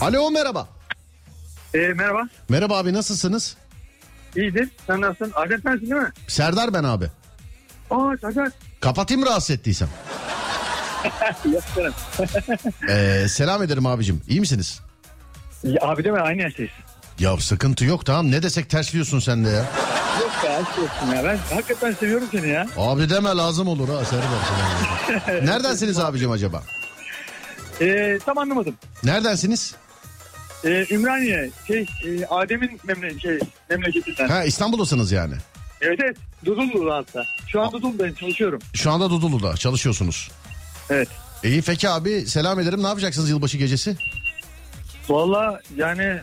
Alo 0.00 0.30
merhaba. 0.30 0.68
Ee, 1.74 1.78
merhaba. 1.78 2.28
Merhaba 2.48 2.78
abi 2.78 2.92
nasılsınız? 2.92 3.56
İyidir. 4.36 4.68
Sen 4.86 5.00
nasılsın? 5.00 5.32
Adem 5.36 5.62
sensin 5.62 5.80
değil 5.90 6.02
mi? 6.02 6.12
Serdar 6.28 6.74
ben 6.74 6.84
abi. 6.84 7.06
Aa 7.90 8.16
Serdar. 8.20 8.48
Kapatayım 8.80 9.26
rahatsız 9.26 9.50
ettiysem. 9.50 9.88
Ee, 12.88 13.26
selam 13.28 13.62
ederim 13.62 13.86
abicim. 13.86 14.22
İyi 14.28 14.40
misiniz? 14.40 14.80
Ya, 15.62 15.78
abi 15.82 16.04
deme 16.04 16.20
aynı 16.20 16.42
yaştayız. 16.42 16.72
Ya 17.18 17.36
sıkıntı 17.36 17.84
yok 17.84 18.06
tamam 18.06 18.30
ne 18.30 18.42
desek 18.42 18.70
tersliyorsun 18.70 19.18
sen 19.18 19.44
de 19.44 19.48
ya. 19.48 19.64
Be 20.44 20.50
aşk 20.56 20.78
olsun 20.78 21.14
ya. 21.16 21.24
Ben 21.24 21.36
hakikaten 21.54 21.92
seviyorum 21.92 22.28
seni 22.30 22.48
ya. 22.48 22.66
Abi 22.76 23.10
deme 23.10 23.28
lazım 23.28 23.68
olur 23.68 23.88
ha 23.88 24.04
Serdar. 24.04 24.24
sana. 24.48 25.34
Neredensiniz 25.44 25.98
abicim 25.98 26.30
acaba? 26.30 26.62
Ee, 27.80 28.18
tam 28.26 28.38
anlamadım. 28.38 28.74
Neredensiniz? 29.04 29.74
Ee, 30.64 30.86
Ümraniye 30.90 31.50
şey 31.66 31.80
e, 32.06 32.26
Adem'in 32.26 32.80
memle 32.84 33.18
şey, 33.18 33.38
memleketinden. 33.70 34.28
Ha 34.28 34.44
İstanbul'dasınız 34.44 35.12
yani. 35.12 35.34
Evet 35.80 35.98
evet. 36.04 36.16
Dudullu 36.44 36.92
hatta. 36.94 37.24
Şu 37.48 37.60
an 37.60 37.72
Dudullu'dayım 37.72 38.14
çalışıyorum. 38.14 38.60
Şu 38.74 38.90
anda 38.90 39.10
Dudullu'da 39.10 39.56
çalışıyorsunuz. 39.56 40.30
Evet. 40.90 41.08
İyi 41.44 41.62
peki 41.62 41.88
abi 41.88 42.26
selam 42.26 42.60
ederim. 42.60 42.82
Ne 42.82 42.86
yapacaksınız 42.86 43.30
yılbaşı 43.30 43.58
gecesi? 43.58 43.96
Valla 45.08 45.60
yani 45.76 46.20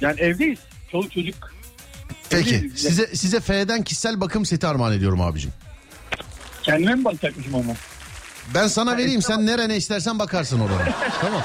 yani 0.00 0.20
evdeyiz. 0.20 0.58
Çoluk 0.92 1.12
çocuk. 1.12 1.57
Peki 2.30 2.70
size 2.76 3.06
size 3.06 3.40
F'den 3.40 3.82
kişisel 3.82 4.20
bakım 4.20 4.46
seti 4.46 4.66
armağan 4.66 4.92
ediyorum 4.92 5.20
abicim. 5.20 5.50
Kendime 6.62 6.94
mi 6.94 7.04
bakacakmışım 7.04 7.54
ama? 7.54 7.72
Ben 8.54 8.66
sana 8.66 8.96
vereyim 8.96 9.22
sen 9.22 9.46
nerene 9.46 9.76
istersen 9.76 10.18
bakarsın 10.18 10.60
oralara. 10.60 10.88
tamam. 11.20 11.42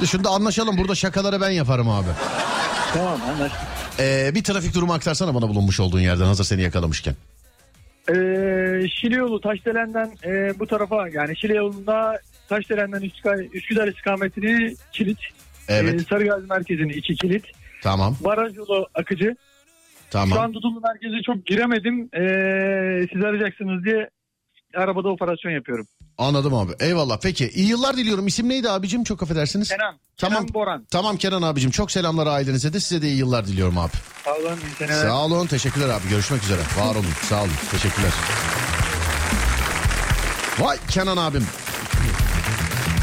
Dışında 0.00 0.30
anlaşalım 0.30 0.78
burada 0.78 0.94
şakaları 0.94 1.40
ben 1.40 1.50
yaparım 1.50 1.88
abi. 1.88 2.08
Tamam 2.94 3.20
anlaştık. 3.22 3.60
Ee, 3.98 4.30
bir 4.34 4.44
trafik 4.44 4.74
durumu 4.74 4.92
aktarsana 4.92 5.34
bana 5.34 5.48
bulunmuş 5.48 5.80
olduğun 5.80 6.00
yerden 6.00 6.24
hazır 6.24 6.44
seni 6.44 6.62
yakalamışken. 6.62 7.14
Ee, 8.08 8.14
Şile 9.00 9.16
yolu 9.16 9.40
Taşdelen'den 9.40 10.12
e, 10.24 10.58
bu 10.58 10.66
tarafa 10.66 11.08
yani 11.08 11.36
Şile 11.36 11.54
yolunda 11.54 12.20
Taşdelen'den 12.48 13.00
Üsküdar, 13.00 13.38
Üsküdar 13.52 13.88
istikametini 13.88 14.76
kilit. 14.92 15.18
Evet. 15.68 16.00
Ee, 16.00 16.04
Sarıgazi 16.04 16.46
merkezini 16.46 16.92
iki 16.92 17.16
kilit. 17.16 17.44
Tamam. 17.82 18.16
Baraj 18.20 18.56
yolu 18.56 18.88
akıcı. 18.94 19.36
Şu 20.12 20.18
Tamam. 20.18 20.38
an 20.38 20.54
Dudullu 20.54 20.80
merkezi 20.80 21.22
çok 21.26 21.46
giremedim. 21.46 22.08
Ee, 22.14 23.06
siz 23.12 23.24
arayacaksınız 23.24 23.84
diye 23.84 24.10
arabada 24.76 25.08
operasyon 25.08 25.52
yapıyorum. 25.52 25.86
Anladım 26.18 26.54
abi. 26.54 26.72
Eyvallah. 26.80 27.18
Peki. 27.22 27.48
iyi 27.48 27.68
yıllar 27.68 27.96
diliyorum. 27.96 28.26
İsim 28.26 28.48
neydi 28.48 28.70
abicim? 28.70 29.04
Çok 29.04 29.22
affedersiniz. 29.22 29.68
Kenan. 29.68 29.94
Tamam. 30.16 30.38
Kenan 30.46 30.54
Boran. 30.54 30.86
Tamam 30.90 31.16
Kenan 31.16 31.42
abicim. 31.42 31.70
Çok 31.70 31.90
selamlar 31.90 32.26
ailenize 32.26 32.72
de. 32.72 32.80
Size 32.80 33.02
de 33.02 33.06
iyi 33.08 33.16
yıllar 33.18 33.46
diliyorum 33.46 33.78
abi. 33.78 33.92
Sağ 34.24 34.34
olun. 34.34 34.58
seneler. 34.78 34.94
Sağ 35.02 35.24
olun. 35.24 35.46
Teşekkürler 35.46 35.88
abi. 35.88 36.08
Görüşmek 36.10 36.42
üzere. 36.42 36.60
Var 36.78 36.94
olun. 36.94 37.04
Sağ 37.22 37.40
olun. 37.42 37.50
Teşekkürler. 37.70 38.10
Vay 40.58 40.76
Kenan 40.90 41.16
abim. 41.16 41.46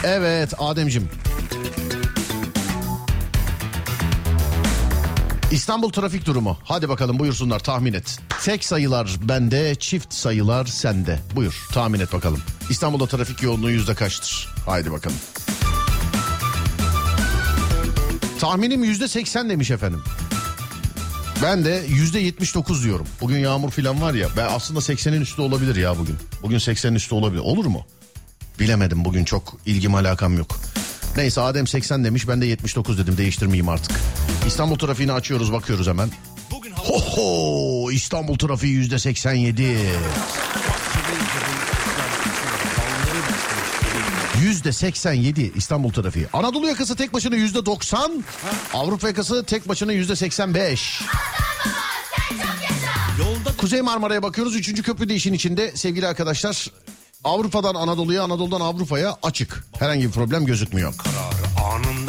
Evet 0.03 0.53
Ademcim. 0.57 1.09
İstanbul 5.51 5.89
trafik 5.89 6.25
durumu. 6.25 6.57
Hadi 6.63 6.89
bakalım 6.89 7.19
buyursunlar 7.19 7.59
tahmin 7.59 7.93
et. 7.93 8.19
Tek 8.43 8.65
sayılar 8.65 9.17
bende, 9.21 9.75
çift 9.75 10.13
sayılar 10.13 10.65
sende. 10.65 11.19
Buyur 11.35 11.67
tahmin 11.73 11.99
et 11.99 12.13
bakalım. 12.13 12.41
İstanbul'da 12.69 13.07
trafik 13.07 13.43
yoğunluğu 13.43 13.71
yüzde 13.71 13.95
kaçtır? 13.95 14.47
Haydi 14.65 14.91
bakalım. 14.91 15.17
Tahminim 18.39 18.83
yüzde 18.83 19.07
seksen 19.07 19.49
demiş 19.49 19.71
efendim. 19.71 20.03
Ben 21.43 21.65
de 21.65 21.83
yüzde 21.87 22.19
yetmiş 22.19 22.55
dokuz 22.55 22.83
diyorum. 22.83 23.07
Bugün 23.21 23.37
yağmur 23.37 23.71
falan 23.71 24.01
var 24.01 24.13
ya. 24.13 24.27
Ben 24.37 24.47
aslında 24.49 24.79
80'in 24.79 25.21
üstü 25.21 25.41
olabilir 25.41 25.75
ya 25.75 25.97
bugün. 25.97 26.15
Bugün 26.43 26.57
80'in 26.57 26.95
üstü 26.95 27.15
olabilir. 27.15 27.41
Olur 27.41 27.65
mu? 27.65 27.85
Bilemedim 28.59 29.05
bugün 29.05 29.25
çok 29.25 29.57
ilgim 29.65 29.95
alakam 29.95 30.37
yok. 30.37 30.59
Neyse 31.17 31.41
Adem 31.41 31.67
80 31.67 32.03
demiş 32.03 32.27
ben 32.27 32.41
de 32.41 32.45
79 32.45 32.97
dedim 32.97 33.17
değiştirmeyeyim 33.17 33.69
artık. 33.69 33.91
İstanbul 34.49 34.75
trafiğini 34.75 35.11
açıyoruz 35.11 35.53
bakıyoruz 35.53 35.87
hemen. 35.87 36.09
Ho 36.75 36.99
ho 36.99 37.91
İstanbul 37.91 38.37
trafiği 38.37 38.73
yüzde 38.73 38.99
87. 38.99 39.77
Yüzde 44.41 44.73
87 44.73 45.51
İstanbul 45.55 45.93
trafiği. 45.93 46.27
Anadolu 46.33 46.67
yakası 46.67 46.95
tek 46.95 47.13
başına 47.13 47.35
yüzde 47.35 47.65
90. 47.65 48.23
Avrupa 48.73 49.07
yakası 49.07 49.43
tek 49.43 49.67
başına 49.69 49.91
yüzde 49.91 50.15
85. 50.15 51.01
Kuzey 53.57 53.81
Marmara'ya 53.81 54.23
bakıyoruz. 54.23 54.55
Üçüncü 54.55 54.83
köprü 54.83 55.09
de 55.09 55.15
işin 55.15 55.33
içinde 55.33 55.75
sevgili 55.75 56.07
arkadaşlar. 56.07 56.67
Avrupa'dan 57.23 57.75
Anadolu'ya, 57.75 58.23
Anadolu'dan 58.23 58.61
Avrupa'ya 58.61 59.17
açık. 59.23 59.65
Herhangi 59.79 60.07
bir 60.07 60.11
problem 60.11 60.45
gözükmüyor. 60.45 60.93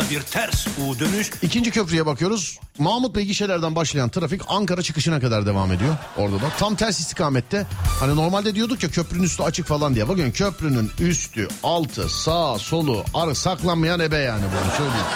Anında 0.00 0.10
bir 0.10 0.20
ters 0.20 0.66
U 0.66 0.98
dönüş. 0.98 1.30
İkinci 1.42 1.70
köprüye 1.70 2.06
bakıyoruz. 2.06 2.58
Mahmut 2.78 3.16
Bey 3.16 3.24
gişelerden 3.24 3.76
başlayan 3.76 4.08
trafik 4.08 4.40
Ankara 4.48 4.82
çıkışına 4.82 5.20
kadar 5.20 5.46
devam 5.46 5.72
ediyor 5.72 5.96
orada 6.16 6.36
da. 6.36 6.50
Tam 6.58 6.76
ters 6.76 7.00
istikamette. 7.00 7.66
Hani 8.00 8.16
normalde 8.16 8.54
diyorduk 8.54 8.82
ya 8.82 8.90
köprünün 8.90 9.22
üstü 9.22 9.42
açık 9.42 9.66
falan 9.66 9.94
diye. 9.94 10.08
Bakın 10.08 10.30
köprünün 10.30 10.90
üstü, 11.00 11.48
altı, 11.62 12.08
sağ, 12.08 12.58
solu, 12.58 13.04
arı 13.14 13.34
saklanmayan 13.34 14.00
ebe 14.00 14.16
yani 14.16 14.42
bunu 14.42 14.70
söyleyeyim. 14.70 15.06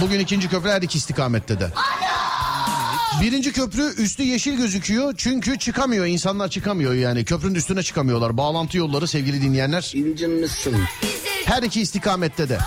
Bugün 0.00 0.20
ikinci 0.20 0.48
köprü 0.48 0.68
her 0.68 0.82
iki 0.82 0.98
istikamette 0.98 1.60
de. 1.60 1.70
Birinci 3.22 3.52
köprü 3.52 3.82
üstü 3.82 4.22
yeşil 4.22 4.56
gözüküyor 4.56 5.14
çünkü 5.16 5.58
çıkamıyor 5.58 6.06
insanlar 6.06 6.48
çıkamıyor 6.48 6.94
yani 6.94 7.24
köprünün 7.24 7.54
üstüne 7.54 7.82
çıkamıyorlar. 7.82 8.36
Bağlantı 8.36 8.78
yolları 8.78 9.08
sevgili 9.08 9.42
dinleyenler. 9.42 9.92
Her 11.44 11.62
iki 11.62 11.80
istikamette 11.80 12.48
de. 12.48 12.58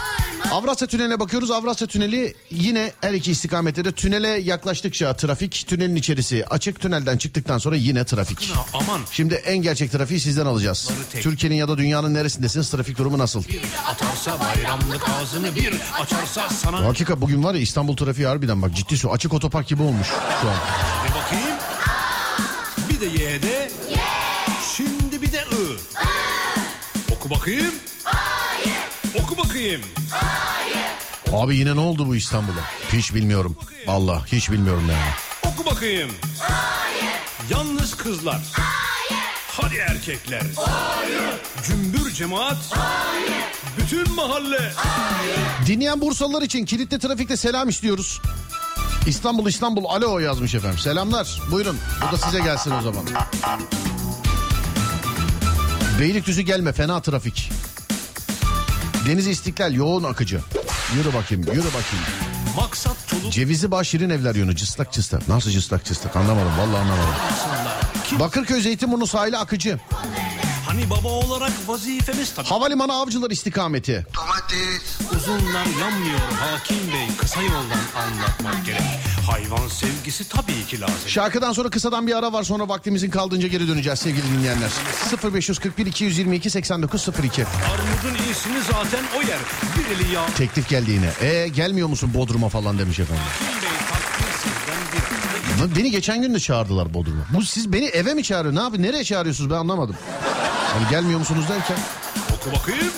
Avrasya 0.52 0.88
Tüneli'ne 0.88 1.20
bakıyoruz. 1.20 1.52
Avrasya 1.52 1.88
Tüneli 1.88 2.34
yine 2.52 2.92
her 3.02 3.14
iki 3.14 3.32
istikamette 3.32 3.86
de 3.86 3.92
tünele 3.92 4.28
yaklaştıkça 4.28 5.14
trafik, 5.14 5.66
tünelin 5.68 5.96
içerisi 5.96 6.46
açık. 6.50 6.80
Tünelden 6.82 7.18
çıktıktan 7.18 7.58
sonra 7.58 7.76
yine 7.76 8.04
trafik. 8.04 8.52
Aman 8.74 9.02
Şimdi 9.12 9.34
en 9.34 9.58
gerçek 9.58 9.92
trafiği 9.92 10.20
sizden 10.20 10.46
alacağız. 10.46 10.90
Türkiye'nin 11.22 11.56
ya 11.56 11.68
da 11.68 11.78
dünyanın 11.78 12.14
neresindesiniz? 12.14 12.70
Trafik 12.70 12.98
durumu 12.98 13.18
nasıl? 13.18 13.44
atarsa 13.88 14.38
bayramlık 14.40 15.10
ağzını 15.10 15.56
bir 15.56 15.74
açarsa 16.02 16.50
sana 16.50 16.86
Hakika 16.86 17.22
bugün 17.22 17.44
var 17.44 17.54
ya 17.54 17.62
İstanbul 17.62 17.96
trafiği 17.98 18.28
harbiden 18.28 18.62
bak 18.62 18.76
ciddi 18.76 18.98
su. 18.98 19.12
Açık 19.12 19.34
otopark 19.34 19.68
gibi 19.68 19.84
olmuş 19.84 20.08
şu 20.42 20.50
an. 20.50 20.56
bir 21.06 21.16
bakayım. 21.16 21.58
Bir 22.90 23.00
de 23.02 23.24
Y'de. 23.24 23.72
Şimdi 24.78 25.22
bir 25.22 25.32
de 25.32 25.38
I. 25.38 25.80
Oku 27.14 27.30
bakayım. 27.30 27.74
Bakayım. 29.40 29.82
Abi 31.34 31.58
yine 31.58 31.76
ne 31.76 31.80
oldu 31.80 32.08
bu 32.08 32.16
İstanbul'a? 32.16 32.62
Hiç 32.94 33.14
bilmiyorum. 33.14 33.56
Vallahi 33.88 34.32
hiç 34.32 34.52
bilmiyorum 34.52 34.84
yani. 34.90 35.54
Oku 35.54 35.66
bakayım. 35.66 36.12
Yalnız 37.50 37.98
kızlar. 37.98 38.42
Hadi 39.48 39.76
erkekler. 39.76 40.42
Cümbür 41.68 42.12
cemaat. 42.12 42.58
Bütün 43.78 44.16
mahalle. 44.16 44.74
Dinleyen 45.66 46.02
Bursalılar 46.02 46.42
için 46.42 46.66
kilitli 46.66 47.00
trafikte 47.00 47.38
selam 47.38 47.70
istiyoruz. 47.70 48.22
İstanbul 49.08 49.48
İstanbul 49.48 49.86
alo 49.86 50.20
yazmış 50.20 50.56
efendim. 50.56 50.80
Selamlar. 50.80 51.42
Buyurun. 51.52 51.78
Bu 52.08 52.12
da 52.12 52.18
size 52.18 52.40
gelsin 52.40 52.72
o 52.72 52.82
zaman. 52.82 53.06
Beylikdüzü 56.00 56.42
gelme 56.42 56.74
fena 56.74 57.02
trafik. 57.02 57.52
Deniz 59.08 59.28
İstiklal 59.28 59.74
yoğun 59.74 60.04
akıcı. 60.04 60.39
Yürü 60.95 61.14
bakayım 61.14 61.43
yürü 61.43 61.66
bakayım. 61.68 62.06
Maksat 62.56 63.08
çoluk 63.08 63.32
Cevizi 63.34 63.72
Bağ 63.72 63.84
Şirin 63.84 64.10
Evler 64.10 64.36
yönü 64.36 64.56
cıslak 64.56 64.91
cıslak. 64.93 65.28
Nasıl 65.28 65.52
cıslak 65.52 65.86
cıslak 65.86 66.16
anlamadım 66.16 66.52
vallahi 66.58 66.82
anlamadım. 66.82 67.14
Bakırköy 68.20 68.62
Zeytinburnu 68.62 69.08
sahili 69.08 69.38
akıcı. 69.38 69.80
Hani 70.70 70.90
baba 70.90 71.08
olarak 71.08 71.52
vazifemiz 71.68 72.34
tabii. 72.34 72.48
Havalimanı 72.48 72.94
avcılar 72.94 73.32
istikameti. 73.32 74.06
Uzunlar 75.16 75.66
yanmıyor 75.66 76.20
hakim 76.40 76.78
bey 76.78 77.08
kısa 77.18 77.42
yoldan 77.42 77.82
anlatmak 77.98 78.66
gerek. 78.66 78.82
Hayvan 79.32 79.68
sevgisi 79.68 80.30
tabii 80.30 80.66
ki 80.68 80.82
lazım. 80.82 80.96
Şarkıdan 81.08 81.54
sonra 81.54 81.70
kısadan 81.70 82.08
bir 82.08 82.18
ara 82.18 82.34
var 82.34 82.44
sonra 82.44 82.70
vaktimizin 82.70 83.10
kaldığınca 83.10 83.48
geri 83.48 83.68
döneceğiz 83.68 84.00
sevgili 84.00 84.24
dinleyenler. 84.24 84.70
0541 85.34 85.86
222 85.86 86.50
8902. 86.50 87.46
Armudun 87.46 88.24
iyisini 88.26 88.62
zaten 88.62 89.04
o 89.18 89.22
yer. 89.22 89.40
Bir 89.78 89.96
eli 89.96 90.14
yağ. 90.14 90.26
Teklif 90.26 90.70
geldi 90.70 90.92
yine. 90.92 91.30
E 91.30 91.48
gelmiyor 91.48 91.88
musun 91.88 92.12
Bodrum'a 92.14 92.50
falan 92.50 92.80
demiş 92.80 93.00
efendim. 93.00 93.24
Hakim 93.92 95.18
bey 95.70 95.76
Beni 95.78 95.92
geçen 95.92 96.22
gün 96.22 96.34
de 96.34 96.40
çağırdılar 96.40 96.94
Bodrum'a. 96.94 97.26
Bu 97.34 97.42
siz 97.42 97.74
beni 97.74 97.86
eve 97.86 98.14
mi 98.14 98.24
çağırıyor? 98.24 98.56
Ne 98.56 98.60
yapıyor? 98.60 98.84
Nereye 98.84 99.04
çağırıyorsunuz 99.04 99.50
ben 99.50 99.56
anlamadım. 99.56 99.96
Hani 100.74 100.90
gelmiyor 100.90 101.20
musunuz 101.20 101.46
derken. 101.50 101.78
Oku 102.36 102.60
bakayım. 102.60 102.92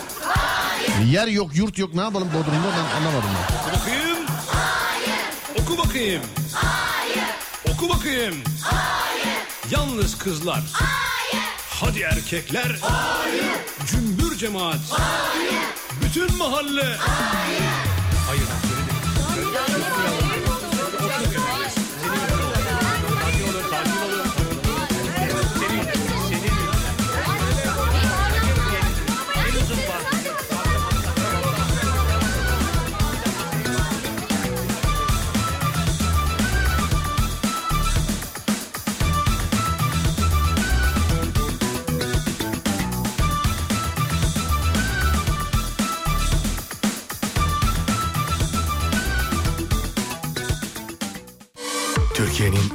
Yer 1.06 1.28
yok 1.28 1.56
yurt 1.56 1.78
yok 1.78 1.94
ne 1.96 2.02
yapalım 2.02 2.28
Bodrum'da 2.28 2.68
ben 2.78 2.98
anlamadım. 2.98 3.30
Ben. 3.38 3.58
Oku 3.58 3.80
bakayım. 3.80 4.18
Oku 5.62 5.78
bakayım. 5.78 6.22
Oku 7.74 7.90
bakayım. 7.90 8.36
Yalnız 9.72 10.18
kızlar. 10.18 10.62
Hadi 11.70 12.02
erkekler. 12.02 12.80
Cümbür 13.92 14.38
cemaat. 14.38 14.80
Bütün 16.04 16.38
mahalle. 16.38 16.98
Hayır. 18.28 18.44
Türkiye'nin 19.36 20.31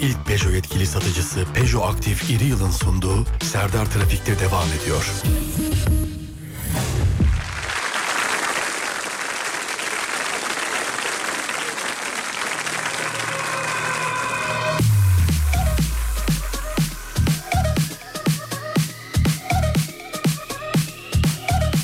ilk 0.01 0.27
Peugeot 0.27 0.55
yetkili 0.55 0.87
satıcısı 0.87 1.45
Peugeot 1.55 1.95
Aktif 1.95 2.31
İri 2.31 2.45
Yıl'ın 2.45 2.71
sunduğu 2.71 3.25
Serdar 3.43 3.87
Trafik'te 3.87 4.39
devam 4.39 4.69
ediyor. 4.83 5.23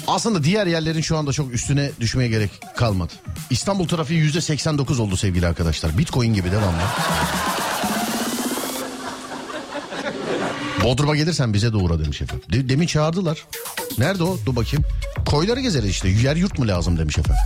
Aslında 0.07 0.45
diğer 0.45 0.67
yerlerin 0.67 1.01
şu 1.01 1.17
anda 1.17 1.33
çok 1.33 1.53
üstüne 1.53 1.91
düşmeye 2.01 2.29
gerek 2.29 2.51
kalmadı. 2.77 3.13
İstanbul 3.51 3.89
trafiği 3.89 4.33
%89 4.33 5.01
oldu 5.01 5.17
sevgili 5.17 5.47
arkadaşlar. 5.47 5.99
Bitcoin 5.99 6.35
gibi 6.35 6.53
devamlı. 6.53 6.83
Bodrum'a 10.85 11.17
gelirsen 11.17 11.55
bize 11.55 11.73
de 11.73 11.77
uğra 11.77 11.99
demiş 12.05 12.23
efendim. 12.23 12.45
De- 12.53 12.69
demin 12.69 12.87
çağırdılar. 12.87 13.45
Nerede 13.99 14.23
o? 14.25 14.39
Dur 14.47 14.57
bakayım. 14.57 14.85
Koyları 15.27 15.61
gezeriz 15.61 15.91
işte. 15.91 16.09
Yer 16.09 16.37
yurt 16.37 16.59
mu 16.59 16.69
lazım 16.69 16.99
demiş 16.99 17.19
efendim. 17.19 17.43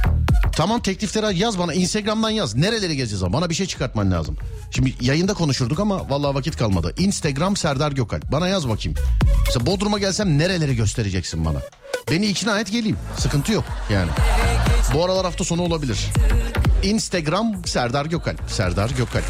Tamam 0.52 0.80
teklifleri 0.80 1.38
yaz 1.38 1.58
bana. 1.58 1.74
Instagram'dan 1.74 2.30
yaz. 2.30 2.54
Nereleri 2.54 2.96
gezeceğiz 2.96 3.22
ama? 3.22 3.32
Bana 3.40 3.50
bir 3.50 3.54
şey 3.54 3.66
çıkartman 3.66 4.10
lazım. 4.10 4.36
Şimdi 4.70 4.94
yayında 5.00 5.34
konuşurduk 5.34 5.80
ama 5.80 6.10
vallahi 6.10 6.34
vakit 6.34 6.56
kalmadı. 6.56 6.94
Instagram 6.98 7.56
Serdar 7.56 7.92
Gökalp. 7.92 8.32
Bana 8.32 8.48
yaz 8.48 8.68
bakayım. 8.68 8.98
Mesela 9.46 9.66
Bodrum'a 9.66 9.98
gelsem 9.98 10.38
nereleri 10.38 10.76
göstereceksin 10.76 11.44
bana? 11.44 11.58
Beni 12.10 12.26
ikna 12.26 12.60
et 12.60 12.72
geleyim. 12.72 12.96
Sıkıntı 13.18 13.52
yok 13.52 13.64
yani. 13.92 14.10
Bu 14.94 15.04
aralar 15.04 15.24
hafta 15.24 15.44
sonu 15.44 15.62
olabilir. 15.62 15.98
Instagram 16.82 17.64
Serdar 17.66 18.06
Gökalp. 18.06 18.40
Serdar 18.50 18.90
Gökalp. 18.90 19.24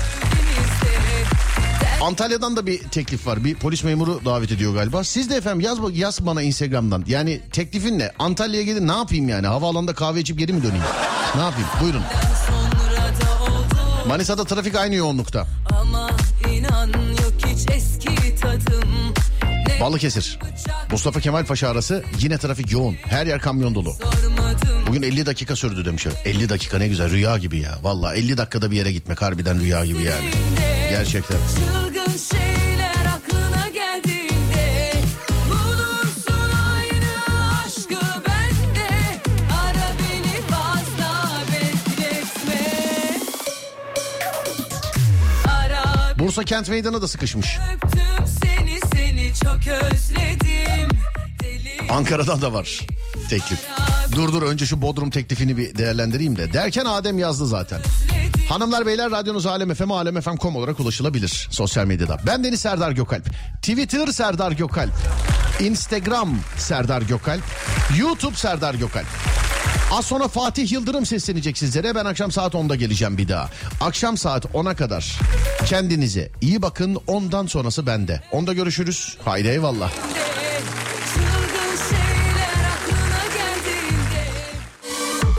Antalya'dan 2.00 2.56
da 2.56 2.66
bir 2.66 2.78
teklif 2.78 3.26
var. 3.26 3.44
Bir 3.44 3.54
polis 3.54 3.84
memuru 3.84 4.20
davet 4.24 4.52
ediyor 4.52 4.74
galiba. 4.74 5.04
Siz 5.04 5.30
de 5.30 5.36
efendim 5.36 5.60
yaz, 5.60 5.78
yaz 5.92 6.26
bana 6.26 6.42
Instagram'dan. 6.42 7.04
Yani 7.06 7.40
teklifin 7.52 7.98
ne? 7.98 8.12
Antalya'ya 8.18 8.64
gelin 8.66 8.88
ne 8.88 8.92
yapayım 8.92 9.28
yani? 9.28 9.46
Havaalanında 9.46 9.94
kahve 9.94 10.20
içip 10.20 10.38
geri 10.38 10.52
mi 10.52 10.62
döneyim? 10.62 10.84
Ne 11.36 11.40
yapayım? 11.42 11.68
Buyurun. 11.82 12.02
Manisa'da 14.08 14.44
trafik 14.44 14.74
aynı 14.76 14.94
yoğunlukta. 14.94 15.46
Ama 15.80 16.10
inan 16.52 16.88
yok 16.92 17.32
hiç 17.46 17.70
eski 17.74 18.36
tadım 18.36 19.14
Balıkesir. 19.80 20.38
Mustafa 20.90 21.20
Kemal 21.20 21.44
Paşa 21.44 21.68
arası 21.68 22.04
yine 22.20 22.38
trafik 22.38 22.72
yoğun. 22.72 22.94
Her 23.04 23.26
yer 23.26 23.40
kamyon 23.40 23.74
dolu. 23.74 23.94
Bugün 24.88 25.02
50 25.02 25.26
dakika 25.26 25.56
sürdü 25.56 25.84
demiş. 25.84 26.06
50 26.24 26.48
dakika 26.48 26.78
ne 26.78 26.88
güzel 26.88 27.10
rüya 27.10 27.38
gibi 27.38 27.58
ya. 27.58 27.78
Valla 27.82 28.14
50 28.14 28.36
dakikada 28.38 28.70
bir 28.70 28.76
yere 28.76 28.92
gitmek 28.92 29.22
harbiden 29.22 29.60
rüya 29.60 29.84
gibi 29.84 30.02
yani. 30.02 30.30
Gerçekten. 30.96 31.36
Çılgın 31.36 32.16
şeyler 32.16 33.06
aklına 33.16 33.68
geldiğinde 33.68 34.92
Bulursun 35.48 36.50
aynı 36.72 37.12
aşkı 37.66 38.06
bende 38.28 38.88
Ara 39.62 39.88
beni 39.98 40.40
fazla 40.50 41.40
bekletme 41.52 42.62
Ara 45.48 46.18
Bursa 46.18 46.44
Kent 46.44 46.68
Meydanı 46.68 47.02
da 47.02 47.08
sıkışmış. 47.08 47.58
öptüm 47.74 48.26
seni 48.42 48.80
seni 48.94 49.32
çok 49.44 49.66
özledim 49.66 50.88
Deli 51.42 51.90
Ankara'dan 51.92 52.42
da 52.42 52.52
var 52.52 52.80
teklif. 53.30 53.58
Dur 54.12 54.32
dur 54.32 54.42
önce 54.42 54.66
şu 54.66 54.82
Bodrum 54.82 55.10
teklifini 55.10 55.56
bir 55.56 55.78
değerlendireyim 55.78 56.36
de. 56.36 56.52
Derken 56.52 56.84
Adem 56.84 57.18
yazdı 57.18 57.46
zaten. 57.46 57.80
Hanımlar 58.48 58.86
beyler 58.86 59.10
radyonuz 59.10 59.46
Alem 59.46 59.74
FM, 59.74 59.90
alemfm.com 59.90 60.56
olarak 60.56 60.80
ulaşılabilir 60.80 61.48
sosyal 61.50 61.86
medyada. 61.86 62.18
Ben 62.26 62.44
Deniz 62.44 62.60
Serdar 62.60 62.92
Gökalp. 62.92 63.26
Twitter 63.62 64.06
Serdar 64.06 64.52
Gökalp. 64.52 64.92
Instagram 65.60 66.38
Serdar 66.56 67.02
Gökalp. 67.02 67.42
YouTube 67.98 68.36
Serdar 68.36 68.74
Gökalp. 68.74 69.06
Az 69.92 70.04
sonra 70.06 70.28
Fatih 70.28 70.72
Yıldırım 70.72 71.06
seslenecek 71.06 71.58
sizlere. 71.58 71.94
Ben 71.94 72.04
akşam 72.04 72.32
saat 72.32 72.54
10'da 72.54 72.76
geleceğim 72.76 73.18
bir 73.18 73.28
daha. 73.28 73.50
Akşam 73.80 74.16
saat 74.16 74.44
10'a 74.44 74.74
kadar 74.76 75.18
kendinize 75.66 76.30
iyi 76.40 76.62
bakın. 76.62 76.98
Ondan 77.06 77.46
sonrası 77.46 77.86
bende. 77.86 78.22
Onda 78.32 78.52
görüşürüz. 78.52 79.16
Haydi 79.24 79.48
eyvallah. 79.48 79.90